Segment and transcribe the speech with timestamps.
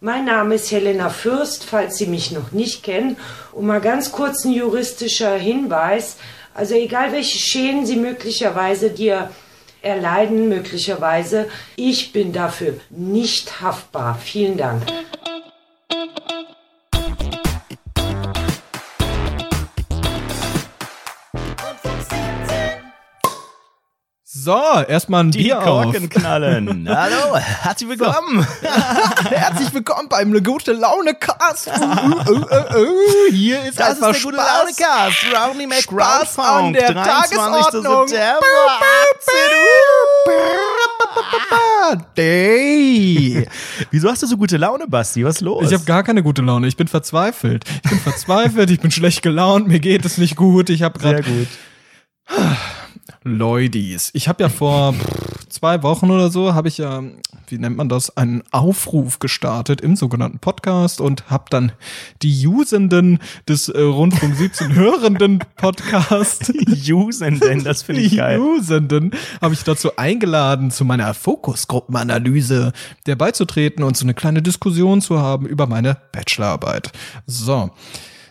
[0.00, 3.16] Mein Name ist Helena Fürst, falls Sie mich noch nicht kennen.
[3.50, 6.18] Und mal ganz kurz ein juristischer Hinweis.
[6.54, 9.30] Also egal welche Schäden Sie möglicherweise dir
[9.82, 14.16] erleiden, möglicherweise, ich bin dafür nicht haftbar.
[14.22, 14.84] Vielen Dank.
[24.48, 26.08] So, erstmal ein Die Bier Korken auf.
[26.08, 26.88] knallen.
[26.96, 28.46] Hallo, herzlich willkommen.
[29.28, 31.66] Herzlich willkommen beim Gute Laune Cast.
[31.66, 34.80] Uh, uh, uh, uh, Hier ist Das ist einfach der gute Spaß.
[34.80, 35.26] Launecast.
[35.36, 37.36] Roundy Mac Spaß an der 23.
[37.36, 38.08] Tagesordnung.
[38.08, 38.40] September.
[42.16, 43.46] Day.
[43.90, 45.26] Wieso hast du so gute Laune, Basti?
[45.26, 45.66] Was ist los?
[45.66, 46.68] Ich habe gar keine gute Laune.
[46.68, 47.66] Ich bin verzweifelt.
[47.84, 48.70] Ich bin verzweifelt.
[48.70, 49.68] ich bin schlecht gelaunt.
[49.68, 50.70] Mir geht es nicht gut.
[50.70, 51.48] Ich habe sehr gerade gut.
[53.22, 54.10] Leudis.
[54.14, 54.94] Ich habe ja vor
[55.48, 57.02] zwei Wochen oder so habe ich ja,
[57.48, 61.72] wie nennt man das, einen Aufruf gestartet im sogenannten Podcast und habe dann
[62.22, 66.52] die Usenden des äh, Rundfunk 17 hörenden Podcast
[66.90, 68.38] Usenden, das finde ich die geil.
[68.38, 72.72] Usenden habe ich dazu eingeladen, zu meiner Fokusgruppenanalyse
[73.06, 76.92] der beizutreten und so eine kleine Diskussion zu haben über meine Bachelorarbeit.
[77.26, 77.70] So.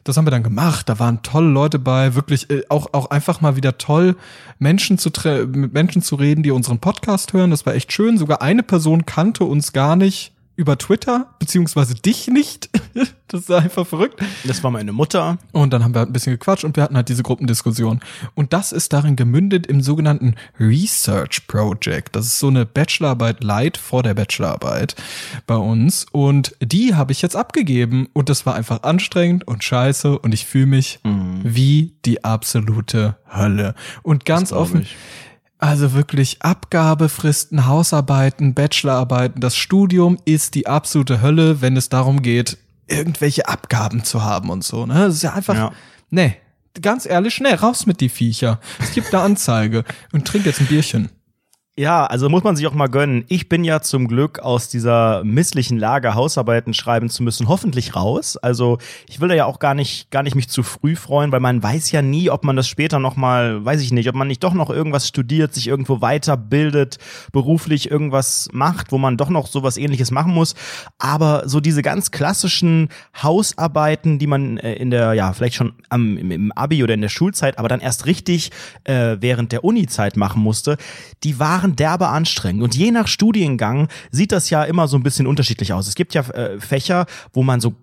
[0.08, 0.88] Das haben wir dann gemacht.
[0.88, 4.16] Da waren tolle Leute bei, wirklich äh, auch auch einfach mal wieder toll
[4.60, 5.12] Menschen zu
[5.48, 7.52] mit Menschen zu reden, die unseren Podcast hören.
[7.52, 8.18] Das war echt schön.
[8.18, 12.70] Sogar eine Person kannte uns gar nicht über Twitter, beziehungsweise dich nicht.
[13.28, 14.20] das ist einfach verrückt.
[14.44, 15.38] Das war meine Mutter.
[15.52, 18.02] Und dann haben wir halt ein bisschen gequatscht und wir hatten halt diese Gruppendiskussion.
[18.34, 22.16] Und das ist darin gemündet im sogenannten Research Project.
[22.16, 24.96] Das ist so eine Bachelorarbeit light vor der Bachelorarbeit
[25.46, 26.08] bei uns.
[26.12, 28.10] Und die habe ich jetzt abgegeben.
[28.14, 30.18] Und das war einfach anstrengend und scheiße.
[30.18, 31.00] Und ich fühle mich
[31.44, 33.76] wie die absolute Hölle.
[34.02, 34.98] Und ganz offen, ich.
[35.60, 39.42] Also wirklich Abgabefristen, Hausarbeiten, Bachelorarbeiten.
[39.42, 44.64] Das Studium ist die absolute Hölle, wenn es darum geht, irgendwelche Abgaben zu haben und
[44.64, 44.86] so.
[44.86, 44.94] Ne?
[44.94, 45.72] Das ist ja einfach, Ja.
[46.10, 46.36] nee,
[46.82, 48.60] ganz ehrlich, schnell raus mit die Viecher.
[48.80, 51.10] Es gibt da Anzeige und trink jetzt ein Bierchen.
[51.80, 53.24] Ja, also muss man sich auch mal gönnen.
[53.28, 58.36] Ich bin ja zum Glück aus dieser misslichen Lage, Hausarbeiten schreiben zu müssen, hoffentlich raus.
[58.36, 61.40] Also ich will da ja auch gar nicht, gar nicht mich zu früh freuen, weil
[61.40, 64.28] man weiß ja nie, ob man das später noch mal, weiß ich nicht, ob man
[64.28, 66.98] nicht doch noch irgendwas studiert, sich irgendwo weiterbildet,
[67.32, 70.56] beruflich irgendwas macht, wo man doch noch sowas ähnliches machen muss.
[70.98, 72.90] Aber so diese ganz klassischen
[73.22, 77.02] Hausarbeiten, die man äh, in der, ja, vielleicht schon am, im, im Abi oder in
[77.02, 78.50] der Schulzeit, aber dann erst richtig
[78.86, 80.78] äh, während der Uni-Zeit machen musste,
[81.24, 82.64] die waren derbe anstrengend.
[82.64, 85.88] Und je nach Studiengang sieht das ja immer so ein bisschen unterschiedlich aus.
[85.88, 87.76] Es gibt ja äh, Fächer, wo man so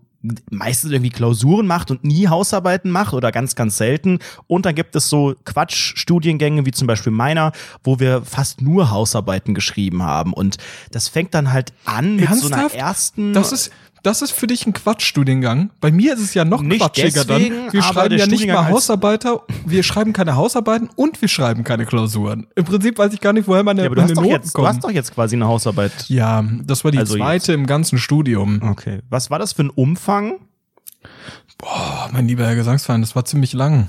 [0.50, 4.18] meistens irgendwie Klausuren macht und nie Hausarbeiten macht oder ganz, ganz selten.
[4.46, 7.52] Und dann gibt es so Quatsch-Studiengänge wie zum Beispiel meiner,
[7.82, 10.32] wo wir fast nur Hausarbeiten geschrieben haben.
[10.32, 10.56] Und
[10.90, 12.74] das fängt dann halt an mit so einer Ernsthaft?
[12.74, 13.32] ersten.
[13.34, 13.70] Das ist,
[14.04, 15.70] das ist für dich ein Quatschstudiengang.
[15.80, 17.72] Bei mir ist es ja noch Nicht quatschiger deswegen, dann.
[17.72, 22.46] Wir schreiben ja nicht mal Hausarbeiter, wir schreiben keine Hausarbeiten und wir schreiben keine Klausuren.
[22.54, 24.34] Im Prinzip weiß ich gar nicht, woher meine, ja, aber du meine hast, doch Noten
[24.34, 24.68] jetzt, du kommen.
[24.68, 25.92] hast doch jetzt quasi eine Hausarbeit.
[26.08, 28.60] ja, das war die Also zweite im ganzen Studium.
[28.62, 29.00] Okay.
[29.08, 30.34] Was war das für ein Umfang?
[31.62, 33.88] Oh, mein lieber Herr Gesangsverein, das war ziemlich lang.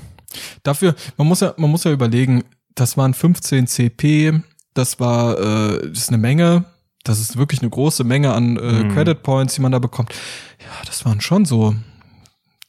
[0.62, 2.44] Dafür, man muss ja, man muss ja überlegen,
[2.74, 4.40] das waren 15 CP,
[4.74, 6.64] das war, äh, das ist eine Menge,
[7.08, 8.94] das ist wirklich eine große Menge an äh, Mhm.
[8.94, 10.12] Credit Points, die man da bekommt.
[10.60, 11.74] Ja, das waren schon so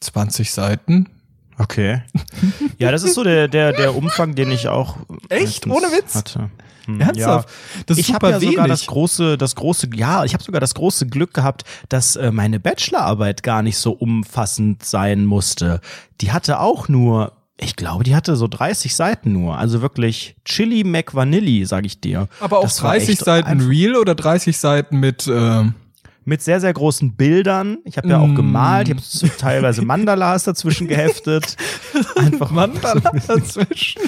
[0.02, 1.10] 20 Seiten.
[1.58, 2.02] Okay.
[2.80, 4.98] Ja, das ist so der, der, der Umfang, den ich auch
[5.30, 5.66] Echt?
[5.66, 6.14] meistens Ohne Witz?
[6.14, 6.52] hatte.
[6.86, 7.50] Hm, Ernsthaft?
[7.88, 8.68] Das ist ich habe ja sogar wenig.
[8.68, 12.60] das große, das große, ja, ich habe sogar das große Glück gehabt, dass äh, meine
[12.60, 15.82] Bachelorarbeit gar nicht so umfassend sein musste.
[16.22, 19.58] Die hatte auch nur, ich glaube, die hatte so 30 Seiten nur.
[19.58, 22.28] Also wirklich Chili McVanilli, sag ich dir.
[22.40, 25.64] Aber auch Das war 30 echt Seiten Real oder 30 Seiten mit, äh,
[26.24, 27.78] mit sehr, sehr großen Bildern.
[27.86, 28.36] Ich habe ja auch Mm.
[28.36, 31.56] gemalt, ich habe teilweise Mandalas dazwischen geheftet.
[32.16, 34.02] Einfach Mandala dazwischen.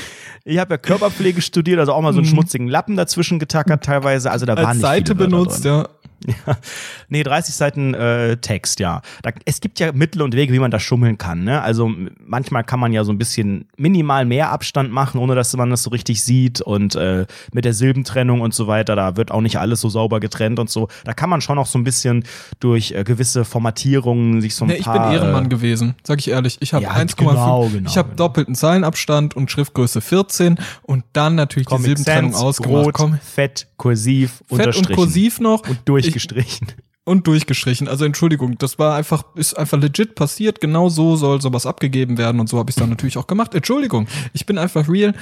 [0.45, 4.31] Ich habe ja Körperpflege studiert, also auch mal so einen schmutzigen Lappen dazwischen getackert teilweise.
[4.31, 5.87] Also da waren Als nicht Seite benutzt, ja.
[6.27, 6.57] Ja.
[7.11, 9.01] Nee, 30 Seiten äh, Text, ja.
[9.23, 11.43] Da, es gibt ja Mittel und Wege, wie man da schummeln kann.
[11.43, 11.59] Ne?
[11.59, 11.91] Also
[12.23, 15.81] manchmal kann man ja so ein bisschen minimal mehr Abstand machen, ohne dass man das
[15.81, 16.61] so richtig sieht.
[16.61, 20.19] Und äh, mit der Silbentrennung und so weiter, da wird auch nicht alles so sauber
[20.19, 20.87] getrennt und so.
[21.03, 22.25] Da kann man schon noch so ein bisschen
[22.59, 25.13] durch äh, gewisse Formatierungen sich so ein Nee, ich bin paar.
[25.13, 26.57] Ehrenmann äh, gewesen, sag ich ehrlich.
[26.59, 27.15] Ich habe Ja, 1,5.
[27.17, 28.17] genau, genau, ich habe genau.
[28.17, 32.99] doppelten Zeilenabstand und Schriftgröße 14 und dann natürlich die Comic Silbentrennung Sans, ausgemacht.
[32.99, 35.67] Rot, Fett, kursiv, Fett und kursiv noch.
[35.67, 35.79] und
[36.13, 36.67] durchgestrichen.
[37.05, 37.87] und durchgestrichen.
[37.87, 40.61] Also Entschuldigung, das war einfach, ist einfach legit passiert.
[40.61, 43.55] Genau so soll sowas abgegeben werden und so habe ich dann natürlich auch gemacht.
[43.55, 45.13] Entschuldigung, ich bin einfach real.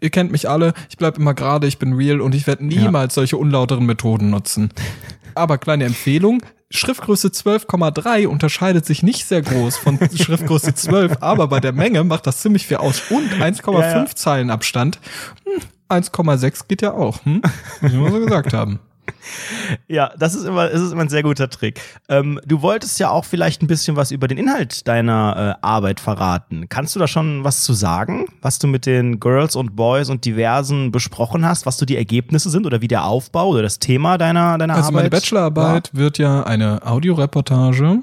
[0.00, 0.74] Ihr kennt mich alle.
[0.88, 4.70] Ich bleib immer gerade, ich bin real und ich werde niemals solche unlauteren Methoden nutzen.
[5.34, 11.60] Aber kleine Empfehlung, Schriftgröße 12,3 unterscheidet sich nicht sehr groß von Schriftgröße 12, aber bei
[11.60, 13.02] der Menge macht das ziemlich viel aus.
[13.10, 14.06] Und 1,5 Ja, ja.
[14.06, 14.98] Zeilen Abstand.
[15.44, 15.62] Hm,
[16.04, 17.24] 1,6 geht ja auch.
[17.24, 17.42] Hm?
[17.80, 18.78] Muss ich mal so gesagt haben.
[19.88, 21.80] Ja, das ist immer, das ist immer ein sehr guter Trick.
[22.08, 26.00] Ähm, du wolltest ja auch vielleicht ein bisschen was über den Inhalt deiner äh, Arbeit
[26.00, 26.68] verraten.
[26.68, 30.24] Kannst du da schon was zu sagen, was du mit den Girls und Boys und
[30.24, 34.18] diversen besprochen hast, was so die Ergebnisse sind oder wie der Aufbau oder das Thema
[34.18, 34.94] deiner, deiner Also Arbeit?
[34.94, 37.98] meine Bachelorarbeit wird ja eine Audioreportage,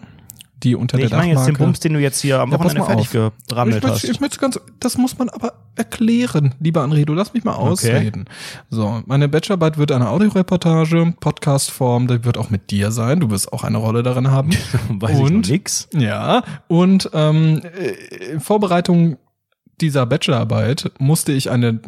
[0.63, 2.51] die unter Nee, ich der meine jetzt den Dachmarke Bums, den du jetzt hier am
[2.51, 3.31] Ja, Wochenende fertig auf.
[3.47, 4.03] gerammelt ich hast.
[4.03, 8.25] ich möchte ganz, das muss man aber erklären, lieber Anredo, lass mich mal ausreden.
[8.69, 13.53] So, meine Bachelorarbeit wird eine Audioreportage, Podcastform, die wird auch mit dir sein, du wirst
[13.53, 14.49] auch eine Rolle darin haben.
[14.89, 15.87] Weiß ich und- noch nix.
[15.93, 19.17] Ja, und ähm, äh, in Vorbereitung
[19.81, 21.79] dieser Bachelorarbeit musste ich eine,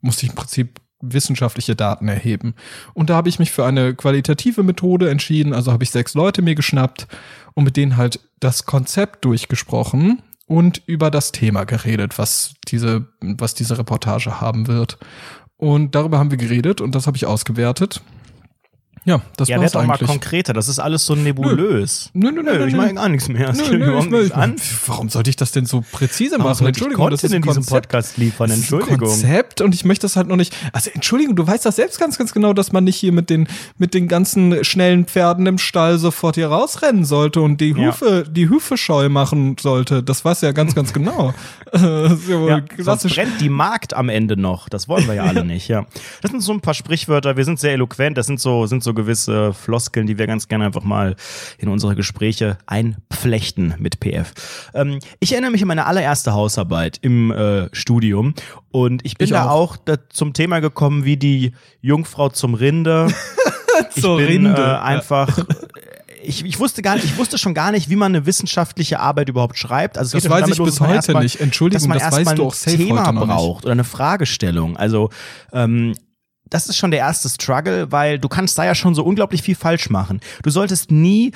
[0.00, 2.54] musste ich im Prinzip wissenschaftliche Daten erheben.
[2.94, 5.52] Und da habe ich mich für eine qualitative Methode entschieden.
[5.52, 7.06] Also habe ich sechs Leute mir geschnappt
[7.54, 13.54] und mit denen halt das Konzept durchgesprochen und über das Thema geredet, was diese, was
[13.54, 14.98] diese Reportage haben wird.
[15.56, 18.02] Und darüber haben wir geredet und das habe ich ausgewertet.
[19.06, 20.08] Ja, das Ja, war's doch mal eigentlich.
[20.10, 20.52] konkreter.
[20.52, 22.10] Das ist alles so nebulös.
[22.12, 22.78] Nö, nö, nö, nö, ich nö.
[22.78, 23.52] meine gar nichts mehr.
[23.52, 24.56] Nö, nö, überhaupt ich, ich, an.
[24.86, 26.54] warum sollte ich das denn so präzise machen?
[26.54, 27.88] sollte ich Entschuldigung, das ist in diesem Konzept.
[27.88, 28.50] Podcast liefern.
[28.50, 29.08] Das ist ein Entschuldigung.
[29.08, 30.54] Konzept und ich möchte das halt noch nicht.
[30.72, 33.48] Also Entschuldigung, du weißt das selbst ganz, ganz genau, dass man nicht hier mit den
[33.78, 37.88] mit den ganzen schnellen Pferden im Stall sofort hier rausrennen sollte und die Ja.
[37.88, 40.02] Hufe, die Hufe scheu machen sollte.
[40.02, 41.32] Das weiß ja ganz, ganz genau.
[41.72, 41.82] Das
[42.12, 44.68] ist ja wohl Ja, sonst brennt die Markt am Ende noch.
[44.68, 45.86] Das wollen wir ja alle nicht, ja.
[46.20, 47.36] Das sind so ein paar Sprichwörter.
[47.36, 48.18] Wir sind sehr eloquent.
[48.18, 51.16] Das sind so, sind so gewisse Floskeln, die wir ganz gerne einfach mal
[51.58, 54.32] in unsere Gespräche einflechten mit PF.
[54.74, 58.34] Ähm, ich erinnere mich an meine allererste Hausarbeit im äh, Studium
[58.70, 59.72] und ich bin Ich da auch.
[59.72, 63.08] auch da zum Thema gekommen, wie die Jungfrau zum Rinde.
[63.94, 65.38] ich Zur bin Rinde, Äh, einfach
[66.22, 69.30] ich, ich wusste gar nicht, ich wusste schon gar nicht, wie man eine wissenschaftliche Arbeit
[69.30, 69.96] überhaupt schreibt.
[69.96, 71.40] Also Das weiß ich bis heute erstmal- nicht.
[71.40, 74.76] Entschuldigung, dass man das erstmal weißt du ein Thema braucht oder eine Fragestellung.
[74.76, 75.08] Also
[75.52, 75.94] ähm,
[76.50, 79.54] das ist schon der erste Struggle, weil du kannst da ja schon so unglaublich viel
[79.54, 80.20] falsch machen.
[80.42, 81.32] Du solltest nie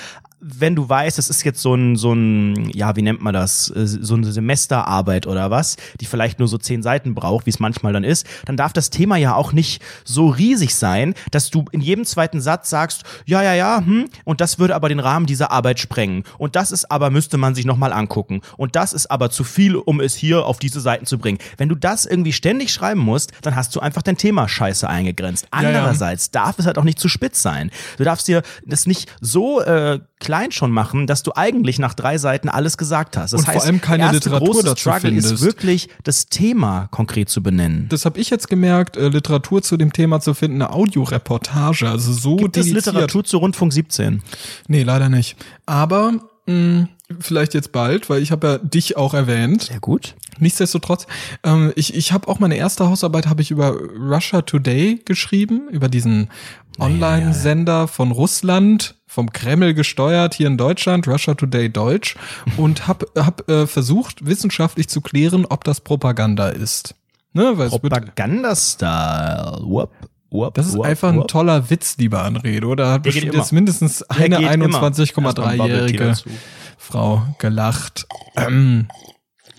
[0.47, 3.71] wenn du weißt, es ist jetzt so ein, so ein, ja, wie nennt man das,
[3.71, 7.61] äh, so eine Semesterarbeit oder was, die vielleicht nur so zehn Seiten braucht, wie es
[7.61, 11.65] manchmal dann ist, dann darf das Thema ja auch nicht so riesig sein, dass du
[11.73, 15.27] in jedem zweiten Satz sagst, ja, ja, ja, hm, und das würde aber den Rahmen
[15.27, 16.25] dieser Arbeit sprengen.
[16.37, 18.43] Und das ist aber, müsste man sich nochmal angucken.
[18.59, 21.39] Und das ist aber zu viel, um es hier auf diese Seiten zu bringen.
[21.57, 25.47] Wenn du das irgendwie ständig schreiben musst, dann hast du einfach dein Thema scheiße eingegrenzt.
[25.55, 25.69] Ja, ja.
[25.69, 27.71] Andererseits darf es halt auch nicht zu spitz sein.
[27.97, 30.01] Du darfst dir das nicht so äh,
[30.35, 33.33] klein schon machen, dass du eigentlich nach drei Seiten alles gesagt hast.
[33.33, 35.45] Das Und vor heißt, allem keine Literatur große dazu Struggle ist findest.
[35.45, 37.87] wirklich, das Thema konkret zu benennen.
[37.89, 42.13] Das habe ich jetzt gemerkt, äh, Literatur zu dem Thema zu finden, eine Audioreportage, also
[42.13, 42.87] so Gibt es dediziert.
[42.95, 44.23] Literatur zu Rundfunk 17?
[44.67, 45.37] Nee, leider nicht.
[45.67, 46.15] Aber
[46.47, 46.89] mh,
[47.21, 49.65] vielleicht jetzt bald, weil ich habe ja dich auch erwähnt.
[49.65, 50.15] Sehr gut.
[50.39, 51.07] Nichtsdestotrotz,
[51.43, 55.89] ähm, ich, ich habe auch meine erste Hausarbeit habe ich über Russia Today geschrieben, über
[55.89, 56.31] diesen
[56.79, 62.17] Online-Sender von Russland, vom Kreml gesteuert hier in Deutschland, Russia Today Deutsch,
[62.57, 66.95] und habe hab, äh, versucht, wissenschaftlich zu klären, ob das Propaganda ist.
[67.33, 69.61] Ne, Propaganda-Style.
[69.63, 69.91] Wupp,
[70.31, 72.75] wupp, das ist wupp, einfach ein toller Witz, lieber Anredo.
[72.75, 74.83] Da hat bestimmt jetzt mindestens eine geht immer.
[74.83, 76.31] Erstmal ein Bubble Tea 21,3-jährige dazu.
[76.79, 78.07] Frau gelacht.
[78.37, 78.89] Ähm.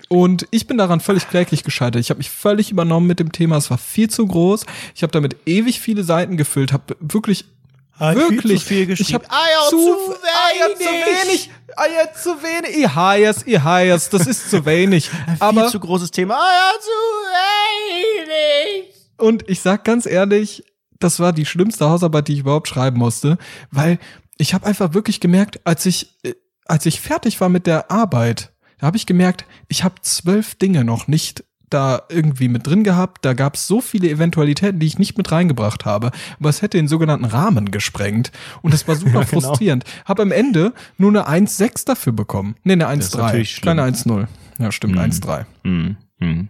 [0.07, 1.99] Und ich bin daran völlig kläglich gescheitert.
[1.99, 3.57] Ich habe mich völlig übernommen mit dem Thema.
[3.57, 4.65] Es war viel zu groß.
[4.93, 7.45] Ich habe damit ewig viele Seiten gefüllt, habe wirklich
[7.97, 9.09] viel wirklich zu viel geschrieben.
[9.09, 11.27] Ich habe Eier zu, zu Eier zu wenig.
[11.27, 11.51] wenig.
[11.77, 12.77] Eier zu wenig.
[12.77, 15.09] Ihr Heiers, ihr Heiers, das ist zu wenig.
[15.39, 16.35] Aber Viel zu großes Thema.
[16.35, 16.89] Ah, ja, zu
[18.27, 18.93] wenig.
[19.17, 20.63] Und ich sag ganz ehrlich,
[20.99, 23.37] das war die schlimmste Hausarbeit, die ich überhaupt schreiben musste,
[23.71, 23.99] weil
[24.37, 26.33] ich habe einfach wirklich gemerkt, als ich äh,
[26.65, 30.83] als ich fertig war mit der Arbeit, da habe ich gemerkt, ich habe zwölf Dinge
[30.83, 33.25] noch nicht da irgendwie mit drin gehabt.
[33.25, 36.11] Da gab es so viele Eventualitäten, die ich nicht mit reingebracht habe.
[36.39, 38.31] Aber es hätte den sogenannten Rahmen gesprengt.
[38.61, 39.41] Und das war super Ja, genau.
[39.41, 39.83] frustrierend.
[40.05, 42.55] Habe am Ende nur eine 1,6 dafür bekommen.
[42.63, 43.55] Nee, eine ist natürlich 1,3.
[43.55, 43.65] schlimm.
[43.77, 44.27] Keine 1,0.
[44.59, 44.99] Ja, stimmt, Mhm.
[45.01, 45.45] 1,3.
[45.63, 46.49] Hm, hm.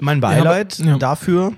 [0.00, 0.98] Mein Beileid aber- ja.
[0.98, 1.52] dafür.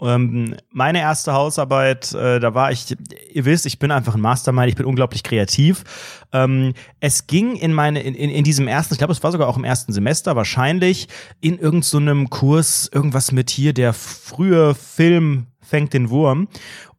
[0.00, 2.96] Ähm, meine erste Hausarbeit, äh, da war ich,
[3.32, 5.84] ihr wisst, ich bin einfach ein Mastermind, ich bin unglaublich kreativ.
[6.32, 9.48] Ähm, es ging in meine, in, in, in diesem ersten, ich glaube, es war sogar
[9.48, 11.06] auch im ersten Semester wahrscheinlich,
[11.40, 16.48] in irgendeinem so einem Kurs irgendwas mit hier der frühe Film, fängt den Wurm.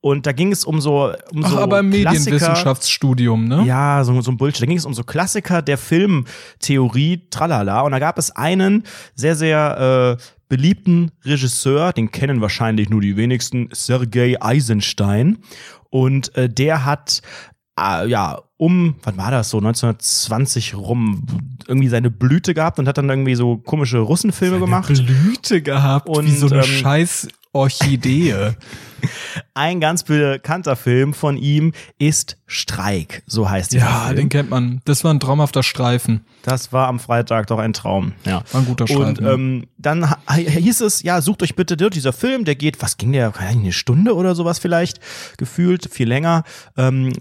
[0.01, 1.89] Und da ging es um so, um Ach, so aber im.
[1.89, 3.63] Medienwissenschaftsstudium, ne?
[3.65, 4.61] Ja, so, so ein Bullshit.
[4.61, 7.81] Da ging es um so Klassiker der Filmtheorie, tralala.
[7.81, 8.83] Und da gab es einen
[9.15, 15.39] sehr, sehr äh, beliebten Regisseur, den kennen wahrscheinlich nur die wenigsten, Sergei Eisenstein.
[15.89, 17.21] Und äh, der hat
[17.79, 21.25] äh, ja, um, wann war das so, 1920 rum,
[21.67, 24.87] irgendwie seine Blüte gehabt und hat dann irgendwie so komische Russenfilme gemacht.
[24.87, 28.51] Blüte gehabt Und, wie so eine ähm, scheiß Orchidee.
[29.53, 34.15] Ein ganz bekannter Film von ihm ist Streik, so heißt dieser ja, Film.
[34.15, 34.81] den kennt man.
[34.85, 36.25] Das war ein traumhafter Streifen.
[36.43, 38.13] Das war am Freitag doch ein Traum.
[38.25, 38.43] Ja.
[38.51, 39.27] War ein guter Und Streifen.
[39.27, 43.33] ähm, dann hieß es, ja, sucht euch bitte dieser Film, der geht, was ging der,
[43.38, 45.00] eine Stunde oder sowas vielleicht,
[45.38, 46.43] gefühlt, viel länger.
[46.75, 47.13] Ähm,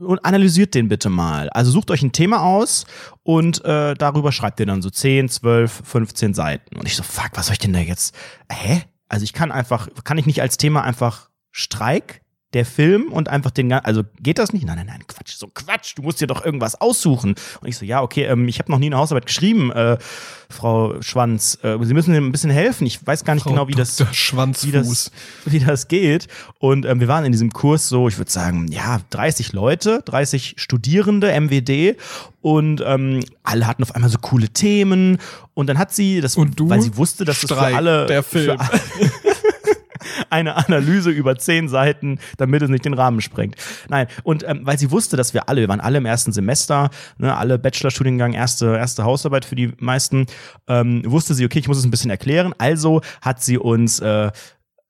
[0.00, 1.50] und analysiert den bitte mal.
[1.50, 2.86] Also sucht euch ein Thema aus
[3.22, 6.76] und äh, darüber schreibt ihr dann so 10, 12, 15 Seiten.
[6.76, 8.14] Und ich so, fuck, was soll ich denn da jetzt?
[8.50, 8.82] Hä?
[9.08, 12.22] Also ich kann einfach, kann ich nicht als Thema einfach Streik
[12.54, 14.64] der Film und einfach den gan- also geht das nicht?
[14.64, 17.34] Nein, nein, nein, Quatsch, so Quatsch, du musst dir doch irgendwas aussuchen.
[17.60, 19.98] Und ich so, ja, okay, ähm, ich habe noch nie eine Hausarbeit geschrieben, äh,
[20.50, 21.58] Frau Schwanz.
[21.62, 22.86] Äh, Sie müssen mir ein bisschen helfen.
[22.86, 25.10] Ich weiß gar nicht Frau genau, wie das, wie das,
[25.44, 26.26] wie das geht.
[26.58, 30.54] Und ähm, wir waren in diesem Kurs so, ich würde sagen, ja, 30 Leute, 30
[30.56, 31.96] Studierende, MWD.
[32.40, 35.18] Und ähm, alle hatten auf einmal so coole Themen.
[35.52, 36.70] Und dann hat sie, das, Und du?
[36.70, 38.58] weil sie wusste, dass es Streik, für alle, der Film.
[38.58, 38.80] Für alle
[40.30, 43.56] eine Analyse über zehn Seiten, damit es nicht den Rahmen sprengt.
[43.88, 46.90] Nein, und ähm, weil sie wusste, dass wir alle, wir waren alle im ersten Semester,
[47.18, 50.26] ne, alle Bachelorstudiengang, erste, erste Hausarbeit für die meisten,
[50.66, 52.54] ähm, wusste sie, okay, ich muss es ein bisschen erklären.
[52.58, 54.30] Also hat sie uns äh,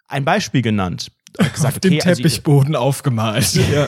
[0.08, 1.10] ein Beispiel genannt.
[1.38, 3.58] Gesagt, Auf dem okay, also, Teppichboden aufgemalt.
[3.72, 3.86] Ja.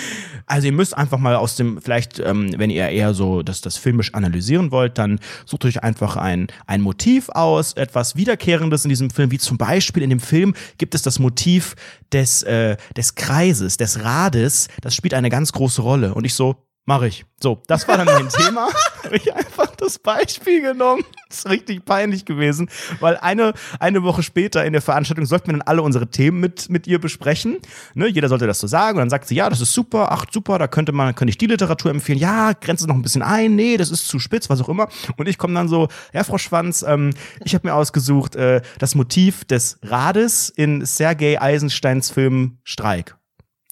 [0.46, 3.76] also ihr müsst einfach mal aus dem, vielleicht, ähm, wenn ihr eher so das, das
[3.76, 9.10] filmisch analysieren wollt, dann sucht euch einfach ein, ein Motiv aus, etwas Wiederkehrendes in diesem
[9.10, 11.74] Film, wie zum Beispiel in dem Film gibt es das Motiv
[12.12, 16.14] des, äh, des Kreises, des Rades, das spielt eine ganz große Rolle.
[16.14, 17.24] Und ich so, Mach ich.
[17.40, 18.68] So, das war dann mein Thema.
[19.04, 21.04] Habe ich einfach das Beispiel genommen.
[21.28, 25.52] Das ist richtig peinlich gewesen, weil eine, eine Woche später in der Veranstaltung sollten wir
[25.52, 27.58] dann alle unsere Themen mit, mit ihr besprechen.
[27.94, 28.98] Ne, jeder sollte das so sagen.
[28.98, 31.38] Und dann sagt sie, ja, das ist super, ach super, da könnte man, könnte ich
[31.38, 32.18] die Literatur empfehlen.
[32.18, 33.54] Ja, grenzt es noch ein bisschen ein.
[33.54, 34.88] Nee, das ist zu spitz, was auch immer.
[35.16, 37.10] Und ich komme dann so, ja, Frau Schwanz, ähm,
[37.44, 43.16] ich habe mir ausgesucht, äh, das Motiv des Rades in Sergei Eisensteins Film Streik.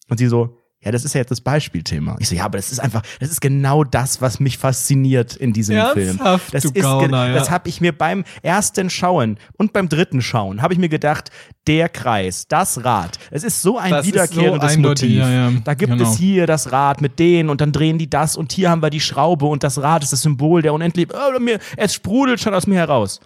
[0.08, 2.16] Und sie so, ja, das ist ja jetzt das Beispielthema.
[2.20, 5.52] Ich so, ja, aber das ist einfach, das ist genau das, was mich fasziniert in
[5.52, 6.08] diesem Film.
[6.08, 7.34] Ernsthaft, Das du ist, Gauner, ja.
[7.34, 11.30] das habe ich mir beim ersten Schauen und beim dritten Schauen habe ich mir gedacht,
[11.66, 13.18] der Kreis, das Rad.
[13.30, 15.18] Es ist so ein Das so wiederkehrendes eindeutig, Motiv.
[15.18, 16.10] ja, ja, Da gibt genau.
[16.10, 18.88] es hier das Rad mit denen und dann drehen die das und hier haben wir
[18.90, 21.08] die Schraube und das Rad ist das Symbol der unendlich.
[21.12, 23.20] Oh, mir, es sprudelt schon aus mir heraus.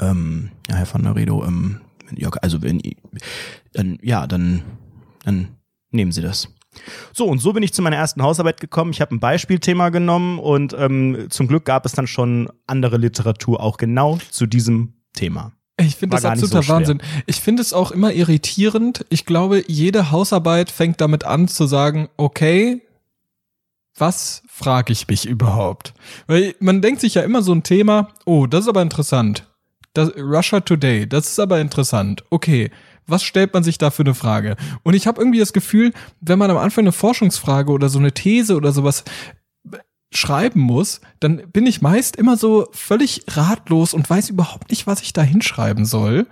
[0.00, 1.80] Ähm, ja, Herr van der Redo, ähm,
[2.42, 2.82] also wenn,
[3.72, 4.62] dann, ja, dann,
[5.24, 5.48] dann
[5.92, 6.48] nehmen Sie das.
[7.12, 8.92] So, und so bin ich zu meiner ersten Hausarbeit gekommen.
[8.92, 13.60] Ich habe ein Beispielthema genommen und ähm, zum Glück gab es dann schon andere Literatur
[13.60, 15.52] auch genau zu diesem Thema.
[15.78, 16.72] Ich finde das absoluter so.
[16.72, 17.02] Wahnsinn.
[17.26, 19.04] Ich finde es auch immer irritierend.
[19.08, 22.82] Ich glaube, jede Hausarbeit fängt damit an zu sagen, okay,
[23.96, 25.92] was frage ich mich überhaupt?
[26.26, 29.46] Weil man denkt sich ja immer so ein Thema, oh, das ist aber interessant.
[29.94, 32.24] Das, Russia Today, das ist aber interessant.
[32.30, 32.70] Okay,
[33.06, 34.56] was stellt man sich da für eine Frage?
[34.82, 38.12] Und ich habe irgendwie das Gefühl, wenn man am Anfang eine Forschungsfrage oder so eine
[38.12, 39.04] These oder sowas
[40.14, 45.00] schreiben muss, dann bin ich meist immer so völlig ratlos und weiß überhaupt nicht, was
[45.02, 46.26] ich da hinschreiben soll.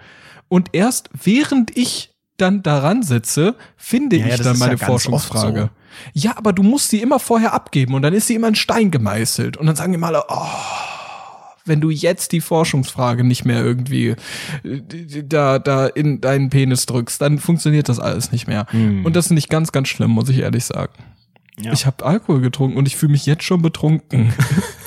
[0.48, 4.84] Und erst während ich dann daran sitze, finde Ja, ja, ich dann ja meine oft
[4.84, 5.62] Forschungsfrage.
[5.62, 5.70] so.
[6.14, 8.90] Ja, aber du musst sie immer vorher abgeben und dann ist sie immer in Stein
[8.90, 9.56] gemeißelt.
[9.56, 10.46] Und dann sagen immer alle, oh,
[11.64, 14.14] wenn du jetzt die Forschungsfrage nicht mehr irgendwie
[14.64, 18.66] äh, da, da in deinen Penis drückst, dann funktioniert das alles nicht mehr.
[18.72, 20.92] Und das finde ich ganz, ganz schlimm, muss ich ehrlich sagen.
[21.58, 21.72] Ja.
[21.72, 24.32] Ich habe Alkohol getrunken und ich fühle mich jetzt schon betrunken.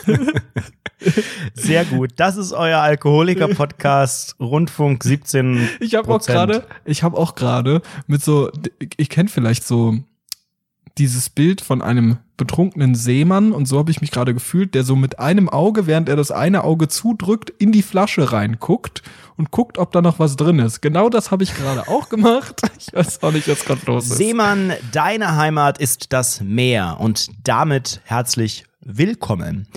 [1.53, 2.12] Sehr gut.
[2.15, 5.70] Das ist euer Alkoholiker-Podcast Rundfunk 17.
[5.80, 8.51] Ich habe auch gerade, ich habe auch gerade mit so,
[8.98, 9.98] ich kenne vielleicht so
[10.98, 14.96] dieses Bild von einem betrunkenen Seemann und so habe ich mich gerade gefühlt, der so
[14.96, 19.04] mit einem Auge, während er das eine Auge zudrückt, in die Flasche reinguckt
[19.38, 20.82] und guckt, ob da noch was drin ist.
[20.82, 22.62] Genau das habe ich gerade auch gemacht.
[22.86, 24.18] Ich weiß auch nicht, was gerade los ist.
[24.18, 29.68] Seemann, deine Heimat ist das Meer und damit herzlich willkommen.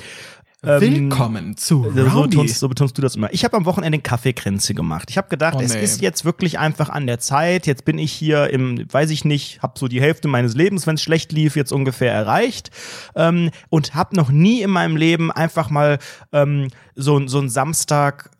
[0.67, 2.31] Ähm, Willkommen zu So Rowdy.
[2.37, 3.33] betonst, so betonst du das immer.
[3.33, 5.09] Ich habe am Wochenende Kaffeekränze gemacht.
[5.11, 5.81] Ich habe gedacht, Oh, es nee.
[5.83, 7.67] ist jetzt wirklich einfach an der Zeit.
[7.69, 10.97] Jetzt bin ich hier im, weiß ich nicht, habe so die Hälfte meines Lebens, wenn
[10.97, 12.71] es schlecht lief, jetzt ungefähr erreicht
[13.15, 15.99] ähm, und habe noch nie in meinem Leben einfach mal
[16.33, 18.31] ähm, so, so einen Samstag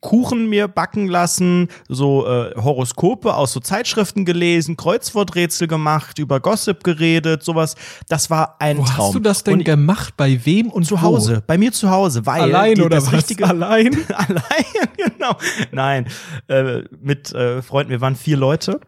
[0.00, 6.82] Kuchen mir backen lassen, so äh, Horoskope aus so Zeitschriften gelesen, Kreuzworträtsel gemacht, über Gossip
[6.84, 7.74] geredet, sowas.
[8.08, 9.06] Das war ein Wo Traum.
[9.06, 10.14] hast du das denn Und gemacht?
[10.16, 11.02] Bei wem und zu wo?
[11.02, 13.12] Hause, bei mir zu Hause, weil Allein die, oder das was?
[13.14, 13.96] richtige Allein?
[14.14, 14.64] allein
[14.96, 15.36] genau.
[15.72, 16.06] Nein,
[16.48, 18.80] äh, mit äh, Freunden, wir waren vier Leute.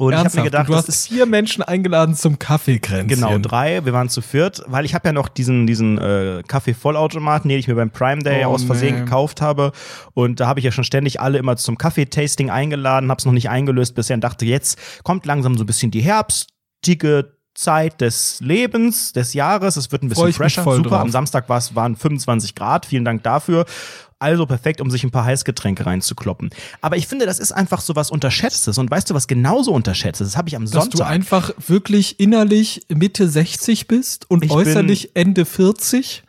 [0.00, 0.36] Und ich habe Ernsthaft?
[0.36, 3.20] mir gedacht, du hast ist vier Menschen eingeladen zum Kaffeekränzchen.
[3.20, 3.84] Genau, drei.
[3.84, 7.68] Wir waren zu viert, weil ich habe ja noch diesen, diesen äh, Kaffee-Vollautomaten, den ich
[7.68, 9.00] mir beim Prime Day Oh, aus Versehen nee.
[9.04, 9.72] gekauft habe.
[10.14, 13.34] Und da habe ich ja schon ständig alle immer zum Kaffeetasting eingeladen, habe es noch
[13.34, 18.40] nicht eingelöst bisher und dachte, jetzt kommt langsam so ein bisschen die herbstige Zeit des
[18.40, 19.76] Lebens, des Jahres.
[19.76, 20.62] Es wird ein bisschen fresher.
[20.64, 20.80] Super.
[20.88, 21.00] drauf.
[21.00, 22.86] Am Samstag war's, waren 25 Grad.
[22.86, 23.66] Vielen Dank dafür.
[24.20, 26.50] Also perfekt, um sich ein paar Heißgetränke reinzukloppen.
[26.82, 28.76] Aber ich finde, das ist einfach so was Unterschätztes.
[28.76, 30.28] Und weißt du, was genauso unterschätztes?
[30.28, 30.98] Das habe ich am Dass Sonntag.
[30.98, 36.22] du einfach wirklich innerlich Mitte 60 bist und Ich äußerlich Ende 40.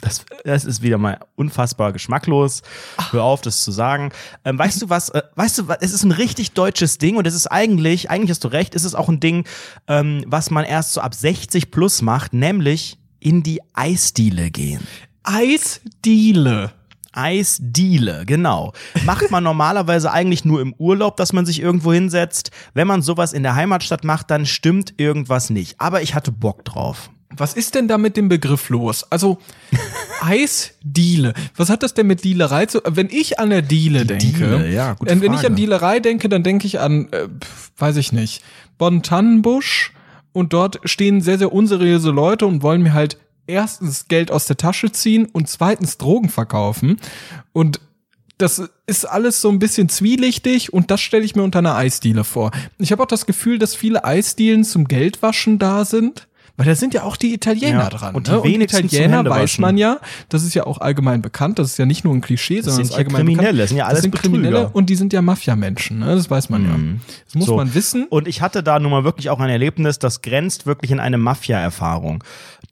[0.00, 2.62] Das, das ist wieder mal unfassbar geschmacklos.
[3.10, 4.12] Hör auf, das zu sagen.
[4.44, 5.08] Ähm, weißt du was?
[5.08, 5.78] Äh, weißt du was?
[5.80, 8.84] Es ist ein richtig deutsches Ding und es ist eigentlich, eigentlich hast du recht, es
[8.84, 9.44] ist auch ein Ding,
[9.88, 14.86] ähm, was man erst so ab 60 plus macht, nämlich in die Eisdiele gehen.
[15.24, 16.72] Eisdiele.
[17.12, 18.72] Eisdiele, genau.
[19.04, 22.50] Macht man normalerweise eigentlich nur im Urlaub, dass man sich irgendwo hinsetzt.
[22.74, 25.80] Wenn man sowas in der Heimatstadt macht, dann stimmt irgendwas nicht.
[25.80, 27.10] Aber ich hatte Bock drauf.
[27.36, 29.04] Was ist denn da mit dem Begriff los?
[29.10, 29.38] Also
[30.20, 31.32] Eisdiele.
[31.56, 32.80] Was hat das denn mit Dealerei zu?
[32.86, 35.46] Wenn ich an der Diele denke, Diele, ja, gute wenn ich Frage.
[35.48, 37.28] an Dealerei denke, dann denke ich an, äh,
[37.78, 38.42] weiß ich nicht,
[38.78, 39.92] Bonn-Tannenbusch
[40.32, 43.16] und dort stehen sehr sehr unseriöse Leute und wollen mir halt
[43.46, 46.98] erstens Geld aus der Tasche ziehen und zweitens Drogen verkaufen
[47.52, 47.80] und
[48.38, 52.24] das ist alles so ein bisschen zwielichtig und das stelle ich mir unter einer Eisdiele
[52.24, 52.50] vor.
[52.78, 56.26] Ich habe auch das Gefühl, dass viele Eisdielen zum Geldwaschen da sind.
[56.56, 58.14] Weil da sind ja auch die Italiener Ja, dran.
[58.14, 58.40] und die ne?
[58.40, 61.78] und wenigsten zum Italiener weiß man ja, das ist ja auch allgemein bekannt, das ist
[61.78, 63.60] ja nicht nur ein Klischee, sondern sind das ist allgemein Kriminelle, bekannt.
[63.60, 64.76] das sind ja alles das sind Kriminelle Betrüger.
[64.76, 66.14] und die sind ja Mafia-Menschen, ne?
[66.14, 66.76] das weiß man ja.
[67.24, 67.56] Das muss So.
[67.56, 68.06] man wissen.
[68.08, 71.16] Und ich hatte da nun mal wirklich auch ein Erlebnis, das grenzt wirklich in eine
[71.18, 72.22] Mafia-Erfahrung.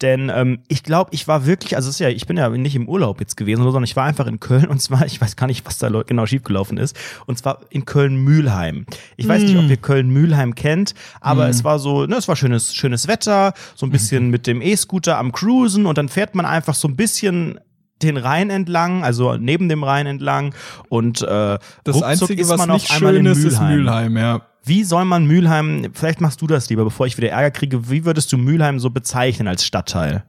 [0.03, 2.75] Denn ähm, ich glaube, ich war wirklich, also es ist ja, ich bin ja nicht
[2.75, 5.47] im Urlaub jetzt gewesen, sondern ich war einfach in Köln und zwar, ich weiß gar
[5.47, 6.97] nicht, was da genau schiefgelaufen ist,
[7.27, 8.87] und zwar in Köln-Mühlheim.
[9.17, 12.75] Ich weiß nicht, ob ihr Köln-Mühlheim kennt, aber es war so, ne, es war schönes,
[12.75, 16.75] schönes Wetter, so ein bisschen mit dem E-Scooter am Cruisen und dann fährt man einfach
[16.75, 17.59] so ein bisschen
[18.03, 20.55] den Rhein entlang, also neben dem Rhein entlang
[20.89, 24.13] und äh, Das Einzige, ist was man nicht schön ist, ist Mülheim.
[24.13, 24.43] Mülheim, ja.
[24.65, 28.05] Wie soll man Mülheim, vielleicht machst du das lieber, bevor ich wieder Ärger kriege, wie
[28.05, 30.25] würdest du Mülheim so bezeichnen als Stadtteil?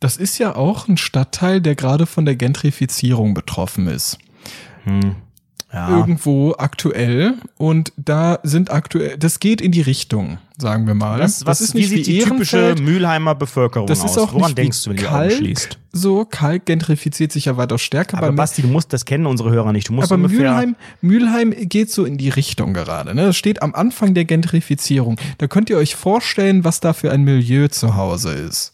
[0.00, 4.18] Das ist ja auch ein Stadtteil, der gerade von der Gentrifizierung betroffen ist.
[5.70, 5.98] Ja.
[5.98, 11.20] Irgendwo aktuell und da sind aktuell, das geht in die Richtung, sagen wir mal.
[11.20, 12.74] Was, was, das ist wie nicht sieht wie die typische.
[12.80, 14.12] Mülheimer Bevölkerung Das aus?
[14.12, 15.78] ist auch Woran nicht denkst du, wenn du Kalk, schließt?
[15.92, 18.16] so Kalk gentrifiziert sich ja weitaus stärker.
[18.16, 19.90] Aber Basti, du musst, das kennen unsere Hörer nicht.
[19.90, 20.52] Du musst aber ungefähr.
[20.52, 23.14] Mülheim, Mülheim geht so in die Richtung gerade.
[23.14, 23.26] Ne?
[23.26, 25.20] Das steht am Anfang der Gentrifizierung.
[25.36, 28.72] Da könnt ihr euch vorstellen, was da für ein Milieu zu Hause ist.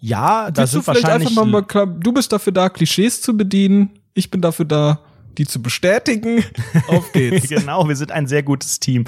[0.00, 1.34] ja, da Willst du sind vielleicht wahrscheinlich.
[1.34, 3.90] mal, mal klar, du bist dafür da, Klischees zu bedienen.
[4.14, 5.00] Ich bin dafür da,
[5.40, 6.44] die zu bestätigen.
[6.88, 7.48] Auf geht's.
[7.48, 9.06] genau, wir sind ein sehr gutes Team.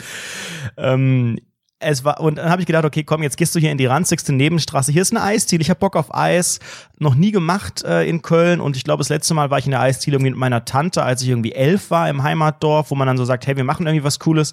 [0.78, 1.38] Ähm,
[1.78, 3.86] es war, und dann habe ich gedacht, okay, komm, jetzt gehst du hier in die
[3.86, 4.92] ranzigste Nebenstraße.
[4.92, 6.60] Hier ist eine Eisdiele, ich habe Bock auf Eis.
[6.98, 9.72] Noch nie gemacht äh, in Köln und ich glaube, das letzte Mal war ich in
[9.72, 13.08] der Eisdiele irgendwie mit meiner Tante, als ich irgendwie elf war im Heimatdorf, wo man
[13.08, 14.52] dann so sagt, hey, wir machen irgendwie was Cooles.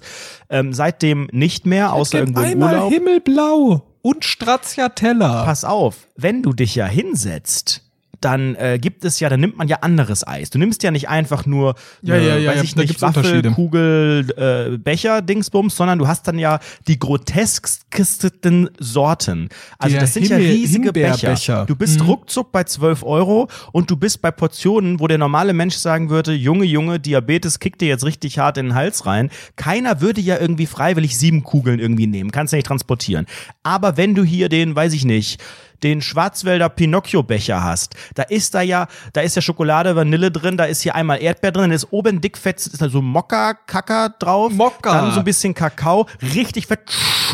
[0.50, 2.92] Ähm, seitdem nicht mehr, außer irgendwo im Einmal Urlaub.
[2.92, 5.44] Himmelblau und Stracciatella.
[5.44, 7.89] Pass auf, wenn du dich ja hinsetzt,
[8.20, 10.50] dann äh, gibt es ja, dann nimmt man ja anderes Eis.
[10.50, 13.50] Du nimmst ja nicht einfach nur, Ja, ja, ja, weiß ja, ich nicht, Unterschiede.
[13.50, 19.48] Waffelkugel, äh, Becher, Dingsbums, sondern du hast dann ja die grotesksten Sorten.
[19.78, 21.66] Also das sind ja Himmel- riesige Becher.
[21.66, 22.06] Du bist Mhm.
[22.06, 26.32] ruckzuck bei 12 Euro und du bist bei Portionen, wo der normale Mensch sagen würde,
[26.32, 29.30] Junge, Junge, Diabetes kickt dir jetzt richtig hart in den Hals rein.
[29.56, 32.30] Keiner würde ja irgendwie freiwillig sieben Kugeln irgendwie nehmen.
[32.30, 33.26] Kannst ja nicht transportieren.
[33.62, 35.40] Aber wenn du hier den, weiß ich nicht,
[35.82, 40.64] den Schwarzwälder Pinocchio-Becher hast, da ist da ja, da ist ja Schokolade, Vanille drin, da
[40.64, 44.52] ist hier einmal Erdbeer drin, dann ist oben dickfett, ist da so Mokka-Kacker drauf.
[44.52, 44.92] Mokka.
[44.92, 46.80] Dann so ein bisschen Kakao, richtig fett,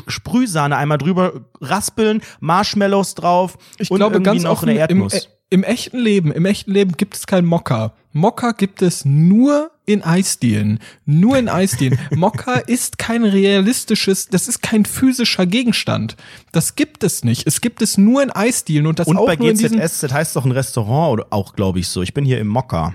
[0.07, 4.81] Sprühsahne einmal drüber, raspeln, Marshmallows drauf Ich und glaube irgendwie ganz noch offen, eine im,
[4.81, 5.15] Erdnuss.
[5.15, 7.93] äh, im echten Leben, im echten Leben gibt es kein Mokka.
[8.13, 10.81] Mokka gibt es nur in Eisdielen.
[11.05, 11.99] Nur in Eisdielen.
[12.11, 16.17] Mokka ist kein realistisches, das ist kein physischer Gegenstand.
[16.51, 17.47] Das gibt es nicht.
[17.47, 20.35] Es gibt es nur in Eisdielen und das und auch bei nur GZSZ heißt es
[20.35, 22.03] doch ein Restaurant oder auch, glaube ich, so.
[22.03, 22.95] Ich bin hier im Mokka.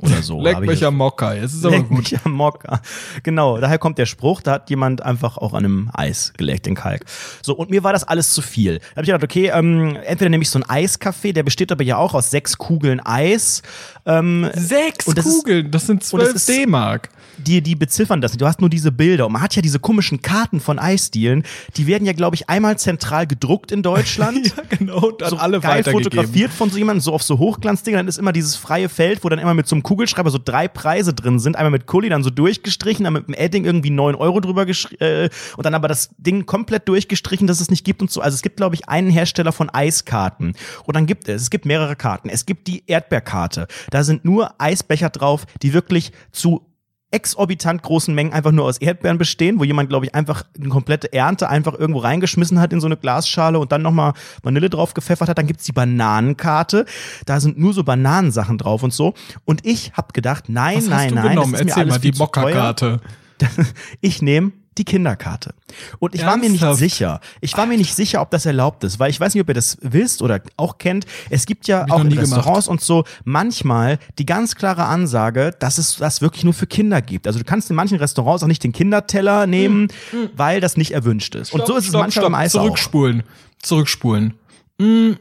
[0.00, 0.40] Oder so.
[0.42, 1.98] Leck mich am Mokka, es ist aber Leck gut.
[1.98, 2.80] mich am Mokka.
[3.22, 6.74] Genau, daher kommt der Spruch, da hat jemand einfach auch an einem Eis gelegt, den
[6.74, 7.04] Kalk.
[7.42, 8.78] So, und mir war das alles zu viel.
[8.78, 11.84] Da habe ich gedacht, okay, ähm, entweder nehme ich so einen Eiskaffee, der besteht aber
[11.84, 13.62] ja auch aus sechs Kugeln Eis.
[14.18, 17.08] Ähm, Sechs das ist- Kugeln, das sind zwölf ist- D-Mark.
[17.38, 18.40] die, die beziffern das nicht.
[18.42, 19.26] Du hast nur diese Bilder.
[19.26, 21.42] Und man hat ja diese komischen Karten von Eisdielen.
[21.76, 24.52] Die werden ja, glaube ich, einmal zentral gedruckt in Deutschland.
[24.56, 27.98] Ja, genau, und dann so alle geil fotografiert von so jemandem, so auf so Hochglanzdingen,
[27.98, 30.66] dann ist immer dieses freie Feld, wo dann immer mit so einem Kugelschreiber so drei
[30.68, 31.56] Preise drin sind.
[31.56, 35.02] Einmal mit Kuli, dann so durchgestrichen, dann mit dem Edding irgendwie neun Euro drüber geschrieben
[35.02, 38.20] äh, und dann aber das Ding komplett durchgestrichen, dass es nicht gibt und so.
[38.20, 40.54] Also es gibt, glaube ich, einen Hersteller von Eiskarten.
[40.84, 42.28] Und dann gibt es, es gibt mehrere Karten.
[42.28, 43.66] Es gibt die Erdbeerkarte.
[43.90, 46.66] Da sind nur Eisbecher drauf, die wirklich zu
[47.12, 51.12] exorbitant großen Mengen einfach nur aus Erdbeeren bestehen, wo jemand, glaube ich, einfach eine komplette
[51.12, 55.28] Ernte einfach irgendwo reingeschmissen hat in so eine Glasschale und dann nochmal Vanille drauf gepfeffert
[55.28, 55.38] hat.
[55.38, 56.86] Dann gibt's die Bananenkarte.
[57.26, 59.14] Da sind nur so Bananensachen drauf und so.
[59.44, 61.52] Und ich habe gedacht, nein, Was nein, hast du nein, genommen?
[61.52, 62.18] das ist mir Erzähl alles mal viel die.
[62.18, 63.00] Mokka-Karte.
[64.02, 65.52] Ich nehme die Kinderkarte.
[65.98, 66.78] Und ich war mir nicht Ernsthaft?
[66.78, 67.20] sicher.
[67.40, 69.54] Ich war mir nicht sicher, ob das erlaubt ist, weil ich weiß nicht, ob ihr
[69.54, 71.06] das wisst oder auch kennt.
[71.28, 72.36] Es gibt ja auch in nie gemacht.
[72.38, 77.02] Restaurants und so manchmal die ganz klare Ansage, dass es das wirklich nur für Kinder
[77.02, 77.26] gibt.
[77.26, 79.88] Also du kannst in manchen Restaurants auch nicht den Kinderteller nehmen,
[80.36, 81.52] weil das nicht erwünscht ist.
[81.52, 82.62] und so ist es Stopp, manchmal stopp, im Eis auch.
[82.62, 83.22] Zurückspulen.
[83.60, 84.34] Zurückspulen.
[84.80, 85.18] Hm,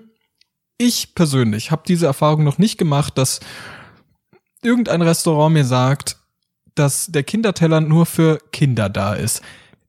[0.77, 3.39] Ich persönlich habe diese Erfahrung noch nicht gemacht, dass
[4.61, 6.17] irgendein Restaurant mir sagt,
[6.75, 9.41] dass der Kinderteller nur für Kinder da ist.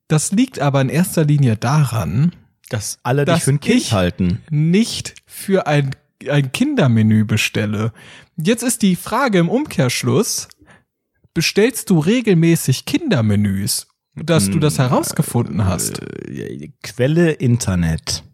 [0.09, 2.33] Das liegt aber in erster Linie daran,
[2.69, 4.43] Dass alle Dass dich für ein Kind halten.
[4.51, 5.91] nicht für ein,
[6.29, 7.93] ein Kindermenü bestelle.
[8.37, 10.49] Jetzt ist die Frage im Umkehrschluss,
[11.35, 16.01] bestellst du regelmäßig Kindermenüs, dass du Hm, das herausgefunden hast?
[16.01, 18.25] Äh, Quelle Internet.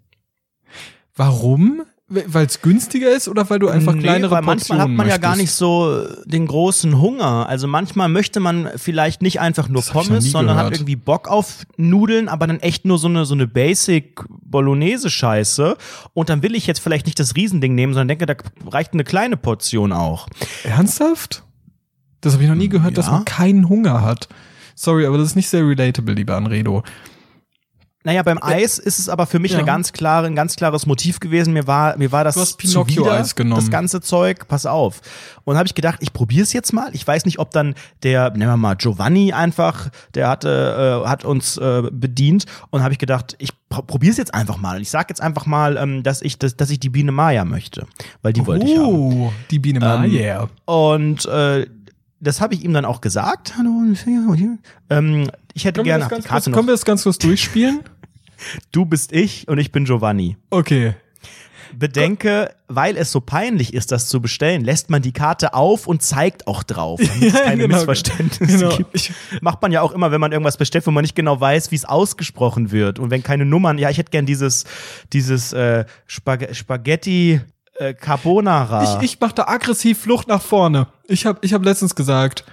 [1.14, 1.82] Warum?
[2.08, 5.08] Weil es günstiger ist oder weil du einfach Nee, kleinere weil manchmal Portionen hat man
[5.08, 5.58] ja gar nicht möchtest?
[5.58, 7.48] so den großen Hunger.
[7.48, 10.76] Also manchmal möchte man vielleicht nicht einfach nur Das Pommes, sondern hat gehört.
[10.76, 15.76] irgendwie Bock auf Nudeln, aber dann echt nur so eine so eine Basic Bolognese Scheiße
[16.14, 18.36] und dann will ich jetzt vielleicht nicht das Riesending nehmen, sondern denke, da
[18.70, 20.28] reicht eine kleine Portion auch.
[20.62, 21.42] Ernsthaft?
[22.20, 23.12] Das habe ich noch nie gehört, dass Ja.
[23.12, 24.28] man keinen Hunger hat.
[24.76, 26.84] Sorry, aber das ist nicht sehr relatable, lieber Anredo.
[28.06, 29.58] Naja, beim Eis ist es aber für mich Ja.
[29.58, 31.52] eine ganz klare, ein ganz klares Motiv gewesen.
[31.52, 33.60] Mir war, mir war das Pinocchio-Eis genommen.
[33.60, 34.46] das ganze Zeug.
[34.46, 35.00] Pass auf.
[35.42, 36.88] Und habe ich gedacht, ich probiere es jetzt mal.
[36.92, 41.24] Ich weiß nicht, ob dann der, nehmen wir mal Giovanni einfach, der hatte, äh, hat
[41.24, 42.44] uns äh, bedient.
[42.70, 44.76] Und habe ich gedacht, ich probiere es jetzt einfach mal.
[44.76, 47.44] Und ich sage jetzt einfach mal, ähm, dass ich, dass, dass ich die Biene Maya
[47.44, 47.88] möchte,
[48.22, 48.86] weil die wollte ich haben.
[48.86, 50.48] Oh, die Biene Ähm, Maya.
[50.64, 51.66] Und äh,
[52.20, 53.54] das habe ich ihm dann auch gesagt.
[53.58, 53.82] Hallo,
[54.90, 56.54] ähm, ich hätte gerne das auf die Karte kurz, noch.
[56.54, 57.80] können wir das ganz kurz durchspielen?
[58.72, 60.36] Du bist ich und ich bin Giovanni.
[60.50, 60.94] Okay.
[61.74, 66.00] Bedenke, weil es so peinlich ist, das zu bestellen, lässt man die Karte auf und
[66.02, 67.74] zeigt auch drauf, damit es keine genau.
[67.76, 68.76] Missverständnisse Genau.
[68.76, 68.94] gibt.
[68.94, 71.70] Ich- Macht man ja auch immer, wenn man irgendwas bestellt, wo man nicht genau weiß,
[71.72, 72.98] wie es ausgesprochen wird.
[72.98, 74.64] Und wenn keine Nummern, ja, ich hätte gern dieses,
[75.12, 77.40] dieses äh, Spag Spaghetti
[77.78, 78.98] äh, Carbonara.
[79.02, 80.86] Ich, ich mache da aggressiv Flucht nach vorne.
[81.08, 82.44] Ich habe ich hab letztens gesagt,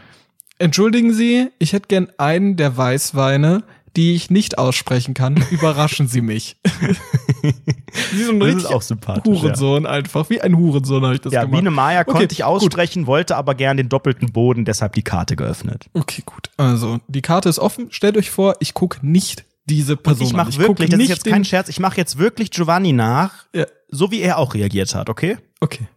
[0.57, 3.63] entschuldigen Sie, ich hätte gern einen der Weißweine,
[3.95, 5.35] die ich nicht aussprechen kann.
[5.51, 6.57] Überraschen Sie mich.
[8.11, 10.29] Wie so ein Das ist auch sympathisch, Hurensohn einfach.
[10.29, 11.59] Wie ein Hurensohn habe ich das ja, gemacht.
[11.59, 12.45] Biene Maya Okay, konnte ich gut.
[12.47, 15.85] aussprechen, wollte aber gern den doppelten Boden, deshalb die Karte geöffnet.
[15.93, 16.49] Okay, gut.
[16.57, 17.87] Also, die Karte ist offen.
[17.91, 20.37] Stellt euch vor, ich gucke nicht diese Person Ich an.
[20.37, 24.11] mache wirklich, das ist jetzt kein Scherz, ich mache jetzt wirklich Giovanni nach, Ja, so
[24.11, 25.37] wie er auch reagiert hat, okay?
[25.61, 25.87] okay.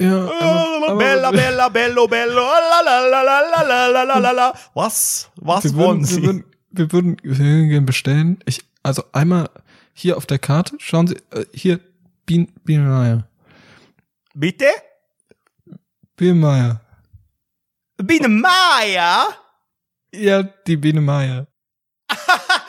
[0.00, 4.30] Ja, aber, aber, bella, bella, bello, bello, la, la, la, la, la, la, la, la,
[4.32, 4.54] la.
[4.74, 5.30] Was?
[5.36, 6.16] Was wir wollen würden, Sie?
[6.16, 6.44] wir würden,
[6.76, 8.38] wir würden Hühnchen bestellen.
[8.46, 9.50] Ich, also einmal
[9.92, 11.80] hier auf der Karte, schauen Sie, äh, hier,
[12.26, 13.28] Bien, Bienenmeier.
[14.34, 14.66] Bitte?
[16.16, 16.80] Bienenmeier.
[17.98, 19.28] Bienenmeier?
[20.14, 21.46] Ja, die Bienenmeier.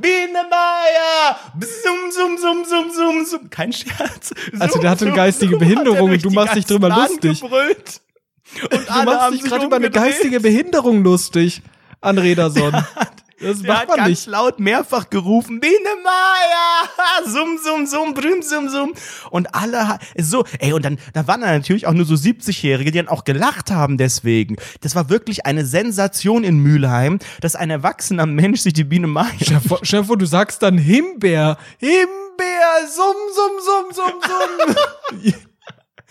[0.00, 1.36] Biene Maya!
[1.60, 3.50] Zum, zum, zum, zum, zum, zum.
[3.50, 4.28] Kein Scherz.
[4.28, 7.40] Zoom, also der hatte eine geistige Behinderung und du machst dich drüber lustig.
[7.40, 8.00] Gebrüllt.
[8.62, 11.62] Und Du alle machst haben dich sich gerade über eine geistige Behinderung lustig,
[12.00, 12.72] Anrederson.
[13.42, 14.26] Das Der macht hat man ganz nicht.
[14.26, 15.72] laut mehrfach gerufen, Biene
[16.04, 18.92] Maya, sum, sum, sum, brüm, sum, sum.
[19.30, 22.98] Und alle, so, ey, und dann, da waren dann natürlich auch nur so 70-Jährige, die
[22.98, 24.56] dann auch gelacht haben deswegen.
[24.82, 29.30] Das war wirklich eine Sensation in Mülheim, dass ein erwachsener Mensch sich die Biene Maya
[29.82, 31.56] Stell du sagst dann Himbeer.
[31.78, 35.32] Himbeer, summ, summ, summ, summ, summ.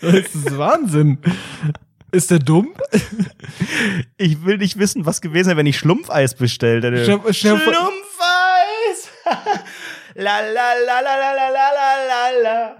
[0.00, 1.18] das ist Wahnsinn.
[2.12, 2.68] Ist der dumm?
[4.16, 7.04] Ich will nicht wissen, was gewesen wäre, wenn ich Schlumpfeis bestellt hätte.
[7.04, 7.80] Schlumpfeis!
[10.14, 12.76] la la la la la la la la la la.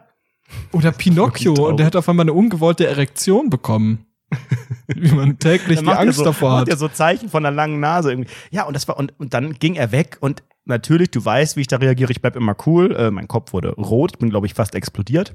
[0.72, 4.06] Oder Pinocchio und der hat auf einmal eine ungewollte Erektion bekommen.
[4.86, 6.68] Wie man täglich die macht er Angst so, davor macht hat.
[6.68, 8.30] er so Zeichen von einer langen Nase irgendwie.
[8.50, 11.62] Ja, und das war, und, und dann ging er weg und natürlich, du weißt, wie
[11.62, 12.94] ich da reagiere, ich bleib immer cool.
[12.94, 15.34] Äh, mein Kopf wurde rot, ich bin, glaube ich, fast explodiert.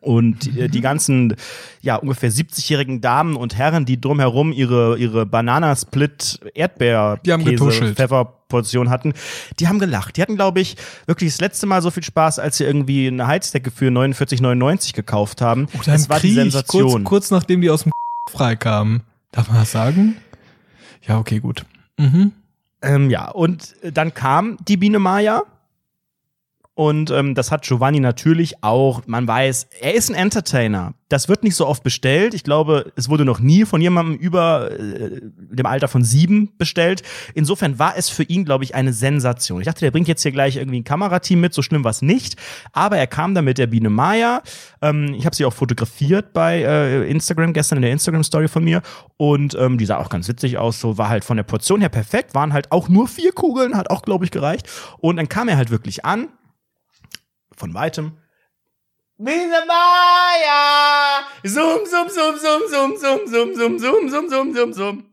[0.00, 1.34] Und äh, die ganzen,
[1.80, 7.94] ja, ungefähr 70-jährigen Damen und Herren, die drumherum ihre, ihre Bananasplit Erdbeer Die.
[7.94, 9.14] Pfefferportion hatten,
[9.58, 10.16] die haben gelacht.
[10.16, 10.76] Die hatten, glaube ich,
[11.06, 15.40] wirklich das letzte Mal so viel Spaß, als sie irgendwie eine Heizdecke für 49,99 gekauft
[15.40, 15.66] haben.
[15.74, 16.90] Oder das war die Krieg, Sensation.
[16.90, 17.92] Kurz, kurz nachdem die aus dem
[18.30, 19.02] freikamen.
[19.32, 20.16] Darf man das sagen?
[21.06, 21.64] Ja, okay, gut.
[21.98, 22.32] Mhm.
[22.82, 25.42] Ähm, ja, und äh, dann kam die Biene Maya.
[26.76, 29.02] Und ähm, das hat Giovanni natürlich auch.
[29.06, 30.94] Man weiß, er ist ein Entertainer.
[31.08, 32.34] Das wird nicht so oft bestellt.
[32.34, 37.04] Ich glaube, es wurde noch nie von jemandem über äh, dem Alter von sieben bestellt.
[37.34, 39.60] Insofern war es für ihn, glaube ich, eine Sensation.
[39.60, 41.54] Ich dachte, der bringt jetzt hier gleich irgendwie ein Kamerateam mit.
[41.54, 42.34] So schlimm war es nicht.
[42.72, 44.42] Aber er kam da mit der Biene Maya.
[44.82, 48.82] Ähm, ich habe sie auch fotografiert bei äh, Instagram gestern in der Instagram-Story von mir.
[49.16, 50.80] Und ähm, die sah auch ganz witzig aus.
[50.80, 52.34] So war halt von der Portion her perfekt.
[52.34, 54.68] Waren halt auch nur vier Kugeln, hat auch, glaube ich, gereicht.
[54.98, 56.26] Und dann kam er halt wirklich an
[57.56, 58.12] von weitem.
[59.16, 61.20] Biene Maya!
[61.44, 65.04] Zoom, zoom, zoom, zoom, zoom, zoom, zoom, zoom, zoom, zoom, zoom, zoom, zoom.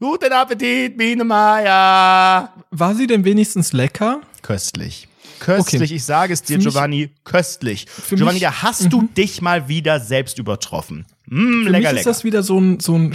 [0.00, 2.52] Guten Appetit, Biene Maya!
[2.70, 4.20] War sie denn wenigstens lecker?
[4.42, 5.08] Köstlich.
[5.38, 5.94] Köstlich, Okay.
[5.94, 7.86] ich sage es dir, Für mich- Giovanni, köstlich.
[7.90, 11.04] Für Giovanni, mich- da hast du dich mal wieder selbst übertroffen.
[11.26, 12.10] Mm, Für lecker, mich ist lecker.
[12.10, 13.14] das wieder so ein, so ein,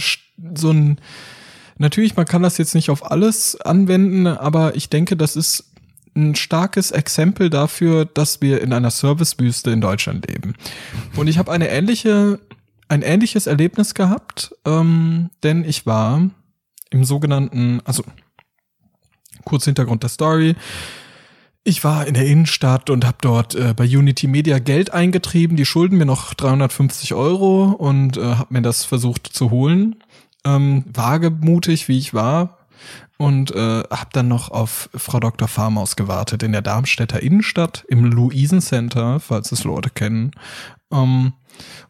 [0.54, 1.00] so ein,
[1.78, 5.71] natürlich, man kann das jetzt nicht auf alles anwenden, aber ich denke, das ist
[6.14, 10.54] ein starkes Exempel dafür, dass wir in einer Servicewüste in Deutschland leben.
[11.16, 12.38] Und ich habe eine ähnliche,
[12.88, 16.30] ein ähnliches Erlebnis gehabt, ähm, denn ich war
[16.90, 18.04] im sogenannten, also
[19.44, 20.54] kurz Hintergrund der Story.
[21.64, 25.56] Ich war in der Innenstadt und habe dort äh, bei Unity Media Geld eingetrieben.
[25.56, 29.96] Die schulden mir noch 350 Euro und äh, habe mir das versucht zu holen.
[30.44, 32.61] Ähm, wagemutig, wie ich war.
[33.18, 35.48] Und äh, habe dann noch auf Frau Dr.
[35.48, 40.32] Farmaus gewartet in der Darmstädter Innenstadt im Luisen Center, falls es Leute kennen.
[40.92, 41.34] Ähm,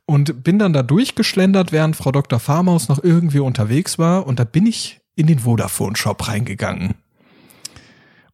[0.06, 2.38] und bin dann da durchgeschlendert, während Frau Dr.
[2.38, 4.26] Farmaus noch irgendwie unterwegs war.
[4.26, 6.94] Und da bin ich in den Vodafone-Shop reingegangen.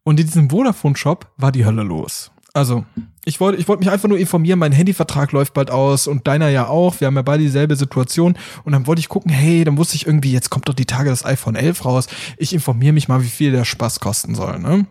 [0.03, 2.31] Und in diesem Vodafone-Shop war die Hölle los.
[2.53, 2.85] Also,
[3.25, 6.49] ich wollte ich wollte mich einfach nur informieren, mein Handyvertrag läuft bald aus und deiner
[6.49, 6.99] ja auch.
[6.99, 8.37] Wir haben ja beide dieselbe Situation.
[8.63, 11.09] Und dann wollte ich gucken, hey, dann wusste ich irgendwie, jetzt kommt doch die Tage
[11.09, 12.07] das iPhone 11 raus.
[12.37, 14.87] Ich informiere mich mal, wie viel der Spaß kosten soll, ne?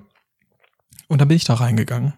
[1.09, 2.14] Und dann bin ich da reingegangen.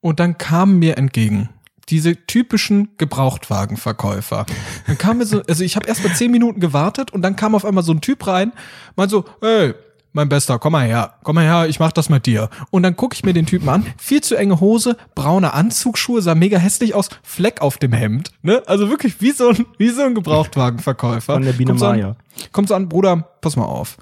[0.00, 1.48] Und dann kamen mir entgegen
[1.88, 4.46] diese typischen Gebrauchtwagenverkäufer.
[4.86, 7.54] Dann kam mir so, also ich habe erst mal zehn Minuten gewartet und dann kam
[7.54, 8.52] auf einmal so ein Typ rein,
[8.96, 9.74] meint so, hey,
[10.16, 12.48] mein Bester, komm mal her, komm mal her, ich mach das mit dir.
[12.70, 16.34] Und dann gucke ich mir den Typen an, viel zu enge Hose, braune Anzugsschuhe, sah
[16.34, 18.62] mega hässlich aus, Fleck auf dem Hemd, ne?
[18.66, 21.34] Also wirklich wie so ein, wie so ein Gebrauchtwagenverkäufer.
[21.34, 22.16] Von der Biene Kommt so an- Maya.
[22.50, 23.96] Kommt so an, Bruder, pass mal auf.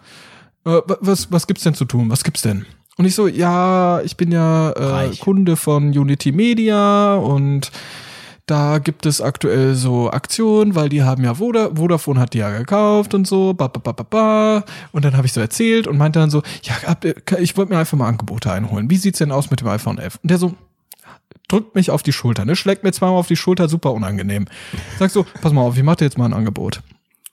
[0.64, 2.08] Äh, wa- was, was gibt's denn zu tun?
[2.10, 2.64] Was gibt's denn?
[2.96, 5.16] Und ich so, ja, ich bin ja äh.
[5.16, 7.72] Kunde von Unity Media und
[8.46, 12.50] da gibt es aktuell so Aktionen, weil die haben ja Voda Vodafone hat die ja
[12.50, 14.64] gekauft und so, ba, ba, ba, ba, ba.
[14.92, 16.74] Und dann habe ich so erzählt und meinte dann so, ja,
[17.38, 18.90] ich wollte mir einfach mal Angebote einholen.
[18.90, 20.18] Wie sieht's denn aus mit dem iPhone 11?
[20.22, 20.54] Und der so,
[21.48, 24.46] drückt mich auf die Schulter, ne, schlägt mir zweimal auf die Schulter, super unangenehm.
[24.98, 26.82] Sag so, pass mal auf, ich mach dir jetzt mal ein Angebot.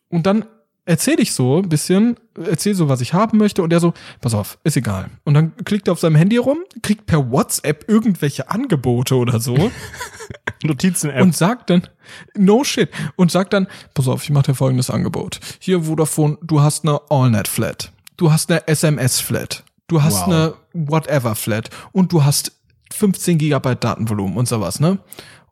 [0.09, 0.45] Und dann
[0.85, 4.33] erzähle ich so ein bisschen, erzähl so, was ich haben möchte und der so, pass
[4.33, 5.09] auf, ist egal.
[5.23, 9.55] Und dann klickt er auf seinem Handy rum, kriegt per WhatsApp irgendwelche Angebote oder so
[10.63, 11.21] Notizen-App.
[11.21, 11.87] und sagt dann,
[12.35, 15.39] no shit, und sagt dann, pass auf, ich mache dir folgendes Angebot.
[15.59, 20.27] Hier Vodafone, du hast eine AllNet-Flat, du hast eine SMS-Flat, du hast Wow.
[20.27, 22.53] eine Whatever-Flat und du hast
[22.93, 24.99] 15 Gigabyte Datenvolumen und sowas, ne?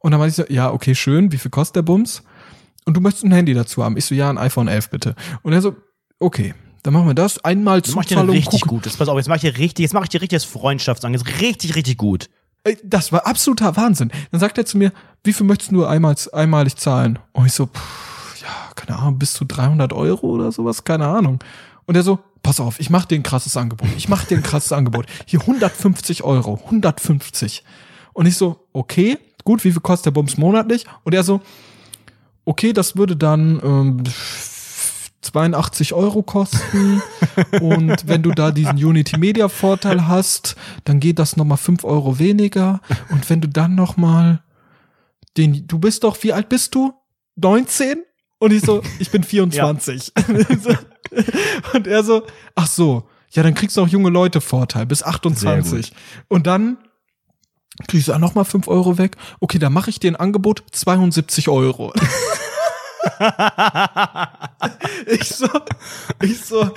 [0.02, 2.24] Und dann meinte ich so, ja, okay, schön, wie viel kostet der Bums?
[2.90, 3.98] Und du möchtest ein Handy dazu haben.
[3.98, 5.14] Ich so, ja, ein iPhone 11 bitte.
[5.44, 5.76] Und er so,
[6.20, 7.38] okay, dann machen wir das.
[7.46, 8.98] Einmal Jetzt mach ich dir richtig guck- Gutes.
[8.98, 11.40] Pass auf, jetzt mach ich dir richtig, jetzt mach ich dir richtiges Freundschaftsangebot.
[11.40, 12.30] Richtig, richtig gut.
[12.64, 14.12] Ey, Das war absoluter Wahnsinn.
[14.32, 14.92] Dann sagt er zu mir,
[15.24, 17.20] wie viel möchtest du einmal, einmalig zahlen?
[17.32, 21.38] Und ich so, pff, ja, keine Ahnung, bis zu 300 Euro oder sowas, keine Ahnung.
[21.86, 23.88] Und er so, pass auf, ich mach dir ein krasses Angebot.
[23.98, 25.06] Ich mach dir ein krasses Angebot.
[25.28, 27.64] Hier 150 Euro, 150.
[28.14, 30.86] Und ich so, okay, gut, wie viel kostet der Bums monatlich?
[31.04, 31.42] Und er so,
[32.50, 34.04] okay, das würde dann ähm,
[35.22, 37.02] 82 Euro kosten.
[37.62, 42.18] und wenn du da diesen Unity Media Vorteil hast, dann geht das nochmal 5 Euro
[42.18, 42.82] weniger.
[43.10, 44.42] Und wenn du dann nochmal
[45.38, 46.94] den, du bist doch, wie alt bist du?
[47.36, 48.04] 19?
[48.40, 50.12] Und ich so, ich bin 24.
[50.64, 50.76] So.
[51.74, 52.24] und er so,
[52.56, 55.94] ach so, ja, dann kriegst du auch junge Leute Vorteil bis 28.
[56.28, 56.78] Und dann
[57.88, 59.16] Krieg ich so, ah, nochmal 5 Euro weg.
[59.40, 61.94] Okay, dann mache ich dir ein Angebot, 72 Euro.
[65.08, 65.48] ich so,
[66.22, 66.70] ich so,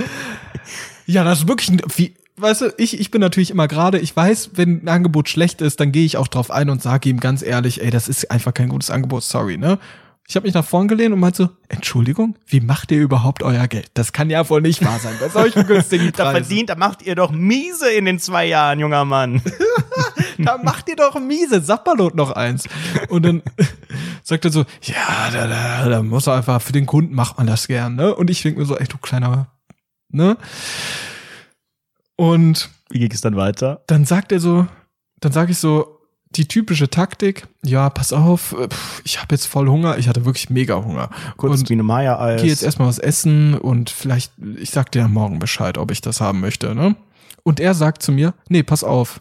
[1.06, 4.14] ja, das ist wirklich, ein- wie, weißt du, ich, ich bin natürlich immer gerade, ich
[4.14, 7.20] weiß, wenn ein Angebot schlecht ist, dann gehe ich auch drauf ein und sage ihm
[7.20, 9.78] ganz ehrlich, ey, das ist einfach kein gutes Angebot, sorry, ne?
[10.28, 13.66] Ich habe mich nach vorn gelehnt und meinte so, Entschuldigung, wie macht ihr überhaupt euer
[13.66, 13.90] Geld?
[13.94, 16.44] Das kann ja wohl nicht wahr sein bei solchen günstigen Da Preisen.
[16.44, 19.42] verdient, da macht ihr doch miese in den zwei Jahren, junger Mann.
[20.38, 22.68] da macht ihr doch miese, Sapperlot noch eins.
[23.08, 23.42] Und dann
[24.22, 27.46] sagt er so, ja, da, da, da muss er einfach, für den Kunden macht man
[27.46, 28.14] das gern, ne?
[28.14, 29.48] Und ich denke mir so, ey, du kleiner,
[30.08, 30.36] ne?
[32.16, 33.82] Und Wie ging es dann weiter?
[33.86, 34.66] dann sagt er so,
[35.20, 35.98] dann sage ich so,
[36.36, 38.68] die typische Taktik, ja, pass auf, äh,
[39.04, 41.10] ich habe jetzt voll Hunger, ich hatte wirklich mega Hunger.
[41.36, 42.40] Kurz und wie eine Maya-Eis.
[42.40, 46.20] geh jetzt erstmal was essen und vielleicht, ich sag dir morgen Bescheid, ob ich das
[46.20, 46.96] haben möchte, ne?
[47.42, 49.20] Und er sagt zu mir, nee, pass auf.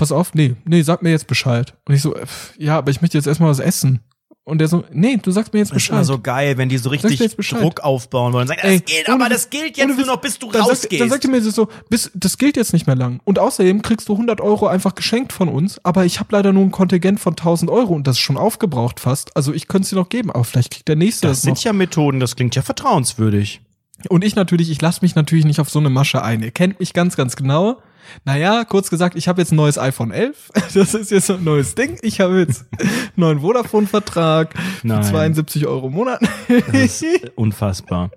[0.00, 1.74] Pass auf, nee, nee, sag mir jetzt Bescheid.
[1.86, 2.24] Und ich so, äh,
[2.58, 4.00] ja, aber ich möchte jetzt erstmal was essen.
[4.44, 6.06] Und der so, nee, du sagst mir jetzt Das ist immer Bescheid.
[6.06, 7.62] so geil, wenn die so richtig Bescheid.
[7.62, 8.48] Druck aufbauen wollen.
[8.48, 10.70] Sagen, das Ey, gilt, ohne aber das gilt jetzt nur noch, bis du dann sagt,
[10.72, 11.02] rausgehst.
[11.02, 13.20] dann sagt er mir so, bis, das gilt jetzt nicht mehr lang.
[13.24, 16.64] Und außerdem kriegst du 100 Euro einfach geschenkt von uns, aber ich habe leider nur
[16.64, 19.36] ein Kontingent von 1000 Euro und das ist schon aufgebraucht fast.
[19.36, 21.56] Also ich könnte es dir noch geben, aber vielleicht kriegt der Nächste das das, noch.
[21.56, 23.60] sind ja Methoden, das klingt ja vertrauenswürdig.
[24.08, 26.42] Und ich natürlich, ich lasse mich natürlich nicht auf so eine Masche ein.
[26.42, 27.76] Ihr kennt mich ganz, ganz genau.
[28.24, 30.50] Naja, kurz gesagt, ich habe jetzt ein neues iPhone 11.
[30.74, 31.98] Das ist jetzt so ein neues Ding.
[32.02, 35.02] Ich habe jetzt einen neuen Vodafone-Vertrag für Nein.
[35.02, 36.20] 72 Euro im Monat.
[36.48, 37.04] Das ist
[37.36, 38.10] unfassbar.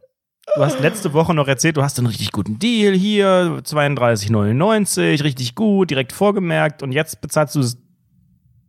[0.55, 5.55] Du hast letzte Woche noch erzählt, du hast einen richtig guten Deal hier, 32,99, richtig
[5.55, 7.77] gut, direkt vorgemerkt und jetzt bezahlst du das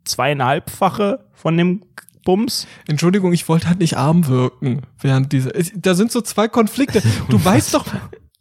[0.05, 1.83] zweieinhalbfache von dem
[2.25, 2.67] Bums.
[2.87, 5.55] Entschuldigung, ich wollte halt nicht arm wirken während dieser.
[5.55, 7.03] es- Da sind so zwei Konflikte.
[7.29, 7.87] Du weißt doch,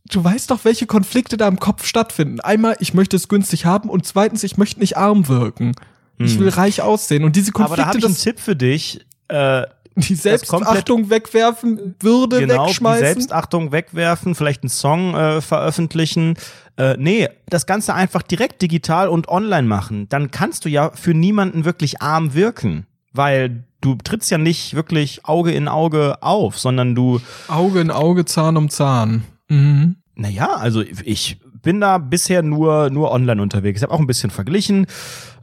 [0.09, 2.39] du weißt doch, welche Konflikte da im Kopf stattfinden.
[2.39, 5.73] Einmal, ich möchte es günstig haben und zweitens, ich möchte nicht arm wirken.
[6.19, 7.61] Ich will reich aussehen und diese Hm.
[7.61, 9.05] Aber da Konflikte, habe ich einen Tipp für dich.
[9.27, 9.63] Äh,
[9.95, 13.05] die Selbstachtung wegwerfen, Würde genau, die wegschmeißen.
[13.05, 16.35] Selbstachtung wegwerfen, vielleicht einen Song äh, veröffentlichen.
[16.77, 20.07] Äh, nee, das Ganze einfach direkt digital und online machen.
[20.09, 22.87] Dann kannst du ja für niemanden wirklich arm wirken.
[23.15, 28.25] Weil du trittst ja nicht wirklich Auge in Auge auf, sondern du Auge in Auge,
[28.25, 29.23] Zahn um Zahn.
[29.53, 29.95] Mhm.
[30.15, 33.79] Naja, also ich bin da bisher nur, nur online unterwegs.
[33.79, 34.85] Ich habe auch ein bisschen verglichen,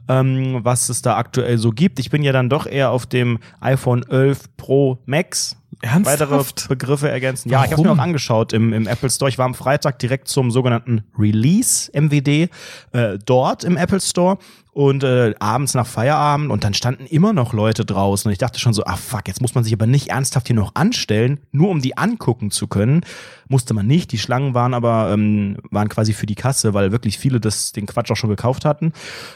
[0.07, 1.99] ähm, was es da aktuell so gibt.
[1.99, 5.57] Ich bin ja dann doch eher auf dem iPhone 11 Pro Max.
[5.81, 6.21] Ernsthaft?
[6.21, 7.49] Weitere Begriffe ergänzen.
[7.49, 7.99] Ja, ich habe mir auch Warum?
[7.99, 9.29] angeschaut im, im Apple Store.
[9.29, 12.49] Ich war am Freitag direkt zum sogenannten Release MWD
[12.91, 14.37] äh, dort im Apple Store
[14.73, 18.59] und äh, abends nach Feierabend und dann standen immer noch Leute draußen und ich dachte
[18.59, 21.69] schon so, ah fuck, jetzt muss man sich aber nicht ernsthaft hier noch anstellen, nur
[21.69, 23.01] um die angucken zu können.
[23.49, 24.13] Musste man nicht.
[24.13, 27.85] Die Schlangen waren aber ähm, waren quasi für die Kasse, weil wirklich viele das den
[27.85, 28.93] Quatsch auch schon gekauft hatten.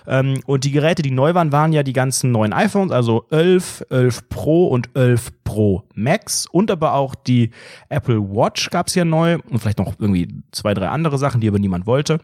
[0.08, 3.86] Ähm, und die Geräte, die neu waren, waren ja die ganzen neuen iPhones, also 11,
[3.90, 7.52] 11 Pro und 11 Pro Max und aber auch die
[7.90, 11.60] Apple Watch gab's ja neu und vielleicht noch irgendwie zwei, drei andere Sachen, die aber
[11.60, 12.20] niemand wollte.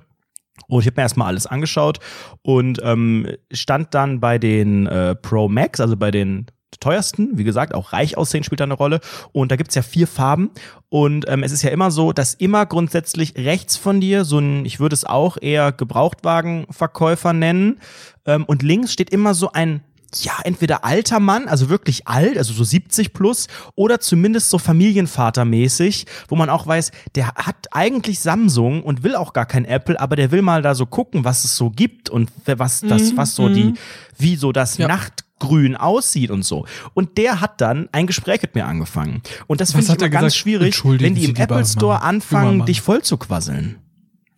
[0.68, 2.00] Und ich habe mir erstmal alles angeschaut
[2.44, 6.48] und ähm, stand dann bei den äh, Pro Max, also bei den
[6.80, 9.02] teuersten, wie gesagt, auch reich aussehen spielt da eine Rolle.
[9.34, 10.52] Und da gibt's ja vier Farben.
[10.90, 14.66] Und ähm, es ist ja immer so, dass immer grundsätzlich rechts von dir so ein,
[14.66, 17.80] ich würde es auch eher Gebrauchtwagenverkäufer nennen.
[18.26, 19.84] Ähm, und links steht immer so ein
[20.20, 26.06] ja, entweder alter Mann, also wirklich alt, also so 70 plus, oder zumindest so familienvatermäßig,
[26.28, 30.16] wo man auch weiß, der hat eigentlich Samsung und will auch gar kein Apple, aber
[30.16, 33.50] der will mal da so gucken, was es so gibt und was das, was so
[33.50, 33.74] die,
[34.18, 34.88] wie so das Ja.
[34.88, 36.66] Nachtgrün aussieht und so.
[36.94, 39.22] Und der hat dann ein Gespräch mit mir angefangen.
[39.48, 40.36] Und das finde ich er immer ganz gesagt?
[40.36, 42.04] schwierig, wenn die im Apple Store Mann.
[42.04, 43.78] Anfangen, dich voll zu quasseln.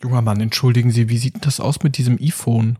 [0.01, 2.77] Junger Mann, entschuldigen Sie, wie sieht das aus mit diesem iPhone?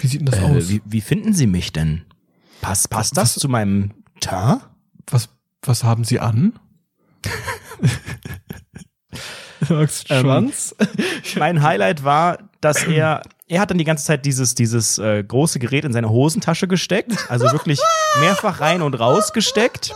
[0.00, 0.68] Wie sieht denn das Äh, aus?
[0.68, 2.04] wie, wie finden Sie mich denn?
[2.60, 4.62] Passt, passt das Was- zu meinem Teint?
[5.10, 5.28] Was,
[5.62, 6.58] was haben Sie an?
[9.68, 10.74] Max Ähm, Schwanz?
[11.36, 15.58] mein Highlight war, dass er, er hat dann die ganze Zeit dieses, dieses äh, große
[15.58, 17.78] Gerät in seine Hosentasche gesteckt, also wirklich
[18.20, 19.94] mehrfach rein und raus gesteckt.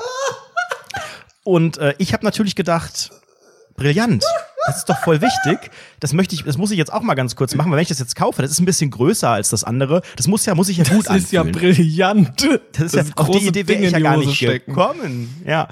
[1.45, 3.11] Und äh, ich habe natürlich gedacht,
[3.77, 4.25] brillant.
[4.67, 5.71] Das ist doch voll wichtig.
[6.01, 7.89] Das möchte ich, das muss ich jetzt auch mal ganz kurz machen, weil wenn ich
[7.89, 10.03] das jetzt kaufe, das ist ein bisschen größer als das andere.
[10.17, 11.75] Das muss ja, muss ich ja gut das ist ja anfühlen.
[11.75, 12.49] brillant.
[12.73, 15.43] Das ist ja auf die Idee wäre ich ja gar nicht gekommen.
[15.47, 15.69] Ja.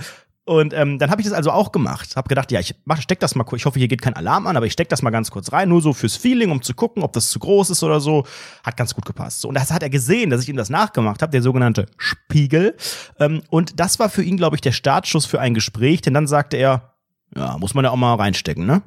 [0.47, 2.17] Und ähm, dann habe ich das also auch gemacht.
[2.17, 3.63] Habe gedacht, ja, ich mach, steck das mal kurz.
[3.63, 5.71] Ich hoffe, hier geht kein Alarm an, aber ich steck das mal ganz kurz rein,
[5.71, 8.27] nur so fürs Feeling, um zu gucken, ob das zu groß ist oder so.
[8.63, 9.41] Hat ganz gut gepasst.
[9.41, 12.77] So, und das hat er gesehen, dass ich ihm das nachgemacht habe, der sogenannte Spiegel.
[13.19, 16.27] Ähm, und das war für ihn, glaube ich, der Startschuss für ein Gespräch, denn dann
[16.27, 16.94] sagte er,
[17.37, 18.83] ja, muss man ja auch mal reinstecken, ne?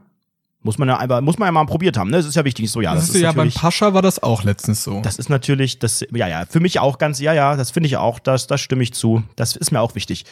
[0.64, 2.18] Muss man ja einfach, muss man ja mal probiert haben, ne?
[2.18, 2.70] Das ist ja wichtig.
[2.72, 5.02] So, ja, das, das, ist ja beim Pascha war das auch letztens so.
[5.02, 7.98] das ist natürlich, das, ja, ja, für mich auch ganz, ja, ja, das finde ich
[7.98, 9.24] auch, das, das stimme ich zu.
[9.36, 10.26] Das ist mir auch wichtig.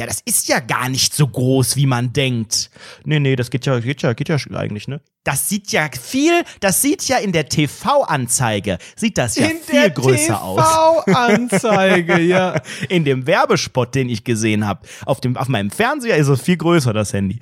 [0.00, 2.70] Ja, das ist ja gar nicht so groß, wie man denkt.
[3.04, 5.02] Nee, nee, das geht ja, geht ja, geht ja eigentlich, ne?
[5.24, 10.42] Das sieht ja viel, das sieht ja in der TV-Anzeige, sieht das ja viel größer
[10.42, 10.56] aus.
[11.04, 12.62] TV-Anzeige, ja.
[12.88, 16.56] In dem Werbespot, den ich gesehen habe, auf, dem, auf meinem Fernseher ist es viel
[16.56, 17.38] größer, das Handy.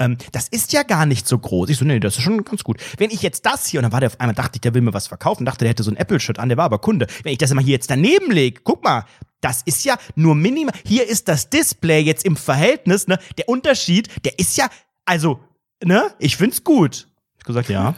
[0.00, 1.70] Ähm, das ist ja gar nicht so groß.
[1.70, 2.78] Ich so, nee, das ist schon ganz gut.
[2.98, 4.82] Wenn ich jetzt das hier, und dann war der auf einmal, dachte ich, der will
[4.82, 7.06] mir was verkaufen, dachte, der hätte so ein Apple-Shirt an, der war aber Kunde.
[7.22, 9.04] Wenn ich das mal hier jetzt daneben lege, guck mal,
[9.40, 10.74] das ist ja nur minimal.
[10.84, 13.18] Hier ist das Display jetzt im Verhältnis, ne?
[13.38, 14.68] Der Unterschied, der ist ja,
[15.04, 15.40] also,
[15.82, 16.10] ne?
[16.18, 17.08] Ich find's gut.
[17.38, 17.94] Ich gesagt, ja.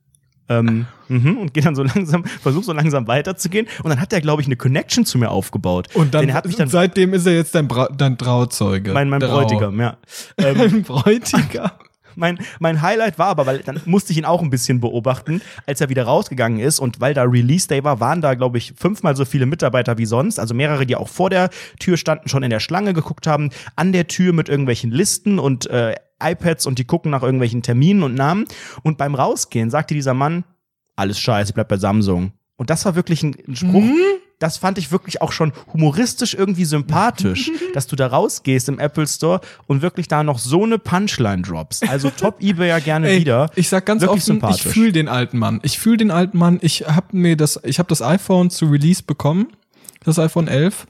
[0.48, 3.66] ähm, mhm, und geht dann so langsam, versucht so langsam weiterzugehen.
[3.82, 5.88] Und dann hat er, glaube ich, eine Connection zu mir aufgebaut.
[5.94, 8.92] Und dann, hat mich dann seitdem ist er jetzt dein, Bra dein Trauzeuge.
[8.92, 9.40] mein, mein Trau.
[9.40, 9.98] Bräutigam, ja.
[10.38, 11.70] Ähm, Mein Bräutigam.
[12.16, 15.80] Mein, mein Highlight war aber, weil dann musste ich ihn auch ein bisschen beobachten, als
[15.80, 19.16] er wieder rausgegangen ist und weil da Release Day war, waren da, glaube ich, fünfmal
[19.16, 20.38] so viele Mitarbeiter wie sonst.
[20.38, 23.92] Also mehrere, die auch vor der Tür standen, schon in der Schlange geguckt haben, an
[23.92, 28.14] der Tür mit irgendwelchen Listen und äh, iPads und die gucken nach irgendwelchen Terminen und
[28.14, 28.46] Namen.
[28.82, 30.44] Und beim Rausgehen sagte dieser Mann,
[30.96, 32.32] alles scheiße, ich bleib bei Samsung.
[32.56, 33.84] Und das war wirklich ein, ein Spruch,
[34.38, 39.06] das fand ich wirklich auch schon humoristisch irgendwie sympathisch, dass du da rausgehst im Apple
[39.06, 41.88] Store und wirklich da noch so eine Punchline droppst.
[41.88, 43.50] Also top eBay ja gerne Ey, wieder.
[43.56, 44.66] Ich sag ganz Wirklich offen, sympathisch.
[44.66, 45.60] ich fühle den alten Mann.
[45.62, 46.58] Ich fühle den alten Mann.
[46.60, 49.48] Ich habe mir das, ich habe das iPhone zu Release bekommen,
[50.04, 50.86] das iPhone 11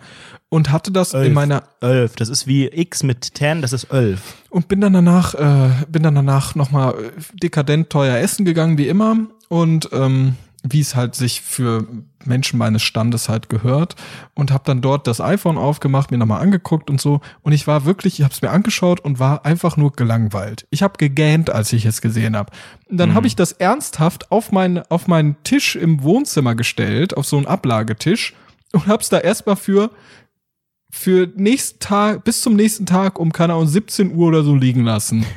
[0.48, 1.32] und hatte das in Elf.
[1.34, 2.16] meiner 11.
[2.16, 4.20] Das ist wie X mit 10, das ist 11.
[4.50, 6.94] und bin dann danach, äh, bin dann danach nochmal
[7.32, 9.16] dekadent teuer essen gegangen wie immer
[9.48, 11.86] und ähm, wie es halt sich für
[12.24, 13.94] Menschen meines Standes halt gehört
[14.34, 17.84] und habe dann dort das iPhone aufgemacht, mir nochmal angeguckt und so und ich war
[17.84, 20.66] wirklich, ich habe es mir angeschaut und war einfach nur gelangweilt.
[20.70, 22.50] Ich habe gegähnt, als ich es gesehen habe.
[22.88, 27.36] Dann habe ich das ernsthaft auf meinen auf meinen Tisch im Wohnzimmer gestellt, auf so
[27.36, 28.34] einen Ablagetisch
[28.72, 29.90] und hab's da erstmal für
[30.90, 34.84] für nächsten Tag bis zum nächsten Tag um keine Ahnung 17 Uhr oder so liegen
[34.84, 35.26] lassen.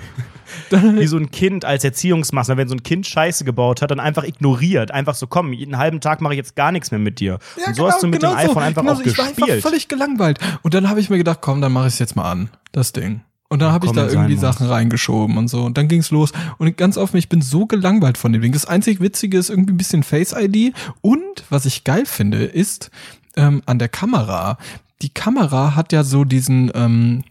[0.72, 4.24] Wie so ein Kind als Erziehungsmaßnahme, wenn so ein Kind Scheiße gebaut hat, dann einfach
[4.24, 4.91] ignoriert.
[4.91, 7.39] Einfach so, komm, einen halben Tag mache ich jetzt gar nichts mehr mit dir.
[7.66, 9.03] und so hast du mit dem iPhone einfach genau auch so.
[9.03, 9.64] Ich war einfach gespielt.
[9.64, 10.39] völlig gelangweilt.
[10.62, 12.93] Und dann habe ich mir gedacht, komm, dann mache ich es jetzt mal an, das
[12.93, 13.22] Ding.
[13.49, 14.41] Und dann habe ich da irgendwie muss.
[14.41, 15.64] Sachen reingeschoben und so.
[15.64, 16.32] Und dann ging's los.
[16.60, 18.53] Und ganz offen, ich bin so gelangweilt von dem Ding.
[18.53, 20.76] Das einzig Witzige ist irgendwie ein bisschen Face ID.
[21.01, 22.91] Und was ich geil finde, ist
[23.36, 24.60] ähm, an der Kamera.
[25.01, 27.24] Die Kamera hat ja so diesen, ähm,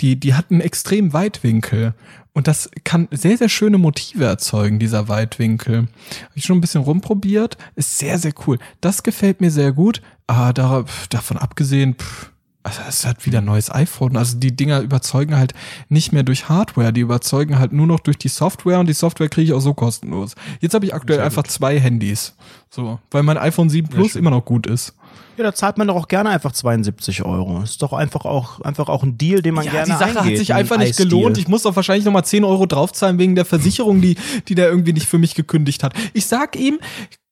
[0.00, 1.94] die, die hat einen extrem Weitwinkel.
[2.36, 5.76] Und das kann sehr, sehr schöne Motive erzeugen, dieser Weitwinkel.
[5.76, 7.56] Habe ich schon ein bisschen rumprobiert.
[7.76, 8.58] Ist sehr, sehr cool.
[8.82, 10.02] Das gefällt mir sehr gut.
[10.26, 12.30] Aber da, davon abgesehen, pff,
[12.62, 14.18] also es hat wieder ein neues iPhone.
[14.18, 15.54] Also die Dinger überzeugen halt
[15.88, 19.30] nicht mehr durch Hardware, die überzeugen halt nur noch durch die Software und die Software
[19.30, 20.34] kriege ich auch so kostenlos.
[20.60, 22.34] Jetzt habe ich aktuell einfach zwei Handys.
[22.68, 24.18] So, weil mein iPhone 7 Plus schön.
[24.18, 24.94] immer noch gut ist.
[25.36, 27.62] Ja, da zahlt man doch auch gerne einfach 72 Euro.
[27.62, 30.32] Ist doch einfach auch, einfach auch ein Deal, den man gerne die Sache eingeht.
[30.32, 31.08] hat sich ein einfach nicht Eisdeal.
[31.08, 31.38] gelohnt.
[31.38, 34.16] Ich muss doch wahrscheinlich nochmal 10 Euro draufzahlen wegen der Versicherung, die,
[34.48, 35.92] die der irgendwie nicht für mich gekündigt hat.
[36.14, 36.78] Ich sag ihm,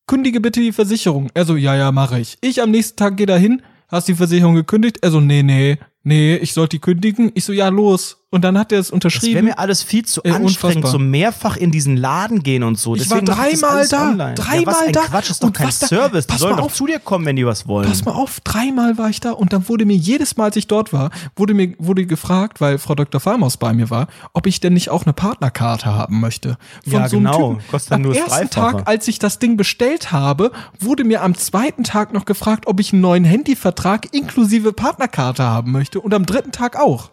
[0.06, 1.30] kündige bitte die Versicherung.
[1.34, 2.36] Er so, ja, ja, mache ich.
[2.40, 4.98] Ich am nächsten Tag gehe da hin, hast die Versicherung gekündigt?
[5.02, 7.30] Er so, nee, nee, nee, ich sollte die kündigen.
[7.34, 8.23] Ich so, ja, los.
[8.34, 9.44] Und dann hat er es Das wäre unterschrieben.
[9.44, 12.96] mir alles viel zu Ey, anstrengend, so mehrfach in diesen Laden gehen und so.
[12.96, 14.10] Ich war Deswegen mache das dreimal da.
[14.10, 14.34] online.
[14.34, 15.00] Dreimal ja, da.
[15.02, 16.26] Quatsch, ist doch Und kein da- Service.
[16.26, 16.74] Die sollen doch auf.
[16.74, 17.86] zu dir kommen, wenn die was wollen.
[17.88, 20.66] Pass mal auf, dreimal war ich da und dann wurde mir jedes Mal, als ich
[20.66, 23.20] dort war, wurde mir wurde gefragt, weil Frau Dr.
[23.20, 26.58] Farmaus bei mir war, ob ich denn nicht auch eine Partnerkarte haben möchte.
[26.86, 27.58] Ja, genau.
[27.70, 28.50] Kostet dann am nur ersten.
[28.50, 32.80] Tag, als ich das Ding bestellt habe, wurde mir am zweiten Tag noch gefragt, ob
[32.80, 37.10] ich einen neuen Handyvertrag inklusive Partnerkarte haben möchte und am dritten Tag auch.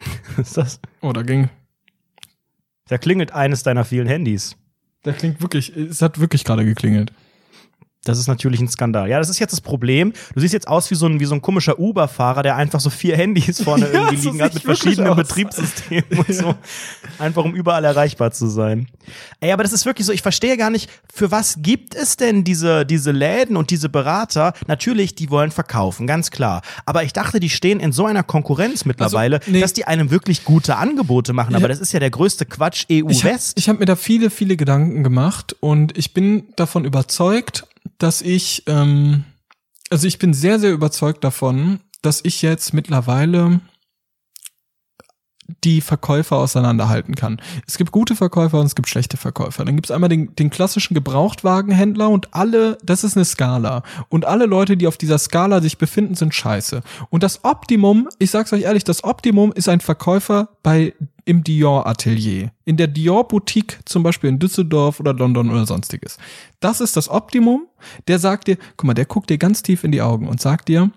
[0.36, 0.80] ist das?
[1.00, 1.48] Oh, da ging,
[2.88, 4.56] Da klingelt eines deiner vielen Handys.
[5.02, 7.12] da klingt wirklich, es hat wirklich gerade geklingelt.
[8.04, 9.10] Das ist natürlich ein Skandal.
[9.10, 10.14] Ja, das ist jetzt das Problem.
[10.34, 12.88] Du siehst jetzt aus wie so ein, wie so ein komischer Uber-Fahrer, der einfach so
[12.88, 15.16] vier Handys vorne Ja, irgendwie liegen hat mit verschiedenen aus.
[15.16, 16.54] Betriebssystemen und so.
[17.18, 18.88] Einfach um überall erreichbar zu sein.
[19.40, 22.42] Ey, aber das ist wirklich so, ich verstehe gar nicht, für was gibt es denn
[22.42, 24.54] diese, diese Läden und diese Berater?
[24.66, 26.62] Natürlich, die wollen verkaufen, ganz klar.
[26.86, 29.60] Aber ich dachte, die stehen in so einer Konkurrenz mittlerweile, nee.
[29.60, 31.54] dass die einem wirklich gute Angebote machen.
[31.54, 31.68] Aber Ja.
[31.68, 33.68] das ist ja der größte Quatsch E Ich habe EU-West.
[33.68, 37.66] hab mir da viele, viele Gedanken gemacht und ich bin davon überzeugt,
[37.98, 39.24] dass ich, ähm,
[39.90, 43.60] also ich bin sehr, sehr überzeugt davon, dass ich jetzt mittlerweile
[45.64, 47.40] die Verkäufer auseinanderhalten kann.
[47.66, 49.64] Es gibt gute Verkäufer und es gibt schlechte Verkäufer.
[49.64, 53.82] Dann gibt es einmal den, den klassischen Gebrauchtwagenhändler und alle, das ist eine Skala.
[54.08, 56.82] Und alle Leute, die auf dieser Skala sich befinden, sind scheiße.
[57.10, 60.94] Und das Optimum, ich sag's euch ehrlich, das Optimum ist ein Verkäufer bei
[61.24, 66.18] im Dior-Atelier, in der Dior-Boutique, zum Beispiel in Düsseldorf oder London oder sonstiges.
[66.58, 67.66] Das ist das Optimum.
[68.08, 70.68] Der sagt dir, guck mal, der guckt dir ganz tief in die Augen und sagt
[70.68, 70.90] dir,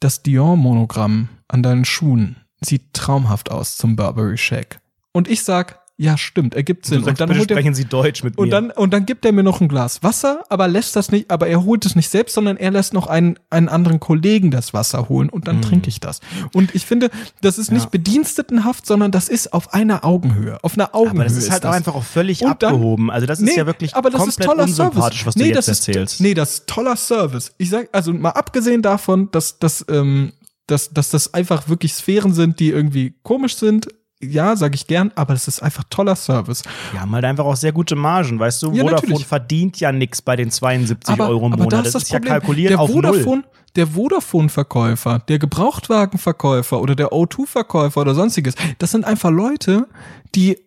[0.00, 4.80] das Dior-Monogramm an deinen Schuhen sieht traumhaft aus zum Burberry Shack.
[5.12, 7.00] Und ich sag, ja, stimmt, ergibt Sinn.
[7.00, 8.50] Du sagst, und dann holt er, sprechen Sie Deutsch mit und mir.
[8.50, 11.46] dann, und dann gibt er mir noch ein Glas Wasser, aber lässt das nicht, aber
[11.46, 15.08] er holt es nicht selbst, sondern er lässt noch einen, einen anderen Kollegen das Wasser
[15.10, 16.20] holen und dann trinke ich das.
[16.54, 17.10] Und ich finde,
[17.42, 17.74] das ist Mm.
[17.74, 17.80] Ja.
[17.80, 20.58] nicht bedienstetenhaft, sondern das ist auf einer Augenhöhe.
[20.64, 21.10] Auf einer Augenhöhe.
[21.20, 21.76] aber das ist halt auch das.
[21.76, 23.10] einfach auch völlig dann- abgehoben.
[23.10, 25.26] Also das ist Nee, ja wirklich aber das komplett ist toller unsympathisch, Service.
[25.26, 26.20] was du nee, jetzt das ist, erzählst.
[26.20, 27.52] Nee, das ist toller Service.
[27.58, 30.32] Ich sag, also mal abgesehen davon, dass, dass, ähm,
[30.66, 33.88] dass, dass das einfach wirklich Sphären sind, die irgendwie komisch sind.
[34.20, 36.62] Ja, sage ich gern, aber das ist einfach toller Service.
[36.92, 38.66] Die haben halt einfach auch sehr gute Margen, weißt du?
[38.72, 39.26] Ja, Vodafone natürlich.
[39.26, 41.72] verdient ja nix bei den 72 aber, Euro im Monat.
[41.72, 42.32] da das ist das ja Problem.
[42.32, 43.44] kalkuliert der auf Vodafone, null.
[43.74, 49.88] Der Vodafone-Verkäufer, der Gebrauchtwagenverkäufer oder der O2-Verkäufer oder sonstiges, das sind einfach Leute,
[50.36, 50.58] die,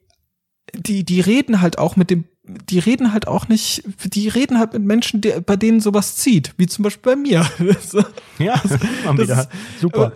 [0.74, 2.26] die, die reden halt auch mit dem,
[2.70, 6.54] die reden halt auch nicht, die reden halt mit Menschen, der, bei denen sowas zieht,
[6.58, 7.46] wie zum Beispiel bei mir.
[8.38, 8.74] Ja, Das
[9.18, 9.40] wieder.
[9.42, 9.50] ist-
[9.82, 10.12] Super.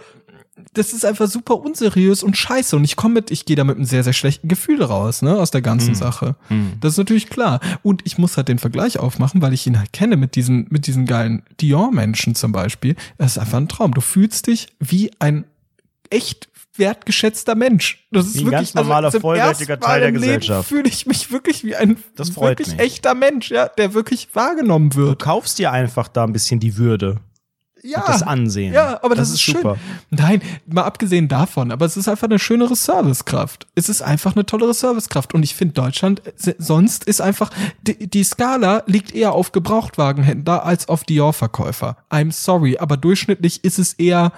[0.73, 2.75] das ist einfach super unseriös und scheiße.
[2.75, 5.37] Und ich komme mit, ich gehe da mit einem sehr, sehr schlechten Gefühl raus, ne,
[5.39, 6.35] aus der ganzen Sache.
[6.81, 7.59] Das ist natürlich klar.
[7.81, 10.85] Und ich muss halt den Vergleich aufmachen, weil ich ihn halt kenne mit diesen, mit
[10.85, 12.95] diesen geilen Dior-Menschen zum Beispiel.
[13.17, 13.93] Das ist einfach ein Traum.
[13.93, 15.45] Du fühlst dich wie ein
[16.09, 18.07] echt wertgeschätzter Mensch.
[18.11, 20.67] Das ist Wie ein wirklich ganz normaler, zum vollwertiger Teil der Gesellschaft.
[20.69, 22.79] Fühle ich mich wirklich wie ein Das wirklich mich.
[22.79, 25.21] echter Mensch, ja, der wirklich wahrgenommen Du wird.
[25.21, 27.17] kaufst dir einfach da ein bisschen die Würde.
[27.81, 28.73] Ja, das Ansehen.
[28.73, 29.77] Ja, aber das, ist, super.
[29.77, 29.99] Schön.
[30.09, 33.67] Nein, mal abgesehen davon, aber es ist einfach eine schönere Servicekraft.
[33.75, 35.33] Es ist einfach eine tollere Servicekraft.
[35.33, 36.21] Und ich finde, Deutschland
[36.57, 37.51] sonst ist einfach,
[37.81, 41.95] die, die Skala liegt eher auf Gebrauchtwagenhändler als auf Dior-Verkäufer.
[42.11, 44.33] I'm sorry, aber durchschnittlich ist es eher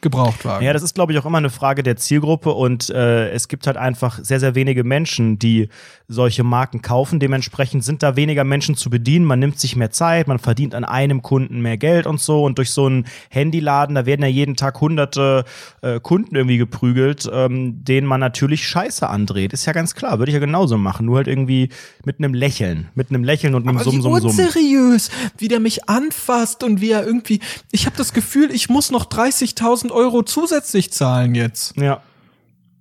[0.00, 0.64] Gebrauchtwagen.
[0.64, 3.66] Ja, das ist, glaube ich, auch immer eine Frage der Zielgruppe und äh, es gibt
[3.66, 5.68] halt einfach sehr, sehr wenige Menschen, die
[6.06, 7.20] solche Marken kaufen.
[7.20, 9.24] Dementsprechend sind da weniger Menschen zu bedienen.
[9.24, 12.44] Man nimmt sich mehr Zeit, man verdient an einem Kunden mehr Geld und so.
[12.44, 15.44] Und durch so einen Handyladen, da werden ja jeden Tag hunderte
[15.82, 19.52] äh, Kunden irgendwie geprügelt, ähm, denen man natürlich Scheiße andreht.
[19.52, 21.06] Ist ja ganz klar, würde ich ja genauso machen.
[21.06, 21.68] Nur halt irgendwie
[22.04, 22.88] mit einem Lächeln.
[22.94, 24.30] Mit einem Lächeln und einem Aber Summ, wie Summ, Summ.
[24.30, 27.40] unseriös, wie der mich anfasst und wie er irgendwie,
[27.70, 31.76] ich habe das Gefühl, ich muss noch 30.000 Euro zusätzlich zahlen jetzt.
[31.76, 32.00] Ja.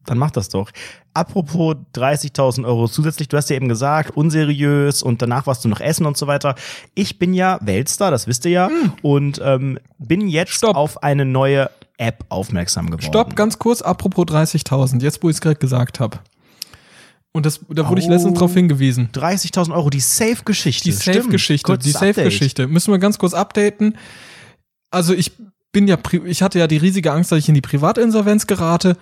[0.05, 0.72] Dann mach das doch.
[1.14, 5.80] Apropos 30.000 Euro zusätzlich, du hast ja eben gesagt, unseriös und danach warst du noch
[5.82, 6.55] essen und so weiter.
[6.93, 8.70] Ich bin ja Weltstar, das wisst ihr ja,
[9.01, 10.76] und ähm, bin jetzt Stopp.
[10.76, 13.01] auf eine neue App aufmerksam geworden.
[13.01, 16.20] Stopp, ganz kurz, apropos 30.000, jetzt wo ich es gerade gesagt habe.
[17.34, 18.12] Und das, da wurde ich Oh.
[18.12, 19.10] letztens drauf hingewiesen.
[19.14, 20.84] 30.000 Euro, die Safe-Geschichte.
[20.86, 21.91] Die Safe-Geschichte, die.
[21.91, 22.68] Safe-Geschichte.
[22.68, 23.97] Müssen wir ganz kurz updaten.
[24.91, 25.32] Also ich
[25.78, 28.97] bin ja, ich hatte ja die riesige Angst, dass ich in die Privatinsolvenz gerate.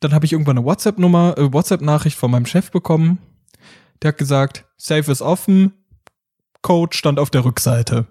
[0.00, 3.18] Dann habe ich irgendwann eine WhatsApp-Nummer, äh, WhatsApp-Nachricht von meinem Chef bekommen.
[4.02, 5.72] Der hat gesagt, Safe ist offen,
[6.62, 8.08] Code stand auf der Rückseite.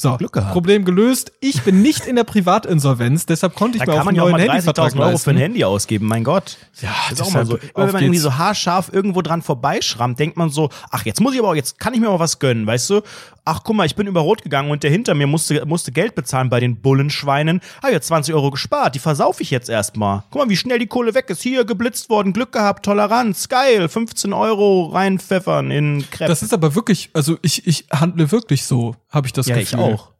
[0.00, 0.16] So.
[0.16, 1.32] Problem gelöst.
[1.40, 4.30] Ich bin nicht in der Privatinsolvenz, deshalb konnte ich Da mir auch man einen auch
[4.30, 5.36] neuen mal Handyvertrag 30.000 Euro für ein.
[5.36, 6.56] Handy ausgeben, mein Gott.
[6.80, 7.58] Ja, Das ist auch mal so.
[7.58, 11.20] Immer auf wenn man irgendwie so haarscharf irgendwo dran vorbeischrammt, denkt man so, ach, jetzt
[11.20, 13.02] muss ich aber auch, jetzt kann ich mir mal was gönnen, weißt du?
[13.44, 16.14] Ach, guck mal, ich bin über Rot gegangen und der hinter mir musste, musste Geld
[16.14, 17.60] bezahlen bei den Bullenschweinen.
[17.80, 20.22] Ah, jetzt 20 Euro gespart, die versaufe ich jetzt erstmal.
[20.30, 21.42] Guck mal, wie schnell die Kohle weg ist.
[21.42, 26.28] Hier, geblitzt worden, Glück gehabt, Toleranz, geil, 15 Euro reinpfeffern in Crepe.
[26.28, 29.72] Das ist aber wirklich, also ich, ich handle wirklich so, habe ich das ja, ich
[29.72, 29.80] Gefühl.
[29.80, 30.12] auch.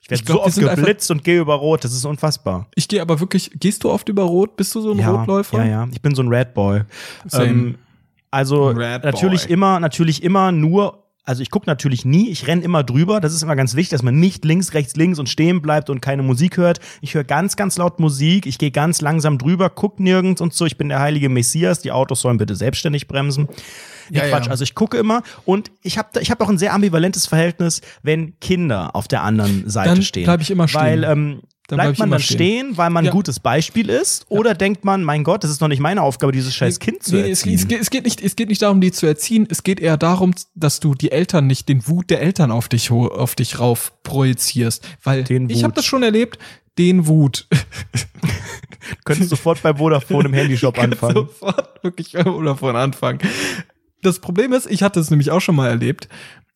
[0.00, 2.68] Ich werde Ich glaub, so oft geblitzt und gehe über Rot, das ist unfassbar.
[2.76, 4.56] Ich gehe aber wirklich, gehst du oft über Rot?
[4.56, 5.58] Bist du so ein Rotläufer?
[5.58, 6.82] Ja, ja, ich bin so ein Red Boy.
[7.32, 7.78] Ähm,
[8.30, 9.52] also Red natürlich Boy.
[9.52, 13.20] immer, natürlich immer nur, also ich gucke natürlich nie, ich renn immer drüber.
[13.20, 16.00] Das ist immer ganz wichtig, dass man nicht links, rechts, links und stehen bleibt und
[16.00, 16.80] keine Musik hört.
[17.02, 20.64] Ich höre ganz, ganz laut Musik, ich gehe ganz langsam drüber, guck nirgends und so.
[20.64, 23.46] Ich bin der heilige Messias, die Autos sollen bitte selbstständig bremsen.
[24.08, 24.52] Ja, Quatsch, ja.
[24.52, 28.40] also ich gucke immer und ich habe ich hab auch ein sehr ambivalentes Verhältnis, wenn
[28.40, 30.24] Kinder auf der anderen Seite Dann stehen.
[30.24, 30.80] bleib ich immer stehen.
[30.80, 32.36] Weil ähm, Dann bleib bleibt ich man dann stehen.
[32.36, 33.10] stehen, weil man Ja.
[33.10, 34.24] ein gutes Beispiel ist?
[34.30, 37.14] Oder denkt man, mein Gott, das ist noch nicht meine Aufgabe, dieses scheiß Kind zu
[37.14, 37.54] Nee, es, erziehen?
[37.56, 39.46] es, geht, es, geht nicht, es geht nicht darum, die zu erziehen.
[39.50, 42.90] Es geht eher darum, dass du die Eltern nicht, den Wut der Eltern auf dich,
[42.90, 44.82] auf dich rauf projizierst.
[45.04, 46.38] Weil Den ich habe das schon erlebt,
[46.78, 47.46] den Wut.
[49.04, 51.14] Könntest sofort bei Vodafone im Handyshop anfangen.
[51.14, 53.18] Sofort wirklich oder von Anfang.
[54.02, 56.08] Das Problem ist, ich hatte es nämlich auch schon mal erlebt.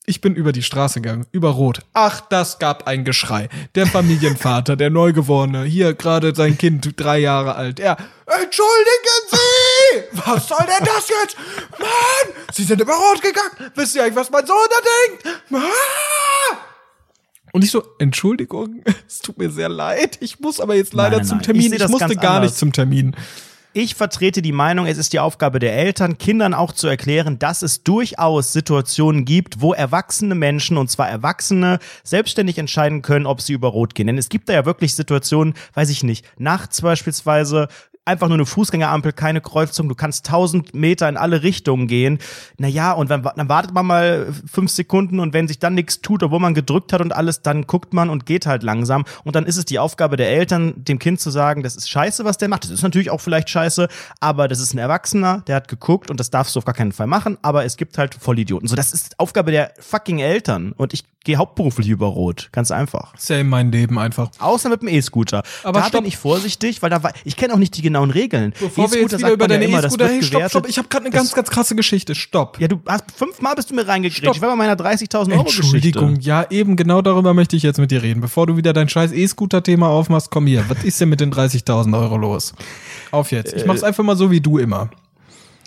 [0.05, 1.81] Ich bin über die Straße gegangen, über Rot.
[1.93, 3.49] Ach, das gab ein Geschrei.
[3.77, 7.79] Der Familienvater, der Neugeborene, hier gerade sein Kind, drei Jahre alt.
[7.79, 7.97] Er,
[8.27, 10.19] entschuldigen Sie!
[10.27, 11.37] Was soll denn das jetzt?
[11.79, 12.35] Mann!
[12.53, 13.71] Sie sind über Rot gegangen!
[13.77, 15.43] Wisst ihr eigentlich, was mein Sohn da denkt?
[15.53, 16.57] Ah!
[17.53, 20.19] Und ich so, Entschuldigung, es tut mir sehr leid.
[20.21, 21.39] Ich muss aber jetzt leider Nein, nein, zum.
[21.39, 21.73] Ich Termin.
[21.73, 22.53] Ich, das musste gar anders.
[22.53, 23.15] nicht zum Termin.
[23.75, 27.63] Ich vertrete die Meinung, es ist die Aufgabe der Eltern, Kindern auch zu erklären, dass
[27.63, 33.55] es durchaus Situationen gibt, wo erwachsene Menschen, und zwar Erwachsene, selbstständig entscheiden können, ob sie
[33.55, 34.09] über Rot gehen.
[34.09, 37.69] Denn es gibt da ja wirklich Situationen, weiß ich nicht, nachts beispielsweise,
[38.05, 42.19] einfach nur eine Fußgängerampel, keine Kreuzung, du kannst tausend Meter in alle Richtungen gehen.
[42.59, 46.23] Naja, und dann, dann wartet man mal fünf Sekunden und wenn sich dann nichts tut,
[46.23, 49.05] obwohl man gedrückt hat und alles, dann guckt man und geht halt langsam.
[49.25, 52.25] Und dann ist es die Aufgabe der Eltern, dem Kind zu sagen, das ist scheiße,
[52.25, 52.65] was der macht.
[52.65, 53.89] Das ist natürlich auch vielleicht scheiße,
[54.21, 56.93] aber das ist ein Erwachsener, der hat geguckt und das darfst du auf gar keinen
[56.93, 58.67] Fall machen, aber es gibt halt Vollidioten.
[58.67, 60.73] So, das ist Aufgabe der fucking Eltern.
[60.73, 62.49] Und ich gehe hauptberuflich über Rot.
[62.53, 63.13] Ganz einfach.
[63.17, 64.31] Same mein Leben einfach.
[64.39, 65.43] Außer mit dem E-Scooter.
[65.63, 66.01] Aber da stopp.
[66.01, 68.55] bin ich vorsichtig, weil da war, ich kenne auch nicht die genauen Regeln.
[68.59, 70.89] Bevor wir jetzt E-Scooter wieder über ja deine das E-Scooter, hey, stopp, stopp, ich habe
[70.89, 72.61] gerade eine ganz, ganz krasse Geschichte, stopp.
[72.61, 74.35] Ja, du hast fünfmal bist du mir reingekriegt.
[74.35, 76.29] Ich war bei meiner 30.000 Euro Entschuldigung, Geschichte.
[76.29, 78.21] ja, eben genau darüber möchte ich jetzt mit dir reden.
[78.21, 80.65] Bevor du wieder dein scheiß E-Scooter-Thema aufmachst, komm hier.
[80.69, 82.55] Was ist denn mit den 30.000 Euro los?
[83.11, 83.53] Auf jetzt.
[83.53, 84.91] Ich mach's einfach mal so wie du immer.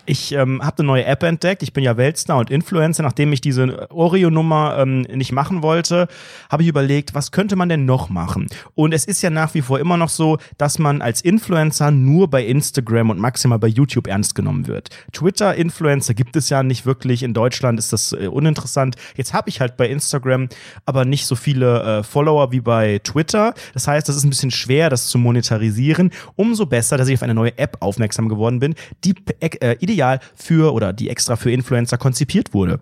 [0.08, 1.64] Ich ähm, habe eine neue App entdeckt.
[1.64, 3.02] Ich bin ja Weltstar und Influencer.
[3.02, 6.06] Nachdem ich diese Oreo-Nummer ähm, nicht machen wollte,
[6.48, 8.46] habe ich überlegt, was könnte man denn noch machen?
[8.74, 12.30] Und es ist ja nach wie vor immer noch so, dass man als Influencer nur
[12.30, 14.90] bei Instagram und maximal bei YouTube ernst genommen wird.
[15.12, 17.24] Twitter-Influencer gibt es ja nicht wirklich.
[17.24, 18.94] In Deutschland ist das äh, uninteressant.
[19.16, 20.48] Jetzt habe ich halt bei Instagram
[20.84, 23.54] aber nicht so viele äh, Follower wie bei Twitter.
[23.74, 26.12] Das heißt, das ist ein bisschen schwer, das zu monetarisieren.
[26.36, 30.72] Umso besser, dass ich auf eine neue App aufmerksam geworden bin, die äh, ideal für
[30.74, 32.80] oder die extra für Influencer konzipiert wurde.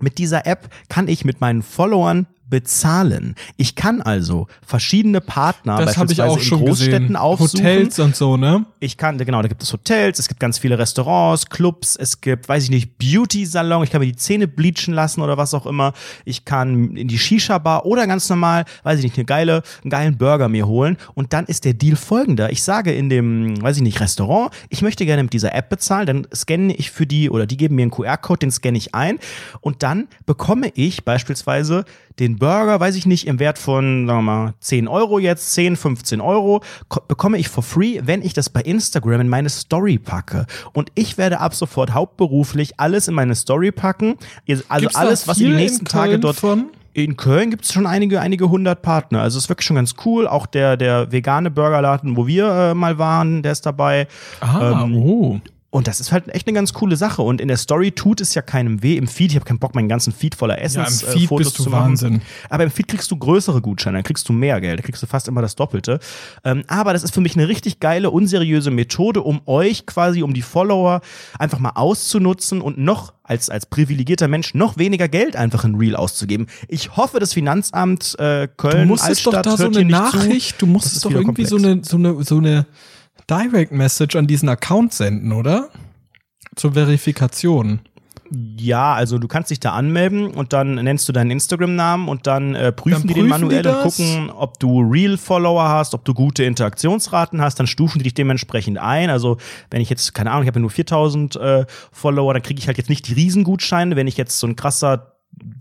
[0.00, 3.34] Mit dieser App kann ich mit meinen Followern bezahlen.
[3.56, 7.16] Ich kann also verschiedene Partner Das habe ich beispielsweise auch schon in Großstädten gesehen.
[7.16, 7.60] aufsuchen.
[7.60, 8.64] Hotels und so, ne?
[8.80, 12.48] Ich kann, genau, da gibt es Hotels, es gibt ganz viele Restaurants, Clubs, es gibt,
[12.48, 15.92] weiß ich nicht, Beauty-Salon, ich kann mir die Zähne bleachen lassen oder was auch immer.
[16.24, 20.18] Ich kann in die Shisha-Bar oder ganz normal, weiß ich nicht, eine geile, einen geilen
[20.18, 20.96] Burger mir holen.
[21.14, 22.50] Und dann ist der Deal folgender.
[22.50, 26.06] Ich sage in dem, weiß ich nicht, Restaurant, ich möchte gerne mit dieser App bezahlen,
[26.06, 29.18] dann scanne ich für die oder die geben mir einen QR-Code, den scanne ich ein
[29.60, 31.84] und dann bekomme ich beispielsweise
[32.18, 35.76] den Burger, weiß ich nicht, im Wert von, sagen wir mal, 10 Euro jetzt, 10,
[35.76, 39.98] 15 Euro, ko- bekomme ich for free, wenn ich das bei Instagram in meine Story
[39.98, 40.46] packe.
[40.72, 44.16] Und ich werde ab sofort hauptberuflich alles in meine Story packen.
[44.68, 46.66] Also Gibt's alles, was den in nächsten Tage dort von?
[46.94, 49.20] in Köln gibt es schon einige, einige hundert Partner.
[49.22, 50.26] Also es ist wirklich schon ganz cool.
[50.26, 54.08] Auch der, der vegane Burgerladen, wo wir äh, mal waren, der ist dabei.
[54.40, 55.40] Ah, Ähm, oh.
[55.70, 57.20] Und das ist halt echt eine ganz coole Sache.
[57.20, 58.96] Und in der Story tut es ja keinem weh.
[58.96, 61.26] Im Feed, ich habe keinen Bock, meinen ganzen Feed voller Essens Ja, im Feed äh,
[61.26, 61.88] Fotos bist du zu machen.
[61.90, 62.22] Wahnsinn.
[62.48, 65.06] Aber im Feed kriegst du größere Gutscheine, dann kriegst du mehr Geld, da kriegst du
[65.06, 66.00] fast immer das Doppelte.
[66.42, 70.32] Ähm, aber das ist für mich eine richtig geile, unseriöse Methode, um euch quasi, um
[70.32, 71.02] die Follower
[71.38, 75.96] einfach mal auszunutzen und noch als, als privilegierter Mensch noch weniger Geld einfach in Real
[75.96, 76.46] auszugeben.
[76.68, 80.02] Ich hoffe, das Finanzamt äh, Köln, Du musstest doch Altstadt da so eine nicht zu.
[80.02, 81.92] Nachricht, du musstest doch irgendwie so komplex.
[81.92, 82.66] eine, so eine, so eine
[83.30, 85.68] Direct Message an diesen Account senden, oder?
[86.56, 87.80] Zur Verifikation.
[88.30, 92.54] Ja, also du kannst dich da anmelden und dann nennst du deinen Instagram-Namen und dann
[92.54, 96.04] äh, prüfen Dann die den prüfen manuell die und gucken, ob du Real-Follower hast, ob
[96.04, 99.08] du gute Interaktionsraten hast, dann stufen die dich dementsprechend ein.
[99.08, 99.38] Also
[99.70, 102.66] wenn ich jetzt, keine Ahnung, ich habe ja nur 4000 äh, Follower, dann kriege ich
[102.66, 103.96] halt jetzt nicht die Riesengutscheine.
[103.96, 105.17] Wenn ich jetzt so ein krasser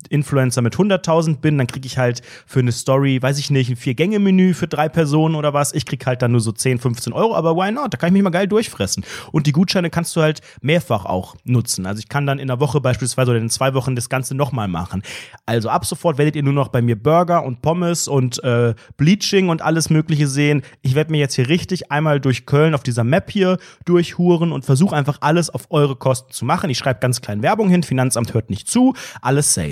[0.09, 3.75] Influencer mit 100.000 bin, dann kriege ich halt für eine Story, weiß ich nicht, ein
[3.75, 5.73] Vier-Gänge-Menü für drei Personen oder was.
[5.73, 7.93] Ich krieg halt dann nur so 10, 15 Euro, aber why not?
[7.93, 9.03] Da kann ich mich mal geil durchfressen.
[9.32, 11.86] Und die Gutscheine kannst du halt mehrfach auch nutzen.
[11.86, 14.67] Also ich kann dann in der Woche beispielsweise oder in zwei Wochen das Ganze nochmal
[14.67, 15.01] machen.
[15.45, 19.49] Also ab sofort werdet ihr nur noch bei mir Burger und Pommes und äh, Bleaching
[19.49, 20.61] und alles Mögliche sehen.
[20.82, 24.65] Ich werde mir jetzt hier richtig einmal durch Köln auf dieser Map hier durchhuren und
[24.65, 26.69] versuche einfach alles auf eure Kosten zu machen.
[26.69, 29.66] Ich schreibe ganz klein Werbung hin, Finanzamt hört nicht zu, alles safe.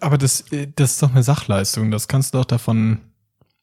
[0.00, 1.90] Aber das, äh, das ist doch eine Sachleistung.
[1.90, 3.00] Das kannst du doch davon.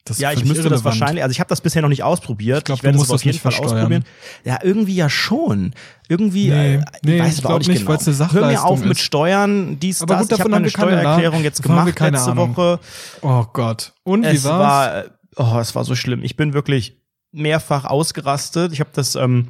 [0.06, 0.86] Das ist Ja, ich müsste das irrelevant.
[1.00, 2.60] wahrscheinlich, also ich habe das bisher noch nicht ausprobiert.
[2.60, 3.78] Ich glaub, werde du es auf das jeden nicht Fall versteuern.
[3.78, 4.06] ausprobieren.
[4.44, 5.74] Ja, irgendwie ja schon.
[6.08, 7.92] Irgendwie, Nee, äh, nee, ich weiß ich aber glaub auch nicht genau.
[7.92, 9.00] weil's eine Hör mir Sachleistung auf mit ist.
[9.04, 10.24] Steuern, dies, Aber das.
[10.24, 12.56] gut, ich habe meine Steuererklärung jetzt gemacht letzte Ahnung.
[12.56, 12.80] Woche.
[13.22, 13.94] Oh Gott.
[14.04, 14.60] Und wie Es war's?
[14.60, 16.24] war, äh, oh, es war so schlimm.
[16.24, 16.98] Ich bin wirklich
[17.32, 18.74] mehrfach ausgerastet.
[18.74, 19.48] Ich habe das ähm,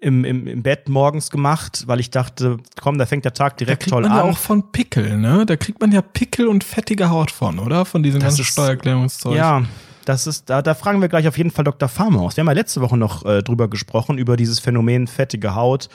[0.00, 3.64] im, im, im Bett morgens gemacht, weil ich dachte, komm, da fängt der Tag da
[3.64, 4.16] direkt kriegt toll man an.
[4.18, 5.44] ja auch von Pickel, ne?
[5.44, 7.84] Da kriegt man ja Pickel und fettige Haut von, oder?
[7.84, 9.36] Von diesem Das ganzen ist- Steuererklärungszeug.
[9.36, 9.62] Ja,
[10.04, 11.88] das ist, da, da fragen wir gleich auf jeden Fall Dr.
[11.88, 12.36] Farmaus.
[12.36, 15.88] Wir haben ja letzte Woche noch äh, drüber gesprochen, über dieses Phänomen fettige Haut.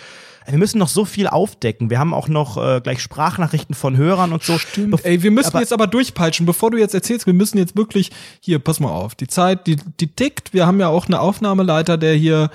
[0.46, 1.90] Wir müssen noch so viel aufdecken.
[1.90, 4.58] Wir haben auch noch äh, gleich Sprachnachrichten von Hörern und so.
[4.60, 5.06] Stimmt.
[5.06, 8.12] Ey, wir müssen aber- jetzt aber durchpeitschen, bevor du jetzt erzählst, wir müssen jetzt wirklich,
[8.42, 10.54] hier, pass mal auf, die Zeit, die, die tickt.
[10.54, 12.50] Wir haben ja auch einen Aufnahmeleiter, der hier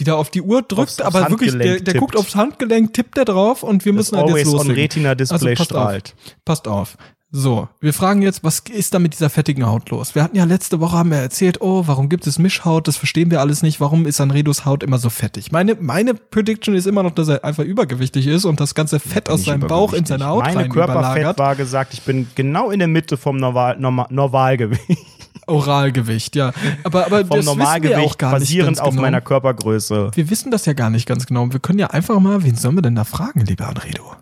[0.00, 3.16] wieder auf die Uhr drückt, Aufs- aufs aber wirklich, der, der guckt aufs Handgelenk, tippt
[3.16, 4.82] der drauf und wir Das müssen halt jetzt Always on loslegen.
[4.82, 6.14] Retina Display passt strahlt.
[6.16, 6.96] Auf, passt auf.
[7.36, 10.14] So, wir fragen jetzt, was ist da mit dieser fettigen Haut los?
[10.14, 12.86] Wir hatten ja letzte Woche haben wir erzählt, oh, warum gibt es Mischhaut?
[12.86, 13.80] Das verstehen wir alles nicht.
[13.80, 15.50] Warum ist Sanredos Haut immer so fettig?
[15.50, 19.28] Meine, meine Prediction ist immer noch, dass er einfach übergewichtig ist und das ganze Fett
[19.30, 21.02] aus seinem Bauch in seine Haut Meine rein überlagert.
[21.02, 25.23] Körperfettwaage gesagt, ich bin genau in der Mitte vom Normal, Normal, Normalgewicht.
[25.46, 26.52] Oralgewicht, ja.
[26.84, 29.02] Aber, aber Vom das wissen wir Normalgewicht auch gar nicht basierend auf genau.
[29.02, 30.10] meiner Körpergröße.
[30.14, 31.52] Wir wissen das ja gar nicht ganz genau.
[31.52, 34.14] Wir können ja einfach mal, wen sollen wir denn da fragen, lieber Anredo?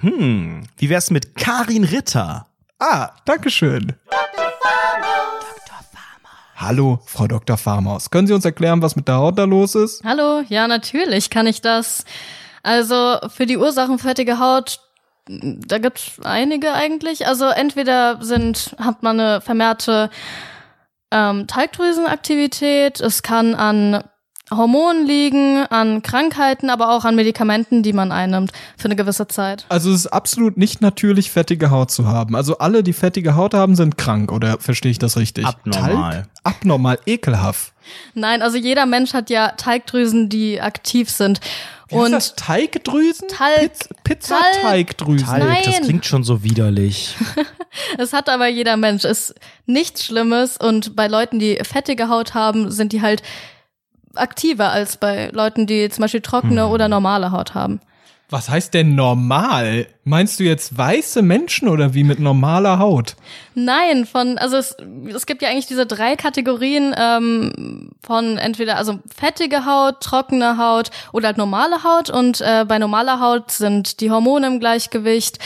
[0.00, 2.46] Hm, wie wär's mit Karin Ritter?
[2.78, 3.94] Ah, Dankeschön.
[6.54, 7.56] Hallo, Frau Dr.
[7.56, 8.10] Farmaus.
[8.10, 10.02] Können Sie uns erklären, was mit der Haut da los ist?
[10.04, 12.04] Hallo, ja, natürlich kann ich das.
[12.62, 14.80] Also für die Ursachen fettige Haut,
[15.28, 17.26] da gibt's einige eigentlich.
[17.26, 20.10] Also entweder sind, hat man eine vermehrte
[21.10, 24.04] ähm, Teigdrüsenaktivität, es kann an
[24.50, 29.66] Hormonen liegen, an Krankheiten, aber auch an Medikamenten, die man einnimmt für eine gewisse Zeit.
[29.68, 32.34] Also es ist absolut nicht natürlich, fettige Haut zu haben.
[32.36, 35.44] Also alle, die fettige Haut haben, sind krank, oder verstehe ich das richtig?
[35.46, 36.12] Abnormal.
[36.12, 36.26] Talg?
[36.44, 37.72] Abnormal, ekelhaft.
[38.14, 41.40] Nein, also jeder Mensch hat ja Teigdrüsen, die aktiv sind.
[41.88, 42.34] Wie Und das?
[42.36, 43.28] Teigdrüsen?
[43.28, 45.26] Talg- Piz Pizza-Teigdrüsen.
[45.26, 45.82] Talg, das Nein.
[45.84, 47.14] klingt schon so widerlich.
[47.98, 49.04] Es hat aber jeder Mensch.
[49.04, 49.34] Ist
[49.66, 53.22] nichts Schlimmes und bei Leuten, die fettige Haut haben, sind die halt
[54.18, 57.80] aktiver als bei Leuten, die zum Beispiel trockene oder normale Haut haben.
[58.30, 59.86] Was heißt denn normal?
[60.04, 63.16] Meinst du jetzt weiße Menschen oder wie mit normaler Haut?
[63.54, 64.76] Nein, von, also es,
[65.14, 70.90] es gibt ja eigentlich diese drei Kategorien ähm, von entweder, also fettige Haut, trockene Haut
[71.12, 72.10] oder halt normale Haut.
[72.10, 75.38] Und äh, bei normaler Haut sind die Hormone im Gleichgewicht,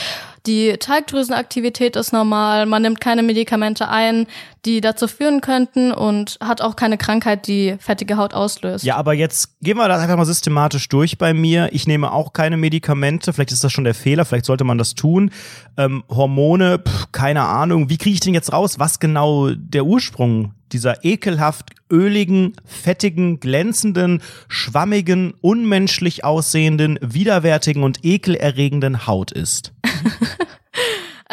[0.45, 4.27] die Teigdrüsenaktivität ist normal, man nimmt keine Medikamente ein,
[4.65, 8.83] die dazu führen könnten und hat auch keine Krankheit, die fettige Haut auslöst.
[8.83, 11.69] Ja, aber jetzt gehen wir das einfach mal systematisch durch bei mir.
[11.71, 13.31] Ich nehme auch keine Medikamente.
[13.31, 14.25] Vielleicht ist das schon der Fehler.
[14.25, 15.31] Vielleicht sollte man das tun.
[15.77, 17.89] Ähm, Hormone, pff, keine Ahnung.
[17.89, 24.21] Wie kriege ich denn jetzt raus, was genau der Ursprung dieser ekelhaft öligen, fettigen, glänzenden,
[24.47, 29.73] schwammigen, unmenschlich aussehenden, widerwärtigen und ekelerregenden Haut ist?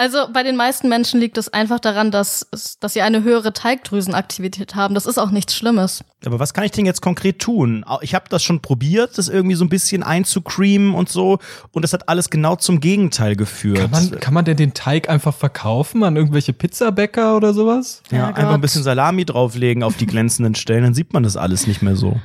[0.00, 2.48] Also bei den meisten Menschen liegt es einfach daran, dass,
[2.80, 4.94] dass sie eine höhere Teigdrüsenaktivität haben.
[4.94, 6.02] Das ist auch nichts Schlimmes.
[6.24, 7.84] Aber was kann ich denn jetzt konkret tun?
[8.00, 11.38] Ich habe das schon probiert, das irgendwie so ein bisschen einzucreamen und so.
[11.72, 13.76] Und das hat alles genau zum Gegenteil geführt.
[13.76, 18.02] Kann man, kann man denn den Teig einfach verkaufen an irgendwelche Pizzabäcker oder sowas?
[18.10, 21.36] Ja, Ja, einfach ein bisschen Salami drauflegen auf die glänzenden Stellen, dann sieht man das
[21.36, 22.18] alles nicht mehr so.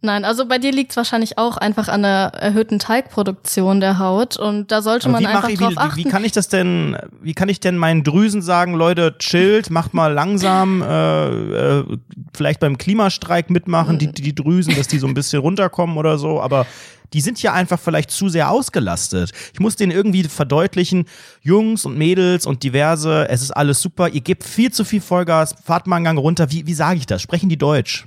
[0.00, 4.36] Nein, also bei dir liegt es wahrscheinlich auch einfach an der erhöhten Teigproduktion der Haut
[4.36, 5.96] und da sollte man einfach ich, drauf wie, achten.
[5.96, 9.94] wie, kann ich das denn, wie kann ich denn meinen Drüsen sagen, Leute, chillt, macht
[9.94, 11.98] mal langsam, äh, äh,
[12.32, 16.16] vielleicht beim Klimastreik mitmachen, die, die, die Drüsen, dass die so ein bisschen runterkommen oder
[16.16, 16.64] so, aber
[17.12, 19.32] die sind ja einfach vielleicht zu sehr ausgelastet.
[19.52, 21.06] Ich muss denen irgendwie verdeutlichen,
[21.42, 25.56] Jungs und Mädels und diverse, es ist alles super, ihr gebt viel zu viel Vollgas,
[25.64, 26.52] fahrt mal einen Gang runter.
[26.52, 27.20] Wie, wie sage ich das?
[27.20, 28.06] Sprechen die Deutsch?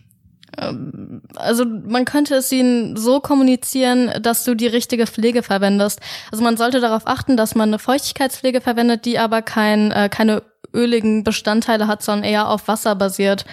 [0.58, 6.00] Also man könnte es ihnen so kommunizieren, dass du die richtige Pflege verwendest.
[6.32, 10.44] Also man sollte darauf achten, dass man eine Feuchtigkeitspflege verwendet, die aber kein, äh, keine
[10.74, 13.46] öligen Bestandteile hat, sondern eher auf Wasser basiert.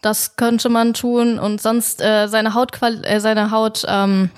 [0.00, 4.30] Das könnte man tun und sonst äh, seine Hautqual äh, seine Haut ähm,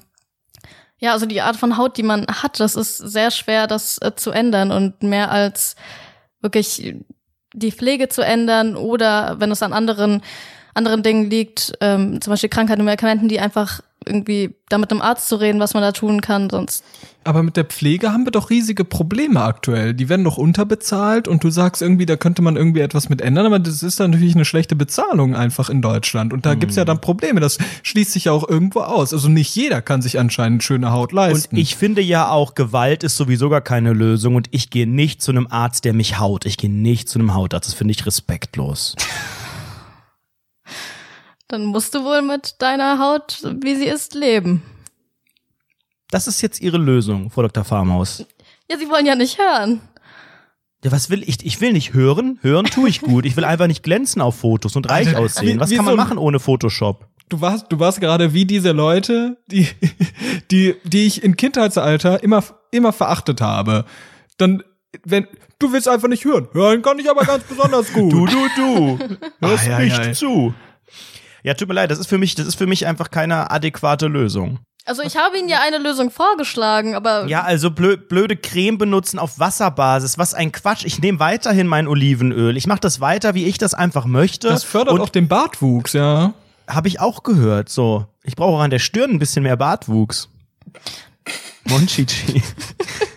[1.01, 4.15] ja, also die Art von Haut, die man hat, das ist sehr schwer, das äh,
[4.15, 5.75] zu ändern und mehr als
[6.43, 6.95] wirklich
[7.55, 10.23] die Pflege zu ändern oder wenn es an anderen
[10.87, 15.03] anderen Dingen liegt, ähm, zum Beispiel Krankheiten und Medikamenten, die einfach irgendwie da mit einem
[15.03, 16.85] Arzt zu reden, was man da tun kann, sonst
[17.25, 19.93] Aber mit der Pflege haben wir doch riesige Probleme aktuell.
[19.93, 23.47] Die werden doch unterbezahlt und du sagst irgendwie, da könnte man irgendwie etwas mit ändern,
[23.47, 26.33] aber das ist dann natürlich eine schlechte Bezahlung einfach in Deutschland.
[26.33, 27.41] Und da gibt's ja dann Probleme.
[27.41, 29.13] Das schließt sich ja auch irgendwo aus.
[29.13, 31.57] Also nicht jeder kann sich anscheinend schöne Haut Und leisten.
[31.57, 35.31] ich finde ja auch, Gewalt ist sowieso gar keine Lösung und ich gehe nicht zu
[35.31, 36.47] einem Arzt, der mich haut.
[36.47, 37.69] Ich gehe nicht zu einem Hautarzt.
[37.69, 38.97] Das finde ich respektlos.
[41.51, 44.63] dann musst du wohl mit deiner Haut, wie sie ist, leben.
[46.11, 47.65] Das ist jetzt Ihre Lösung, Frau Dr.
[47.65, 48.25] Farmhaus.
[48.71, 49.81] Ja, sie wollen ja nicht hören.
[50.83, 51.45] Ja, was will ich?
[51.45, 52.39] Ich will nicht hören.
[52.43, 53.27] Hören tue ich gut.
[53.27, 55.57] Ich will einfach nicht glänzen auf Fotos und reich Alter, aussehen.
[55.57, 57.07] wie- Was wie kann man so machen ohne Photoshop?
[57.29, 59.69] Du warst, du warst gerade wie diese Leute, die,
[60.51, 63.85] die, die ich in Kindheitsalter immer, immer verachtet habe.
[64.39, 64.63] Dann
[65.05, 65.29] wenn
[65.61, 66.49] du willst einfach nicht hören.
[66.53, 68.13] Hören kann ich aber ganz besonders gut.
[68.13, 68.99] Du, du, du.
[69.41, 70.13] Hörst Ah, ja, nicht ja.
[70.15, 70.55] zu.
[71.43, 74.07] Ja, tut mir leid, das ist für mich, das ist für mich einfach keine adäquate
[74.07, 74.59] Lösung.
[74.87, 79.19] Also ich habe Ihnen ja eine Lösung vorgeschlagen, aber Ja, also blö blöde Creme benutzen
[79.19, 80.19] auf Wasserbasis.
[80.19, 80.85] Was ein Quatsch.
[80.85, 82.57] Ich nehme weiterhin mein Olivenöl.
[82.57, 84.49] Ich mache das weiter, wie ich das einfach möchte.
[84.49, 86.33] das fördert Und auch den Bartwuchs, ja.
[86.67, 87.69] habe ich auch gehört.
[87.69, 90.29] So, ich brauche auch an der Stirn ein bisschen mehr Bartwuchs.
[91.65, 92.43] Monchichi.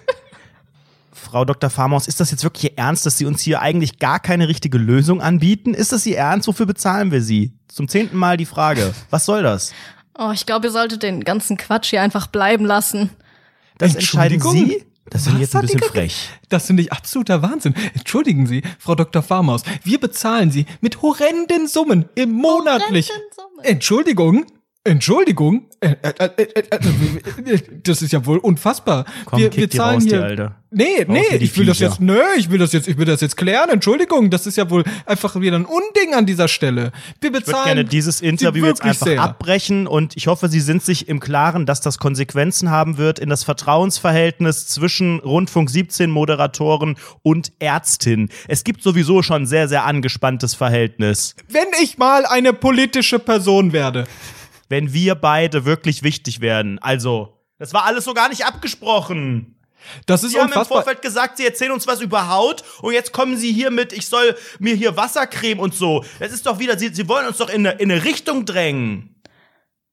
[1.33, 1.71] Frau Dr.
[1.71, 4.77] Farmaus, ist das jetzt wirklich Ihr Ernst, dass Sie uns hier eigentlich gar keine richtige
[4.77, 5.73] Lösung anbieten?
[5.73, 6.47] Ist das Ihr Ernst?
[6.47, 7.53] Wofür bezahlen wir Sie?
[7.67, 8.93] Zum zehnten Mal die Frage.
[9.09, 9.73] Was soll das?
[10.19, 13.09] oh, ich glaube, ihr solltet den ganzen Quatsch hier einfach bleiben lassen.
[13.79, 14.77] Das entscheiden Entschuldigung?
[14.77, 14.85] Sie?
[15.09, 16.29] Das sind Was jetzt ein bisschen frech.
[16.49, 17.73] Das finde ich absoluter Wahnsinn.
[17.95, 19.23] Entschuldigen Sie, Frau Dr.
[19.23, 23.09] Farmaus, wir bezahlen Sie mit horrenden Summen im monatlich.
[23.09, 23.65] Horrenden Summen.
[23.65, 24.45] Entschuldigung?
[24.85, 25.65] Entschuldigung?
[25.79, 29.05] Äh, äh, äh, das ist ja wohl unfassbar.
[29.25, 30.23] Komm, wir, wir die zahlen raus, die hier.
[30.23, 30.55] Alte.
[30.75, 31.89] Nee, nee, hier die ich will das Viecher.
[31.91, 33.69] jetzt, nö, ich will das jetzt, ich will das jetzt klären.
[33.69, 36.91] Entschuldigung, das ist ja wohl einfach wieder ein Unding an dieser Stelle.
[37.21, 37.65] Wir Ich würde bezahlen.
[37.65, 39.21] gerne dieses Interview jetzt einfach sehr.
[39.21, 43.29] abbrechen und ich hoffe, Sie sind sich im Klaren, dass das Konsequenzen haben wird in
[43.29, 48.29] das Vertrauensverhältnis zwischen Rundfunk 17 Moderatoren und Ärztin.
[48.47, 51.35] Es gibt sowieso schon ein sehr, sehr angespanntes Verhältnis.
[51.49, 54.05] Wenn ich mal eine politische Person werde.
[54.69, 56.79] Wenn wir beide wirklich wichtig werden.
[56.79, 59.55] Also, das war alles so gar nicht abgesprochen.
[60.05, 60.77] Das ist Sie haben im unfassbar.
[60.79, 64.07] Vorfeld gesagt, Sie erzählen uns was über Haut und jetzt kommen Sie hier mit, ich
[64.07, 66.05] soll mir hier Wassercreme und so.
[66.19, 69.12] Das ist doch wieder, Sie, Sie wollen uns doch in eine, in eine Richtung drängen.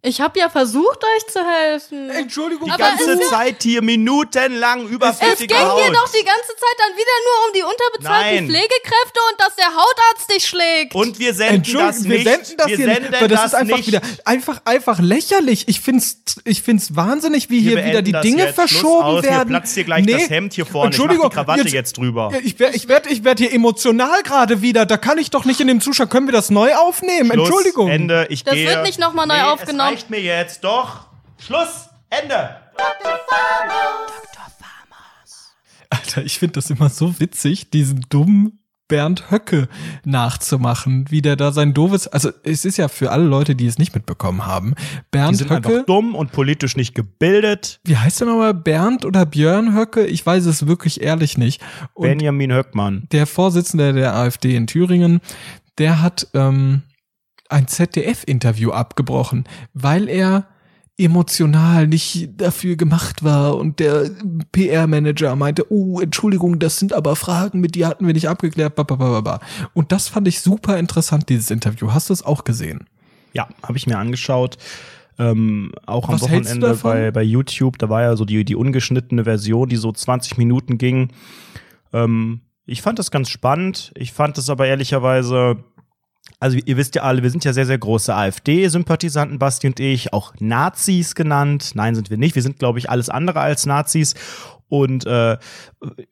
[0.02, 2.08] Ich habe ja versucht, euch zu helfen.
[2.08, 5.82] Entschuldigung, Die ganze es- Zeit hier minutenlang Es überflüssige ging Haut.
[5.82, 8.46] hier doch die ganze Zeit dann wieder nur um die unterbezahlten Nein.
[8.46, 10.94] Pflegekräfte und dass der Hautarzt dich schlägt.
[10.94, 12.24] und wir senden das Entschuldigung, wir nicht.
[12.24, 13.86] senden das wir hier senden nicht, weil das, das ist einfach nicht.
[13.88, 15.68] wieder einfach einfach lächerlich.
[15.68, 18.54] Ich find's ich find's wahnsinnig, wie Wir hier wieder die Dinge jetzt.
[18.54, 19.22] Verschoben aus.
[19.22, 19.48] Mir werden.
[19.50, 20.92] platzt hier gleich das Hemd hier vorne.
[20.92, 22.32] Ich mach Entschuldigung, die Krawatte jetzt drüber.
[22.42, 24.86] Ich werde ich werd, ich werd hier emotional gerade wieder.
[24.86, 26.10] Da kann ich doch nicht in dem Zustand.
[26.10, 27.30] Können wir das neu aufnehmen?
[27.32, 27.90] Schluss, Entschuldigung.
[27.90, 28.66] Ende, ich Das gehe.
[28.66, 29.89] wird nicht noch mal neu nee, aufgenommen.
[29.90, 31.08] Reicht mir jetzt, doch.
[31.36, 32.56] Schluss, Ende.
[35.90, 39.68] Alter, ich finde das immer so witzig, diesen dummen Bernd Höcke
[40.04, 43.78] nachzumachen, wie der da sein doofes, also es ist ja für alle Leute, die es
[43.78, 47.80] nicht mitbekommen haben, Die Bernd sind Höcke, einfach dumm und politisch nicht gebildet.
[47.82, 50.06] wie heißt der nochmal, Bernd oder Björn Höcke?
[50.06, 51.60] Ich weiß es wirklich ehrlich nicht.
[51.94, 53.08] Und Benjamin Höckmann.
[53.10, 55.20] der Vorsitzende der AfD in Thüringen,
[55.78, 56.82] der hat ähm,
[57.50, 59.44] ein ZDF-Interview abgebrochen,
[59.74, 60.46] weil er
[61.00, 64.10] emotional nicht dafür gemacht war und der
[64.52, 69.40] PR-Manager meinte, oh, Entschuldigung, das sind aber Fragen, mit die hatten wir nicht abgeklärt, babababa.
[69.72, 71.92] Und das fand ich super interessant, dieses Interview.
[71.92, 72.86] Hast du es auch gesehen?
[73.32, 74.58] Ja, habe ich mir angeschaut.
[75.18, 77.78] Ähm, auch am Was Wochenende bei, bei YouTube.
[77.78, 81.08] Da war ja so die, die ungeschnittene Version, die so 20 Minuten ging.
[81.92, 83.92] Ähm, ich fand das ganz spannend.
[83.96, 85.56] Ich fand das aber ehrlicherweise,
[86.40, 90.12] also ihr wisst ja alle, wir sind ja sehr, sehr große AfD-Sympathisanten, Basti und ich,
[90.12, 91.72] auch Nazis genannt.
[91.74, 92.34] Nein, sind wir nicht.
[92.34, 94.14] Wir sind, glaube ich, alles andere als Nazis.
[94.68, 95.36] Und äh,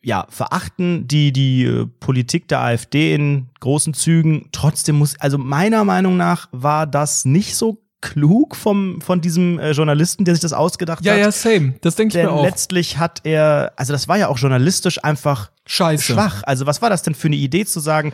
[0.03, 4.49] ja, verachten die, die äh, Politik der AfD in großen Zügen.
[4.53, 9.71] Trotzdem muss, also meiner Meinung nach war das nicht so klug vom, von diesem äh,
[9.73, 11.21] Journalisten, der sich das ausgedacht Ja, hat.
[11.21, 11.75] ja, same.
[11.83, 12.43] Das denke ich mir auch.
[12.45, 16.03] letztlich hat er, also das war ja auch journalistisch einfach Scheiße.
[16.13, 16.43] schwach.
[16.45, 18.13] Also was war das denn für eine Idee zu sagen,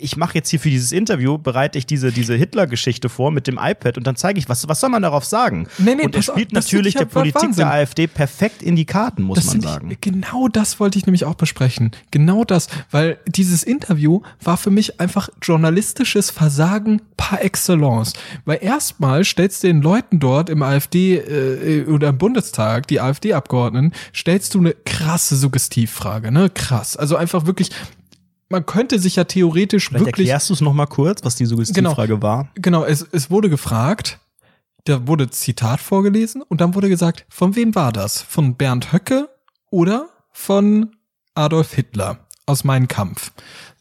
[0.00, 3.58] ich mache jetzt hier für dieses Interview, bereite ich diese, diese Hitler-Geschichte vor mit dem
[3.60, 5.66] iPad und dann zeige ich, was, was soll man darauf sagen?
[5.78, 7.56] Nee, nee, und er auf, spielt das natürlich der Politik Wahnsinn.
[7.56, 9.90] der AfD perfekt in die Karten, muss Das man sagen.
[9.90, 11.92] Ich, genau das wollte ich nämlich auch besprechen.
[12.10, 18.12] Genau das, weil dieses Interview war für mich einfach journalistisches Versagen par excellence.
[18.44, 23.92] Weil erstmal stellst du den Leuten dort im AfD äh, oder im Bundestag, die AfD-Abgeordneten,
[24.14, 26.50] stellst du eine krasse Suggestivfrage, ne?
[26.50, 26.96] Krass.
[26.96, 27.70] Also einfach wirklich,
[28.48, 32.22] man könnte sich ja theoretisch Vielleicht wirklich erklärst du es nochmal kurz, was die Suggestivfrage
[32.22, 32.48] war.
[32.54, 34.18] Genau, es, es wurde gefragt,
[34.84, 38.22] da wurde Zitat vorgelesen und dann wurde gesagt, von wem war das?
[38.22, 39.28] Von Bernd Höcke
[39.70, 40.96] oder von
[41.34, 43.32] Adolf Hitler aus Mein Kampf?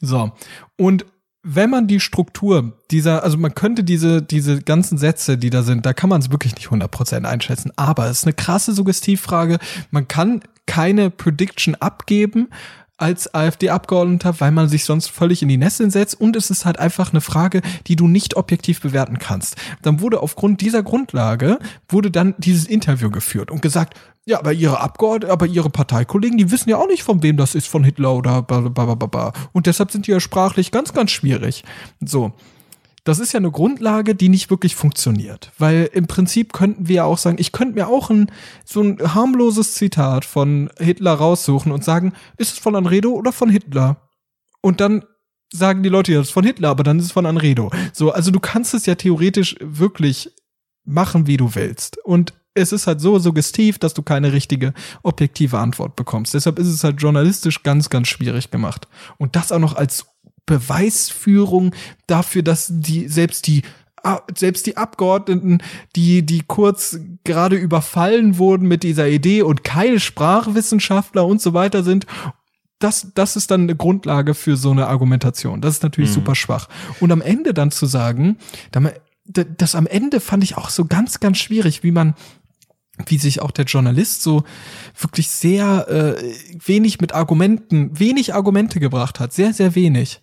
[0.02, 0.32] So.
[0.76, 1.06] Und
[1.44, 5.86] wenn man die Struktur dieser, also man könnte diese, diese ganzen Sätze, die da sind,
[5.86, 9.60] da kann man es wirklich nicht 100% einschätzen, aber es ist eine krasse Suggestivfrage.
[9.90, 12.50] Man kann keine Prediction abgeben
[12.98, 16.80] als AfD-Abgeordneter, weil man sich sonst völlig in die Nesseln setzt und es ist halt
[16.80, 19.56] einfach eine Frage, die du nicht objektiv bewerten kannst.
[19.82, 23.96] Dann wurde aufgrund dieser Grundlage, wurde dann dieses Interview geführt und gesagt,
[24.26, 27.56] ja, aber ihre Abgeordneten, aber ihre Parteikollegen, die wissen ja auch nicht, von wem das
[27.56, 29.34] ist, von Hitler oder bla bla bla bla bla.
[29.54, 31.64] Und deshalb sind die ja sprachlich ganz, ganz schwierig.
[32.02, 32.34] So.
[33.08, 35.54] Das ist ja eine Grundlage, die nicht wirklich funktioniert.
[35.58, 38.30] Weil im Prinzip könnten wir ja auch sagen, ich könnte mir auch ein,
[38.66, 43.50] so ein harmloses Zitat von Hitler raussuchen und sagen, ist es von Anredo oder von
[43.50, 44.10] Hitler?
[44.60, 45.06] Und dann
[45.54, 47.72] sagen die Leute, ja, das ist von Hitler, aber dann ist es von Anredo.
[47.94, 50.30] So, also du kannst es ja theoretisch wirklich
[50.84, 51.98] machen, wie du willst.
[52.04, 56.34] Und es ist halt so suggestiv, dass du keine richtige objektive Antwort bekommst.
[56.34, 58.90] Deshalb ist es halt journalistisch ganz, ganz schwierig gemacht.
[59.18, 60.08] Und das auch noch als
[60.48, 61.76] Beweisführung
[62.08, 63.62] dafür, dass die, selbst die
[64.34, 65.58] selbst die Abgeordneten,
[65.98, 71.84] die, die kurz gerade überfallen wurden mit dieser Idee und keine Sprachwissenschaftler und so weiter
[71.84, 72.06] sind,
[72.80, 75.62] das, das ist dann eine Grundlage für so eine Argumentation.
[75.62, 76.16] Das ist natürlich mhm.
[76.16, 76.70] super schwach.
[77.00, 78.38] Und am Ende dann zu sagen,
[79.26, 82.14] das am Ende fand ich auch so ganz, ganz schwierig, wie man
[83.06, 84.44] wie sich auch der Journalist so
[84.98, 86.34] wirklich sehr äh,
[86.66, 90.22] wenig mit Argumenten, wenig Argumente gebracht hat, sehr, sehr wenig.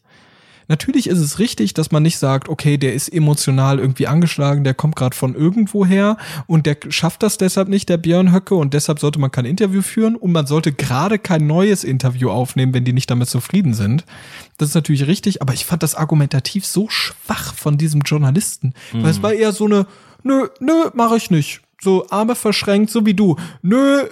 [0.69, 4.75] Natürlich ist es richtig, dass man nicht sagt, okay, der ist emotional irgendwie angeschlagen, der
[4.75, 8.99] kommt gerade von irgendwoher und der schafft das deshalb nicht, der Björn Höcke, und deshalb
[8.99, 12.93] sollte man kein Interview führen und man sollte gerade kein neues Interview aufnehmen, wenn die
[12.93, 14.05] nicht damit zufrieden sind.
[14.59, 19.03] Das ist natürlich richtig, aber ich fand das argumentativ so schwach von diesem Journalisten, mhm.
[19.03, 19.87] weil es war eher so eine,
[20.23, 23.37] nö, nö, mache ich nicht so Arme verschränkt, so wie du.
[23.63, 24.09] Nö,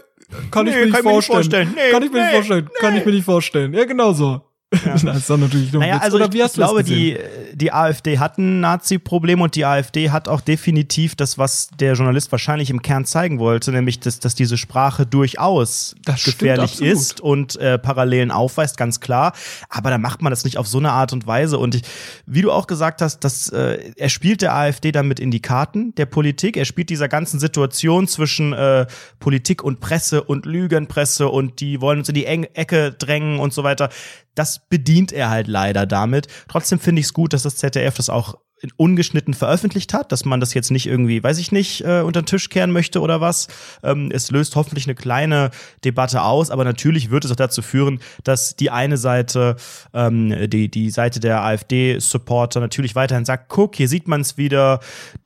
[0.51, 1.05] kann nee, ich mir nicht vorstellen.
[1.05, 1.75] Mir nicht vorstellen.
[1.75, 2.69] Nee, kann ich mir nicht vorstellen.
[2.81, 3.75] Kann ich mir nicht vorstellen.
[3.75, 4.43] Ja, genau so.
[4.85, 4.93] Ja.
[5.03, 7.19] das ist dann natürlich naja, also Oder wie hast ich, glaube, die,
[7.53, 12.33] die AfD hat ein Nazi-Problem und die AfD hat auch definitiv das, was der Journalist
[12.33, 17.57] wahrscheinlich im Kern zeigen wollte, nämlich, dass, dass diese Sprache durchaus das gefährlich ist und
[17.57, 19.33] äh, Parallelen aufweist, ganz klar.
[19.69, 21.59] Aber da macht man das nicht auf so eine Art und Weise.
[21.59, 21.83] Und ich,
[22.27, 25.95] wie du auch gesagt hast, dass, äh, er spielt der AfD damit in die Karten
[25.97, 26.57] der Politik.
[26.57, 28.87] Er spielt dieser ganzen Situation zwischen äh,
[29.21, 33.65] Politik und Presse und Lügenpresse und die wollen uns in die Ecke drängen und so
[33.65, 33.91] weiter
[34.35, 36.29] das bedient er halt leider damit.
[36.49, 38.39] Trotzdem finde ich es gut, dass das ZDF das auch
[38.77, 42.27] ungeschnitten veröffentlicht hat, dass man das jetzt nicht irgendwie, weiß ich nicht, äh, unter den
[42.27, 43.49] Tisch kehren möchte oder was.
[43.83, 45.51] Ähm, es löst hoffentlich eine kleine
[45.85, 49.57] Debatte aus, aber natürlich wird es auch dazu führen, dass die eine Seite,
[49.93, 54.81] ähm, die, die Seite der AfD-Supporter natürlich weiterhin sagt, guck, hier sieht man es wieder,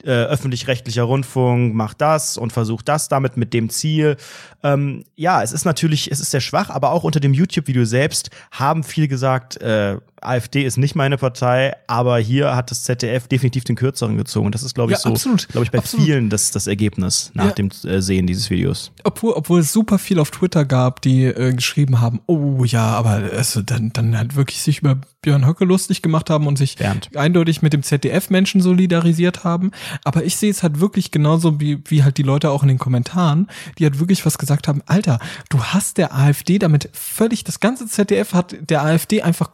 [0.05, 4.17] äh, öffentlich-rechtlicher Rundfunk macht das und versucht das damit mit dem Ziel.
[4.63, 8.31] Ähm, ja, es ist natürlich, es ist sehr schwach, aber auch unter dem YouTube-Video selbst
[8.51, 13.65] haben viele gesagt, äh, AfD ist nicht meine Partei, aber hier hat das ZDF definitiv
[13.65, 14.51] den kürzeren gezogen.
[14.53, 16.07] Das ist, glaube ich, ja, so, glaube ich, bei absolut.
[16.07, 17.53] vielen das, das Ergebnis nach ja.
[17.53, 18.93] dem äh, Sehen dieses Videos.
[19.05, 23.23] Obwohl, obwohl es super viel auf Twitter gab, die äh, geschrieben haben, oh ja, aber
[23.33, 27.11] also dann, dann halt wirklich sich über Björn Höcke lustig gemacht haben und sich Bernd.
[27.17, 29.73] eindeutig mit dem ZDF-Menschen solidarisiert haben.
[30.05, 32.79] Aber ich sehe es halt wirklich genauso wie, wie halt die Leute auch in den
[32.79, 37.59] Kommentaren, die halt wirklich was gesagt haben, Alter, du hast der AfD damit völlig, das
[37.59, 39.51] ganze ZDF hat der AfD einfach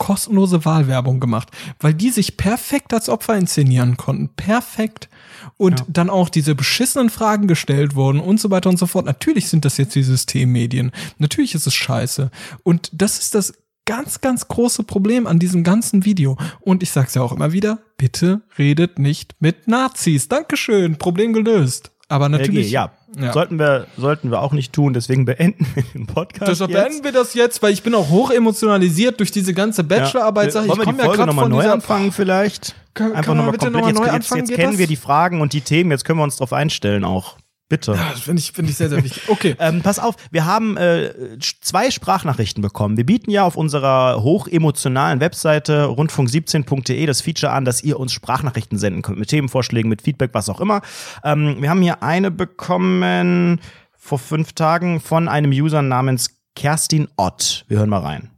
[0.52, 1.48] kostenlose Wahlwerbung gemacht,
[1.80, 4.28] weil die sich perfekt als Opfer inszenieren konnten.
[4.28, 5.08] Perfekt.
[5.56, 5.86] Und ja.
[5.88, 9.06] dann auch diese beschissenen Fragen gestellt wurden und so weiter und so fort.
[9.06, 10.92] Natürlich sind das jetzt die Systemmedien.
[11.18, 12.30] Natürlich ist es scheiße.
[12.62, 16.36] Und das ist das ganz, ganz große Problem an diesem ganzen Video.
[16.60, 20.28] Und ich sag's ja auch immer wieder, bitte redet nicht mit Nazis.
[20.28, 21.90] Dankeschön, Problem gelöst.
[22.12, 22.66] Aber natürlich.
[22.66, 22.90] LG, ja.
[23.18, 23.32] ja.
[23.32, 26.50] Sollten wir, sollten wir auch nicht tun, deswegen beenden wir den Podcast.
[26.50, 30.52] Deshalb beenden wir das jetzt, weil ich bin auch hoch emotionalisiert durch diese ganze Bachelorarbeit.
[30.52, 30.68] Ja.
[30.68, 32.74] Wollen die Folge ja nochmal neu anfangen vielleicht?
[32.92, 33.94] Können, Einfach nochmal komplett.
[33.94, 36.36] Noch jetzt, jetzt, jetzt kennen wir die Fragen und die Themen, jetzt können wir uns
[36.36, 37.38] drauf einstellen auch.
[37.72, 37.92] Bitte.
[37.92, 39.30] Ja, das finde ich, find ich sehr, sehr wichtig.
[39.30, 39.56] Okay.
[39.58, 42.98] ähm, pass auf, wir haben äh, zwei Sprachnachrichten bekommen.
[42.98, 48.76] Wir bieten ja auf unserer hochemotionalen Webseite rundfunk17.de das Feature an, dass ihr uns Sprachnachrichten
[48.76, 50.82] senden könnt mit Themenvorschlägen, mit Feedback, was auch immer.
[51.24, 53.58] Ähm, wir haben hier eine bekommen
[53.96, 57.64] vor fünf Tagen von einem User namens Kerstin Ott.
[57.68, 58.30] Wir hören mal rein.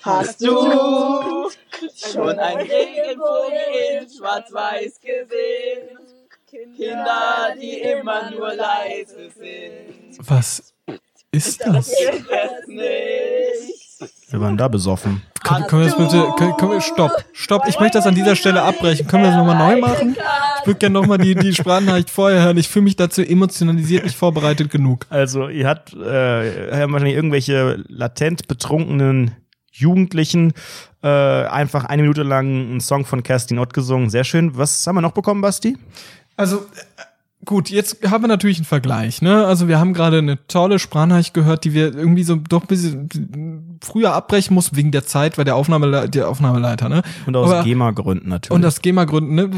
[0.00, 1.50] Hast du
[2.10, 6.01] schon ein Regenbogen in Schwarz-Weiß gesehen?
[6.52, 10.18] Kinder, die immer nur leise sind.
[10.28, 10.74] Was
[11.30, 11.90] ist das?
[14.28, 15.22] Wir waren da besoffen.
[15.42, 18.36] Können, können wir das bitte, können, können wir, stopp, stopp, ich möchte das an dieser
[18.36, 19.06] Stelle abbrechen.
[19.06, 20.14] Können wir das nochmal neu machen?
[20.60, 22.58] Ich würde gerne nochmal die, die Sprachnachricht vorher hören.
[22.58, 25.06] Ich fühle mich dazu emotionalisiert, nicht vorbereitet genug.
[25.08, 29.30] Also, ihr habt, äh, haben wahrscheinlich irgendwelche latent betrunkenen
[29.70, 30.52] Jugendlichen
[31.02, 34.10] äh, einfach eine Minute lang einen Song von Kerstin Ott gesungen.
[34.10, 34.56] Sehr schön.
[34.56, 35.78] Was haben wir noch bekommen, Basti?
[36.42, 37.02] Also äh,
[37.44, 39.46] gut, jetzt haben wir natürlich einen Vergleich, ne?
[39.46, 43.78] Also wir haben gerade eine tolle Sprachnachricht gehört, die wir irgendwie so doch ein bisschen
[43.80, 47.02] früher abbrechen mussten wegen der Zeit, weil der Aufnahme der Aufnahmeleiter, ne?
[47.26, 48.56] Und aus GEMA-Gründen natürlich.
[48.56, 49.50] Und aus GEMA-Gründen, ne?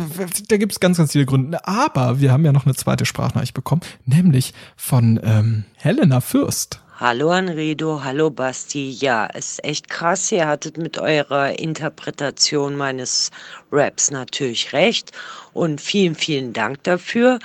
[0.49, 1.66] Da gibt's ganz, ganz viele Gründe.
[1.66, 6.80] Aber wir haben ja noch eine zweite Sprachnachricht bekommen, nämlich von ähm, Helena Fürst.
[6.97, 8.88] Hallo Anredo, hallo Basti.
[8.92, 10.30] Ja, ist echt krass.
[10.30, 13.32] Ihr hattet mit eurer Interpretation meines
[13.72, 15.11] Raps natürlich recht.
[15.53, 17.40] Und vielen, vielen Dank dafür.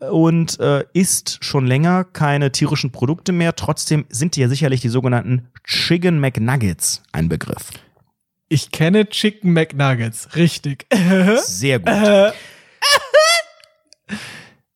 [0.00, 3.56] und äh, isst schon länger keine tierischen Produkte mehr.
[3.56, 7.70] Trotzdem sind dir sicherlich die sogenannten Chicken McNuggets ein Begriff.
[8.48, 10.34] Ich kenne Chicken McNuggets.
[10.36, 10.86] Richtig.
[11.42, 11.88] Sehr gut.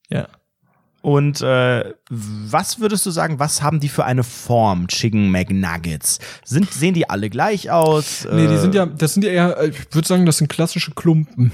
[0.09, 0.27] ja.
[1.01, 6.19] Und äh, was würdest du sagen, was haben die für eine Form, Chicken McNuggets?
[6.45, 8.25] Sind, sehen die alle gleich aus?
[8.31, 10.47] Nee, die Äh, sind ja, das sind ja eher, äh, ich würde sagen, das sind
[10.47, 11.51] klassische Klumpen.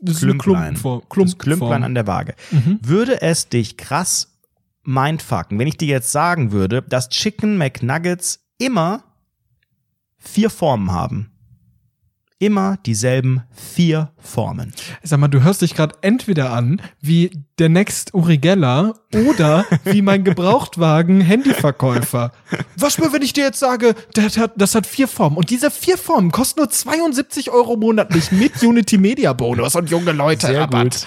[0.00, 0.38] Das ist Klümplein.
[0.38, 1.00] Klumpenform.
[1.00, 1.38] Das Klumpenform.
[1.38, 2.34] Klümplein an der Waage.
[2.50, 2.78] Mhm.
[2.82, 4.38] Würde es dich krass
[4.84, 9.04] mindfucken, wenn ich dir jetzt sagen würde, dass Chicken McNuggets immer
[10.18, 11.30] vier Formen haben?
[12.38, 14.74] Immer dieselben vier Formen.
[15.02, 20.02] Sag mal, du hörst dich gerade entweder an wie der Next Uri Geller oder wie
[20.02, 22.32] mein Gebrauchtwagen-Handyverkäufer.
[22.76, 25.70] Was mir, wenn ich dir jetzt sage, das hat, das hat vier Formen und diese
[25.70, 31.06] vier Formen kosten nur 72 Euro monatlich mit Unity Media Bonus und junge Leute Rabatt.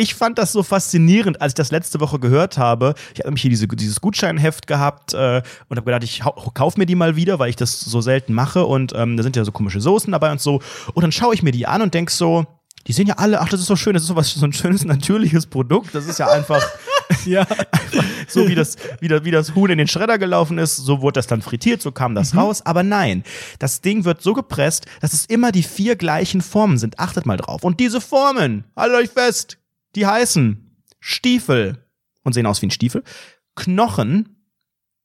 [0.00, 2.94] Ich fand das so faszinierend, als ich das letzte Woche gehört habe.
[3.12, 6.78] Ich habe nämlich hier diese, dieses Gutscheinheft gehabt äh, und habe gedacht, ich hau- kauf
[6.78, 8.64] mir die mal wieder, weil ich das so selten mache.
[8.64, 10.60] Und ähm, da sind ja so komische Soßen dabei und so.
[10.94, 12.46] Und dann schaue ich mir die an und denk so,
[12.86, 14.54] die sehen ja alle, ach, das ist so schön, das ist so was, so ein
[14.54, 15.94] schönes, natürliches Produkt.
[15.94, 16.62] Das ist ja einfach
[17.26, 17.46] Ja.
[18.28, 21.14] so wie das, wie, das, wie das Huhn in den Schredder gelaufen ist, so wurde
[21.18, 22.64] das dann frittiert, so kam das raus.
[22.64, 23.24] Aber nein,
[23.58, 26.98] das Ding wird so gepresst, dass es immer die vier gleichen Formen sind.
[26.98, 27.64] Achtet mal drauf.
[27.64, 29.58] Und diese Formen, haltet euch fest,
[29.96, 31.84] die heißen Stiefel
[32.22, 33.02] und sehen aus wie ein Stiefel,
[33.56, 34.36] Knochen,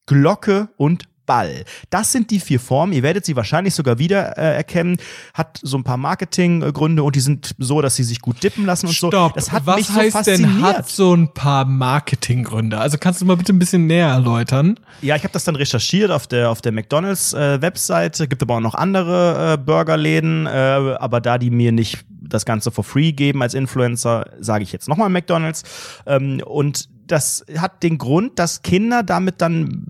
[0.06, 1.66] Glocke und Ball.
[1.90, 2.94] Das sind die vier Formen.
[2.94, 4.98] Ihr werdet sie wahrscheinlich sogar wieder äh, erkennen.
[5.34, 8.88] Hat so ein paar Marketinggründe und die sind so, dass sie sich gut dippen lassen
[8.88, 9.08] und so.
[9.08, 9.34] Stopp.
[9.34, 10.78] Das hat Was mich so heißt denn fasziniert.
[10.78, 12.78] hat so ein paar Marketinggründe?
[12.78, 14.80] Also kannst du mal bitte ein bisschen näher erläutern?
[15.02, 18.28] Ja, ich habe das dann recherchiert auf der auf der McDonald's äh, Webseite.
[18.28, 20.50] Gibt aber auch noch andere äh, Burgerläden, äh,
[21.00, 24.88] aber da die mir nicht das Ganze for free geben als Influencer, sage ich jetzt
[24.88, 25.64] nochmal McDonald's.
[26.06, 29.88] Ähm, und das hat den Grund, dass Kinder damit dann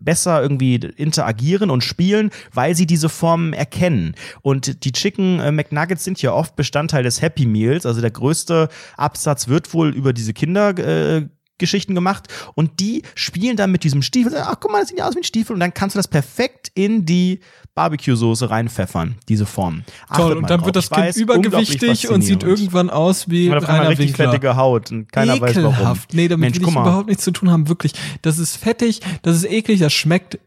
[0.00, 4.14] besser irgendwie interagieren und spielen, weil sie diese Formen erkennen.
[4.42, 7.84] Und die Chicken äh, McNuggets sind ja oft Bestandteil des Happy Meals.
[7.84, 13.56] Also der größte Absatz wird wohl über diese Kinder äh, Geschichten gemacht und die spielen
[13.56, 14.32] dann mit diesem Stiefel.
[14.36, 16.08] Ach, guck mal, das sieht ja aus wie ein Stiefel und dann kannst du das
[16.08, 17.40] perfekt in die
[17.74, 19.84] Barbecue-Soße reinpfeffern, diese Form.
[20.08, 20.36] Achtet Toll.
[20.38, 20.66] Und dann drauf.
[20.66, 23.90] wird das Ich Kind weiß, übergewichtig und sieht irgendwann aus wie hat auf einmal Rainer
[23.90, 24.32] richtig Winkler.
[24.32, 25.74] fettige Haut und keiner weiß warum.
[25.74, 26.14] Ekelhaft.
[26.14, 27.92] Nee, damit Mensch, will ich überhaupt nichts zu tun haben, wirklich.
[28.22, 30.38] Das ist fettig, das ist eklig, das schmeckt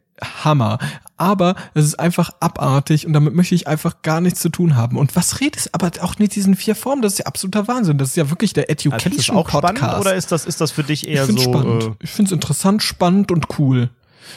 [0.43, 0.77] Hammer.
[1.17, 4.97] Aber es ist einfach abartig und damit möchte ich einfach gar nichts zu tun haben.
[4.97, 7.01] Und was redest aber auch mit diesen vier Formen?
[7.03, 7.97] Das ist ja absoluter Wahnsinn.
[7.99, 10.01] Das ist ja wirklich der Also, Education auch spannend Podcast.
[10.01, 11.83] oder ist das, ist das für dich ich eher finde so spannend.
[11.83, 13.89] äh, ich finde es interessant, spannend und cool.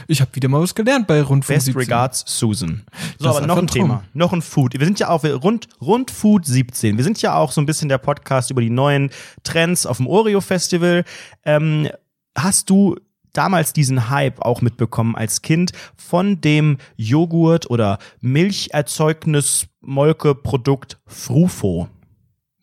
[0.09, 1.81] Ich habe wieder mal was gelernt bei Rundfunk Best 17.
[1.81, 2.83] regards, Susan.
[3.19, 3.83] So, Das aber noch ein Traum.
[3.83, 4.05] Thema.
[4.13, 4.75] Noch ein Food.
[4.79, 6.97] Wir sind ja auch rund, rund Food 17.
[6.97, 9.11] Wir sind ja auch so ein bisschen der Podcast über die neuen
[9.45, 11.05] Trends auf dem Oreo Festival.
[11.45, 11.89] Ähm,
[12.37, 12.97] hast du
[13.35, 21.89] damals diesen Hype auch mitbekommen als Kind von dem Joghurt oder Milcherzeugnis Molkeprodukt Frufo?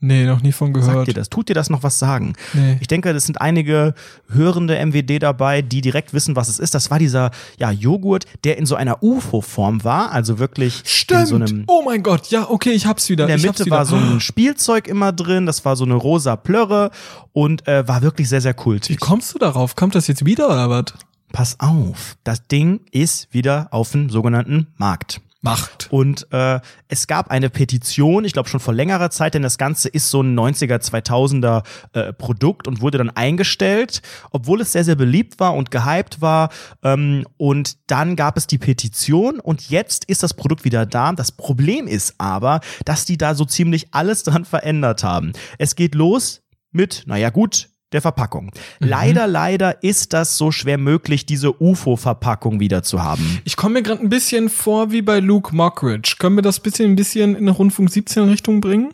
[0.04, 1.08] Nee, noch nie von Sagt gehört.
[1.08, 1.30] dir das?
[1.30, 2.34] Tut dir das noch was sagen?
[2.54, 2.78] Nee.
[2.82, 3.94] Ich denke, es sind einige
[4.30, 6.74] hörende MWD dabei, die direkt wissen, was es ist.
[6.74, 7.30] Das war dieser
[7.60, 11.28] ja, Joghurt, der in so einer UFO-Form war, also wirklich in Stimmt.
[11.28, 13.26] so einem oh mein Gott, ja, okay, ich hab's wieder.
[13.26, 16.36] in der ich Mitte war so ein Spielzeug immer drin, das war so eine rosa
[16.36, 16.90] Plörre
[17.32, 19.00] und äh, war wirklich sehr, sehr Wie kultig.
[19.00, 19.76] kommst du darauf?
[19.76, 20.86] Kommt das jetzt wieder oder was?
[21.32, 25.22] pass auf, das Ding ist wieder auf dem sogenannten Markt.
[25.44, 25.88] Macht.
[25.90, 29.90] Und äh, es gab eine Petition, ich glaube schon vor längerer Zeit, denn das Ganze
[29.90, 31.64] ist so ein 90er, 2000er
[31.94, 36.50] äh, Produkt und wurde dann eingestellt, obwohl es sehr, sehr beliebt war und gehypt war.
[36.84, 41.12] Ähm, und dann gab es die Petition und jetzt ist das Produkt wieder da.
[41.14, 45.34] Das Problem ist aber, dass die da so ziemlich alles dran verändert haben.
[45.58, 48.52] Es geht los mit, naja gut, der Verpackung.
[48.80, 48.88] Mhm.
[48.88, 53.42] Leider, leider ist das so schwer möglich, diese UFO-Verpackung wieder zu haben.
[53.44, 56.16] Ich komme mir gerade ein bisschen vor wie bei Luke Mockridge.
[56.20, 58.92] Können wir das bisschen ein bisschen in eine Rundfunk 17 Richtung bringen?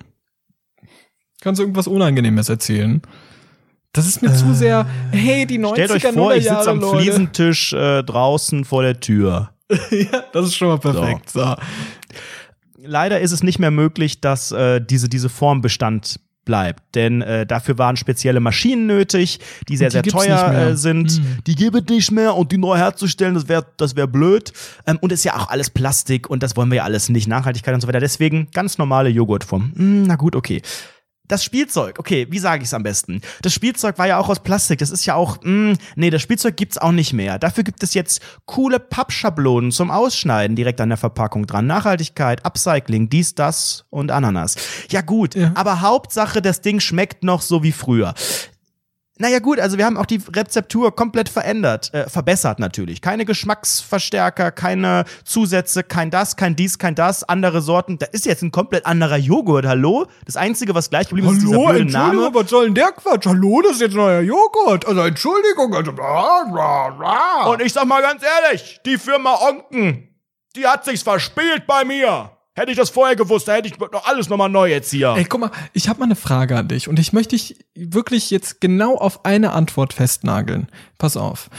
[1.41, 3.02] Kannst du irgendwas Unangenehmes erzählen?
[3.94, 7.02] Das ist mir zu sehr, hey, die 90er, Stellt euch vor, ich sitze am Leute.
[7.02, 9.52] Fliesentisch äh, draußen vor der Tür.
[9.69, 11.32] ja, das ist schon mal perfekt.
[11.32, 11.56] So.
[12.78, 16.95] Leider ist es nicht mehr möglich, dass äh, diese, diese Form Bestand bleibt.
[16.95, 21.22] Denn äh, dafür waren spezielle Maschinen nötig, die sehr, die sehr teuer äh, sind.
[21.45, 24.52] Die gibt es nicht mehr und die neu herzustellen, das wäre das wär blöd.
[24.88, 27.28] Ähm, und ist ja auch alles Plastik und das wollen wir ja alles nicht.
[27.28, 27.99] Nachhaltigkeit und so weiter.
[27.99, 29.74] Deswegen ganz normale Joghurtform.
[29.76, 30.64] Hm, na gut, okay.
[31.28, 33.22] Das Spielzeug, okay, wie sage ich es am besten?
[33.41, 34.80] Das Spielzeug war ja auch aus Plastik.
[34.80, 37.38] Das ist ja auch, mh, nee, das Spielzeug gibt's auch nicht mehr.
[37.40, 41.68] Dafür gibt es jetzt coole Pappschablonen zum Ausschneiden direkt an der Verpackung dran.
[41.68, 44.56] Nachhaltigkeit, Upcycling, dies, das und Ananas.
[44.90, 45.52] Ja gut, Ja.
[45.56, 48.14] aber Hauptsache, das Ding schmeckt noch so wie früher.
[49.19, 53.02] Naja gut, also wir haben auch die Rezeptur komplett verändert, äh, verbessert natürlich.
[53.02, 57.98] Keine Geschmacksverstärker, keine Zusätze, kein das, kein dies, kein das, andere Sorten.
[57.98, 60.06] Da ist jetzt ein komplett anderer Joghurt, hallo?
[60.26, 62.35] Das Einzige, was gleich geblieben ist, ist dieser blöde Entschuldigung, Name.
[62.35, 63.26] was soll denn der Quatsch?
[63.26, 64.88] Hallo, das ist jetzt neuer Joghurt.
[64.88, 65.73] Also Entschuldigung.
[65.73, 67.45] Also, bla, bla, bla.
[67.52, 70.10] Und ich sag mal ganz ehrlich, die Firma Onken,
[70.56, 72.36] die hat sich's verspielt bei mir.
[72.58, 75.14] Hätte ich das vorher gewusst, da hätte ich doch alles nochmal neu jetzt hier.
[75.16, 78.32] Ey, guck mal, ich habe mal eine Frage an dich und ich möchte dich wirklich
[78.32, 80.68] jetzt genau auf eine Antwort festnageln.
[80.98, 81.52] Pass auf.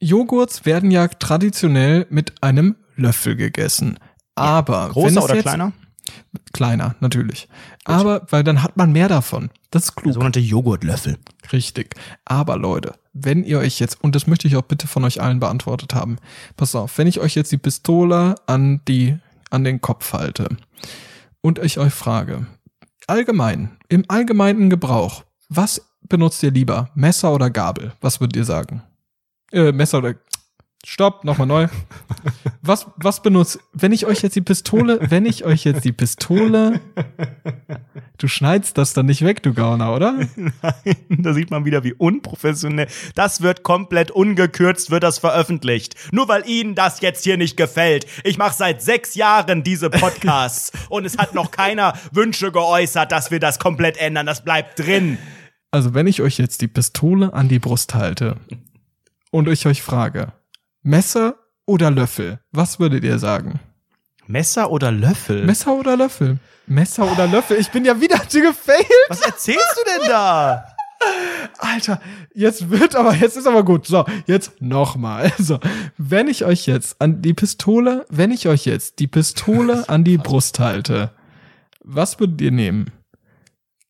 [0.00, 4.00] Joghurts werden ja traditionell mit einem Löffel gegessen.
[4.34, 5.72] Aber wenn Großer oder jetzt, kleiner?
[6.52, 7.48] Kleiner, natürlich.
[7.84, 9.50] Aber weil dann hat man mehr davon.
[9.70, 10.14] Das ist Der klug.
[10.14, 11.16] sogenannte Joghurtlöffel.
[11.52, 11.94] Richtig.
[12.24, 15.38] Aber Leute, wenn ihr euch jetzt, und das möchte ich auch bitte von euch allen
[15.38, 16.18] beantwortet haben,
[16.56, 19.16] pass auf, wenn ich euch jetzt die Pistole an die,
[19.54, 20.48] an den Kopf halte
[21.40, 22.46] und ich euch frage,
[23.06, 26.90] allgemein, im allgemeinen Gebrauch, was benutzt ihr lieber?
[26.94, 27.92] Messer oder Gabel?
[28.00, 28.82] Was würdet ihr sagen?
[29.52, 30.14] Äh, Messer oder,
[30.86, 31.68] stopp, nochmal neu.
[32.62, 36.80] Was, was benutzt, wenn ich euch jetzt die Pistole, wenn ich euch jetzt die Pistole,
[38.18, 40.20] du schneidest das dann nicht weg, du Gauner, oder?
[41.10, 42.88] da sieht man wieder, wie unprofessionell.
[43.14, 45.94] Das wird komplett ungekürzt, wird das veröffentlicht.
[46.12, 48.06] Nur weil Ihnen das jetzt hier nicht gefällt.
[48.24, 53.30] Ich mache seit sechs Jahren diese Podcasts und es hat noch keiner Wünsche geäußert, dass
[53.30, 54.26] wir das komplett ändern.
[54.26, 55.18] Das bleibt drin.
[55.70, 58.36] Also wenn ich euch jetzt die Pistole an die Brust halte
[59.30, 60.32] und ich euch frage,
[60.86, 63.58] Messer oder Löffel, was würdet ihr sagen?
[64.26, 65.46] Messer oder Löffel?
[65.46, 66.38] Messer oder Löffel?
[66.66, 67.56] Messer oder Löffel?
[67.58, 68.86] Ich bin ja wieder gefailt.
[69.08, 70.66] Was erzählst du denn da?
[71.56, 72.02] Alter,
[72.34, 73.86] jetzt wird aber, jetzt ist aber gut.
[73.86, 75.32] So, jetzt nochmal.
[75.38, 75.58] So,
[75.96, 80.18] wenn ich euch jetzt an die Pistole, wenn ich euch jetzt die Pistole an die
[80.18, 81.12] Brust halte,
[81.82, 82.90] was würdet ihr nehmen?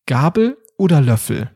[0.05, 1.51] Gabel oder Löffel?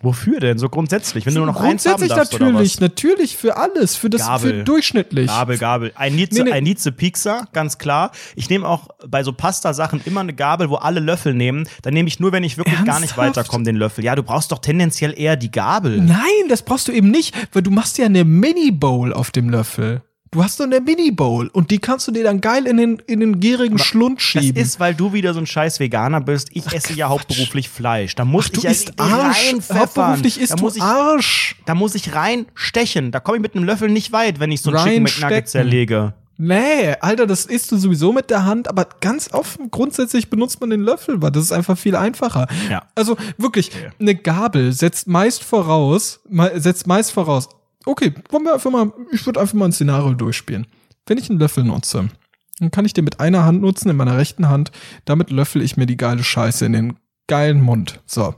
[0.00, 0.58] Wofür denn?
[0.58, 2.80] So grundsätzlich, wenn du nur noch eins haben Grundsätzlich darfst, oder natürlich, was?
[2.80, 4.58] natürlich für alles, für das Gabel.
[4.58, 5.26] für durchschnittlich.
[5.26, 5.92] Gabel, Gabel.
[5.96, 6.52] Ein Nietze, Nee, nee.
[6.52, 8.12] ein Nietze Pizza, ganz klar.
[8.36, 11.68] Ich nehme auch bei so Pasta-Sachen immer eine Gabel, wo alle Löffel nehmen.
[11.82, 13.18] Dann nehme ich nur, wenn ich wirklich gar nicht Ernsthaft?
[13.38, 14.04] weiterkomme, den Löffel.
[14.04, 16.00] Ja, du brauchst doch tendenziell eher die Gabel.
[16.00, 16.18] Nein,
[16.48, 20.02] das brauchst du eben nicht, weil du machst ja eine Mini-Bowl auf dem Löffel.
[20.30, 23.20] Du hast so eine Mini-Bowl und die kannst du dir dann geil in den, in
[23.20, 24.60] den gierigen Schlund Das schieben.
[24.60, 26.50] ist, weil du wieder so ein scheiß Veganer bist.
[26.52, 28.14] Ich esse ja hauptberuflich Fleisch.
[28.14, 29.54] Da muss Ach, du ich ja isst richtig Arsch.
[29.72, 31.56] Hauptberuflich isst da du muss ich, Arsch.
[31.64, 33.10] Da muss ich reinstechen.
[33.10, 35.02] Da komme ich mit einem Löffel nicht weit, wenn ich so ein Chicken.
[35.04, 36.12] McNugget zerlege.
[36.40, 40.70] Nee, Alter, das isst du sowieso mit der Hand, aber ganz offen, grundsätzlich benutzt man
[40.70, 42.46] den Löffel, weil das ist einfach viel einfacher.
[42.70, 42.84] Ja.
[42.94, 46.20] Also wirklich, eine Gabel setzt meist voraus,
[46.54, 47.48] setzt meist voraus,
[47.86, 50.66] okay, wollen wir einfach mal, ich würde einfach mal ein Szenario durchspielen.
[51.06, 52.08] Wenn ich einen Löffel nutze,
[52.58, 54.72] dann kann ich den mit einer Hand nutzen, in meiner rechten Hand,
[55.04, 56.96] damit löffel ich mir die geile Scheiße in den
[57.28, 58.00] geilen Mund.
[58.06, 58.34] So.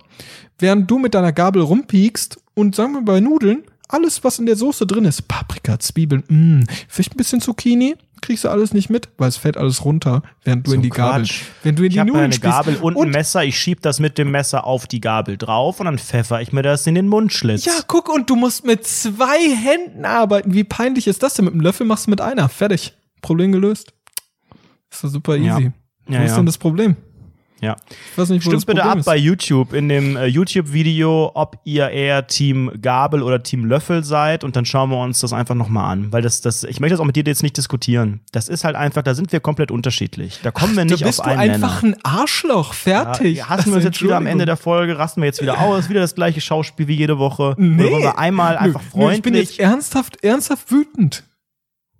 [0.58, 4.56] Während du mit deiner Gabel rumpiekst und sagen wir bei Nudeln, alles, was in der
[4.56, 9.08] Soße drin ist, Paprika, Zwiebeln, mh, vielleicht ein bisschen Zucchini, kriegst du alles nicht mit,
[9.18, 11.26] weil es fällt alles runter, während du So in die Gabel,
[11.62, 12.56] wenn du in Ich die Nudeln eine spielst.
[12.56, 13.44] Gabel und, ein Messer.
[13.44, 16.62] Ich schieb das mit dem Messer auf die Gabel drauf und dann pfeffer ich mir
[16.62, 17.64] das in den Mundschlitz.
[17.64, 20.54] Ja, guck, und du musst mit zwei Händen arbeiten.
[20.54, 21.44] Wie peinlich ist das denn?
[21.46, 22.48] Mit dem Löffel machst du mit einer.
[22.48, 22.94] Fertig.
[23.22, 23.92] Problem gelöst.
[24.90, 25.46] Ist doch super easy.
[25.46, 25.58] Ja.
[26.06, 26.36] Wo Ja, ist ja.
[26.36, 26.96] denn das Problem?
[27.60, 27.76] Ja.
[28.12, 29.04] Ich weiß nicht, wo Stimmt bitte ab ist.
[29.04, 34.44] bei YouTube in dem äh, YouTube-Video, ob ihr eher Team Gabel oder Team Löffel seid
[34.44, 36.12] und dann schauen wir uns das einfach nochmal an.
[36.12, 38.20] Weil das, das, ich möchte das auch mit dir jetzt nicht diskutieren.
[38.32, 40.40] Das ist halt einfach, da sind wir komplett unterschiedlich.
[40.42, 41.96] Da kommen wir nicht bist auf du einen einfach Nenner.
[41.98, 42.72] ein Arschloch.
[42.72, 43.38] Fertig.
[43.38, 45.88] Ja, hassen wir uns jetzt wieder am Ende der Folge, rasten wir jetzt wieder aus,
[45.88, 47.54] wieder das gleiche Schauspiel wie jede Woche.
[47.58, 47.82] Nee.
[47.82, 49.48] Oder wollen wir einmal einfach Nö, nö, Ich bin freundlich.
[49.50, 51.24] jetzt ernsthaft, ernsthaft wütend.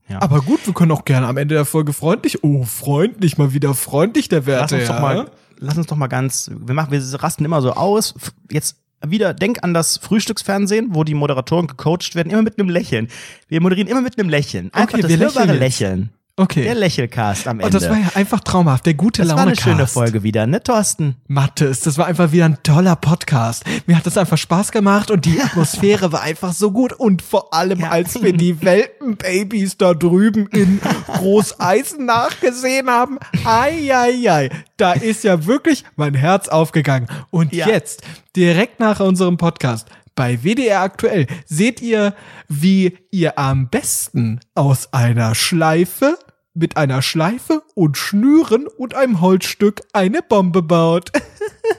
[0.08, 0.20] Ja.
[0.22, 2.42] Aber gut, wir können auch gerne am Ende der Folge freundlich.
[2.42, 4.76] Oh, freundlich, mal wieder freundlich, der lass Werte.
[4.76, 5.00] uns doch ja.
[5.00, 5.30] mal,
[5.60, 8.14] lass uns doch mal ganz, wir machen, wir rasten immer so aus.
[8.50, 8.76] Jetzt
[9.06, 13.08] wieder, denk an das Frühstücksfernsehen, wo die Moderatoren gecoacht werden, immer mit einem Lächeln.
[13.48, 14.72] Wir moderieren immer mit einem Lächeln.
[14.72, 15.52] Einfach Okay, das wir hörbare.
[15.52, 16.10] Lächeln.
[16.40, 16.62] Okay.
[16.62, 17.66] Der Lächelcast am Ende.
[17.66, 18.86] Und das war ja einfach traumhaft.
[18.86, 21.16] Der gute Das war Laune eine schöne Folge wieder, ne, Thorsten?
[21.28, 23.64] Mathis, das war einfach wieder ein toller Podcast.
[23.86, 26.94] Mir hat das einfach Spaß gemacht und die Atmosphäre war einfach so gut.
[26.94, 27.90] Und vor allem, Ja.
[27.90, 35.24] als wir die Welpenbabys da drüben in Großeisen nachgesehen haben, ai, ai, ai, da ist
[35.24, 37.06] ja wirklich mein Herz aufgegangen.
[37.30, 37.68] Und Ja.
[37.68, 38.02] jetzt,
[38.34, 42.14] direkt nach unserem Podcast, bei WDR aktuell seht ihr,
[42.48, 46.18] wie ihr am besten aus einer Schleife
[46.55, 51.12] mit einer Schleife und Schnüren und einem Holzstück eine Bombe baut.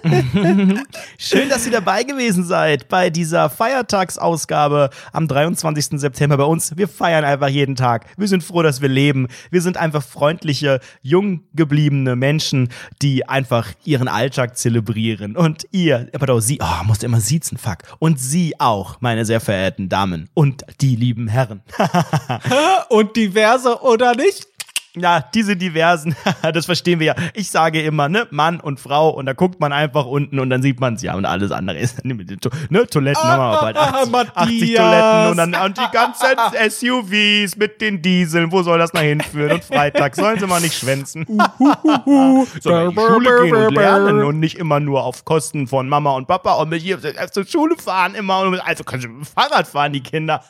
[1.18, 6.00] Schön, dass ihr dabei gewesen seid bei dieser Feiertagsausgabe am 23.
[6.00, 6.78] September bei uns.
[6.78, 8.06] Wir feiern einfach jeden Tag.
[8.18, 9.28] Wir sind froh, dass wir leben.
[9.50, 12.70] Wir sind einfach freundliche, jung gebliebene Menschen,
[13.02, 15.36] die einfach ihren Alltag zelebrieren.
[15.36, 17.80] Und ihr, pardon, sie, oh, musste immer siezen, fuck.
[18.00, 21.62] Und sie auch, meine sehr verehrten Damen und die lieben Herren.
[22.90, 24.48] Und diverse oder nicht?
[24.98, 26.16] Ja, diese diversen,
[26.54, 27.16] das verstehen wir ja.
[27.34, 30.62] Ich sage immer, ne, Mann und Frau und da guckt man einfach unten und dann
[30.62, 34.12] sieht man's ja und alles andere ist, ne, ne Toiletten haben wir bald 80, 80
[34.12, 34.82] Matthias.
[34.82, 36.28] Toiletten und dann und die ganzen
[36.70, 39.54] SUVs mit den Dieseln, wo soll das noch hinführen?
[39.54, 41.26] Und Freitag sollen sie mal nicht schwänzen.
[42.60, 46.12] Sondern in die Schule gehen und lernen und nicht immer nur auf Kosten von Mama
[46.16, 47.00] und Papa und mit hier
[47.32, 50.44] zur Schule fahren immer und also können sie mit dem Fahrrad fahren, die Kinder.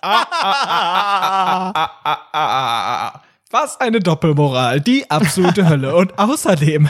[3.52, 5.94] Was eine Doppelmoral, die absolute Hölle.
[5.94, 6.90] Und außerdem,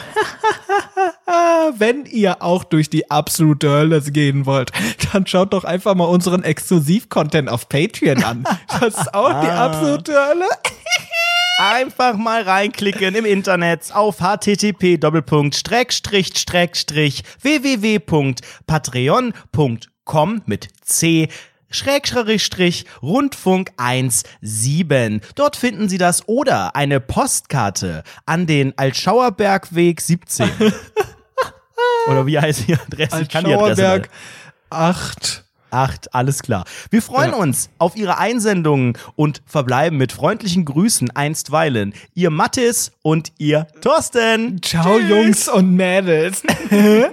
[1.76, 4.70] wenn ihr auch durch die absolute Hölle gehen wollt,
[5.12, 8.44] dann schaut doch einfach mal unseren Exklusiv-Content auf Patreon an.
[8.80, 10.46] Das ist auch die absolute Hölle.
[11.58, 15.02] Einfach mal reinklicken im Internet auf http
[17.42, 21.28] www.patreon.com mit C
[21.72, 23.72] Schrägstrich Rundfunk
[24.40, 25.20] 17.
[25.34, 30.48] Dort finden Sie das oder eine Postkarte an den Altschauerbergweg 17.
[32.08, 33.22] oder wie heißt die Adresse?
[33.22, 34.08] Ich kann die Adresse Schauerberg
[34.70, 35.44] 8.
[35.74, 36.64] Acht, alles klar.
[36.90, 37.36] Wir freuen Ja.
[37.36, 41.94] uns auf Ihre Einsendungen und verbleiben mit freundlichen Grüßen einstweilen.
[42.12, 44.60] Ihr Mattis und ihr Thorsten.
[44.60, 46.42] Ciao, Jungs und Mädels.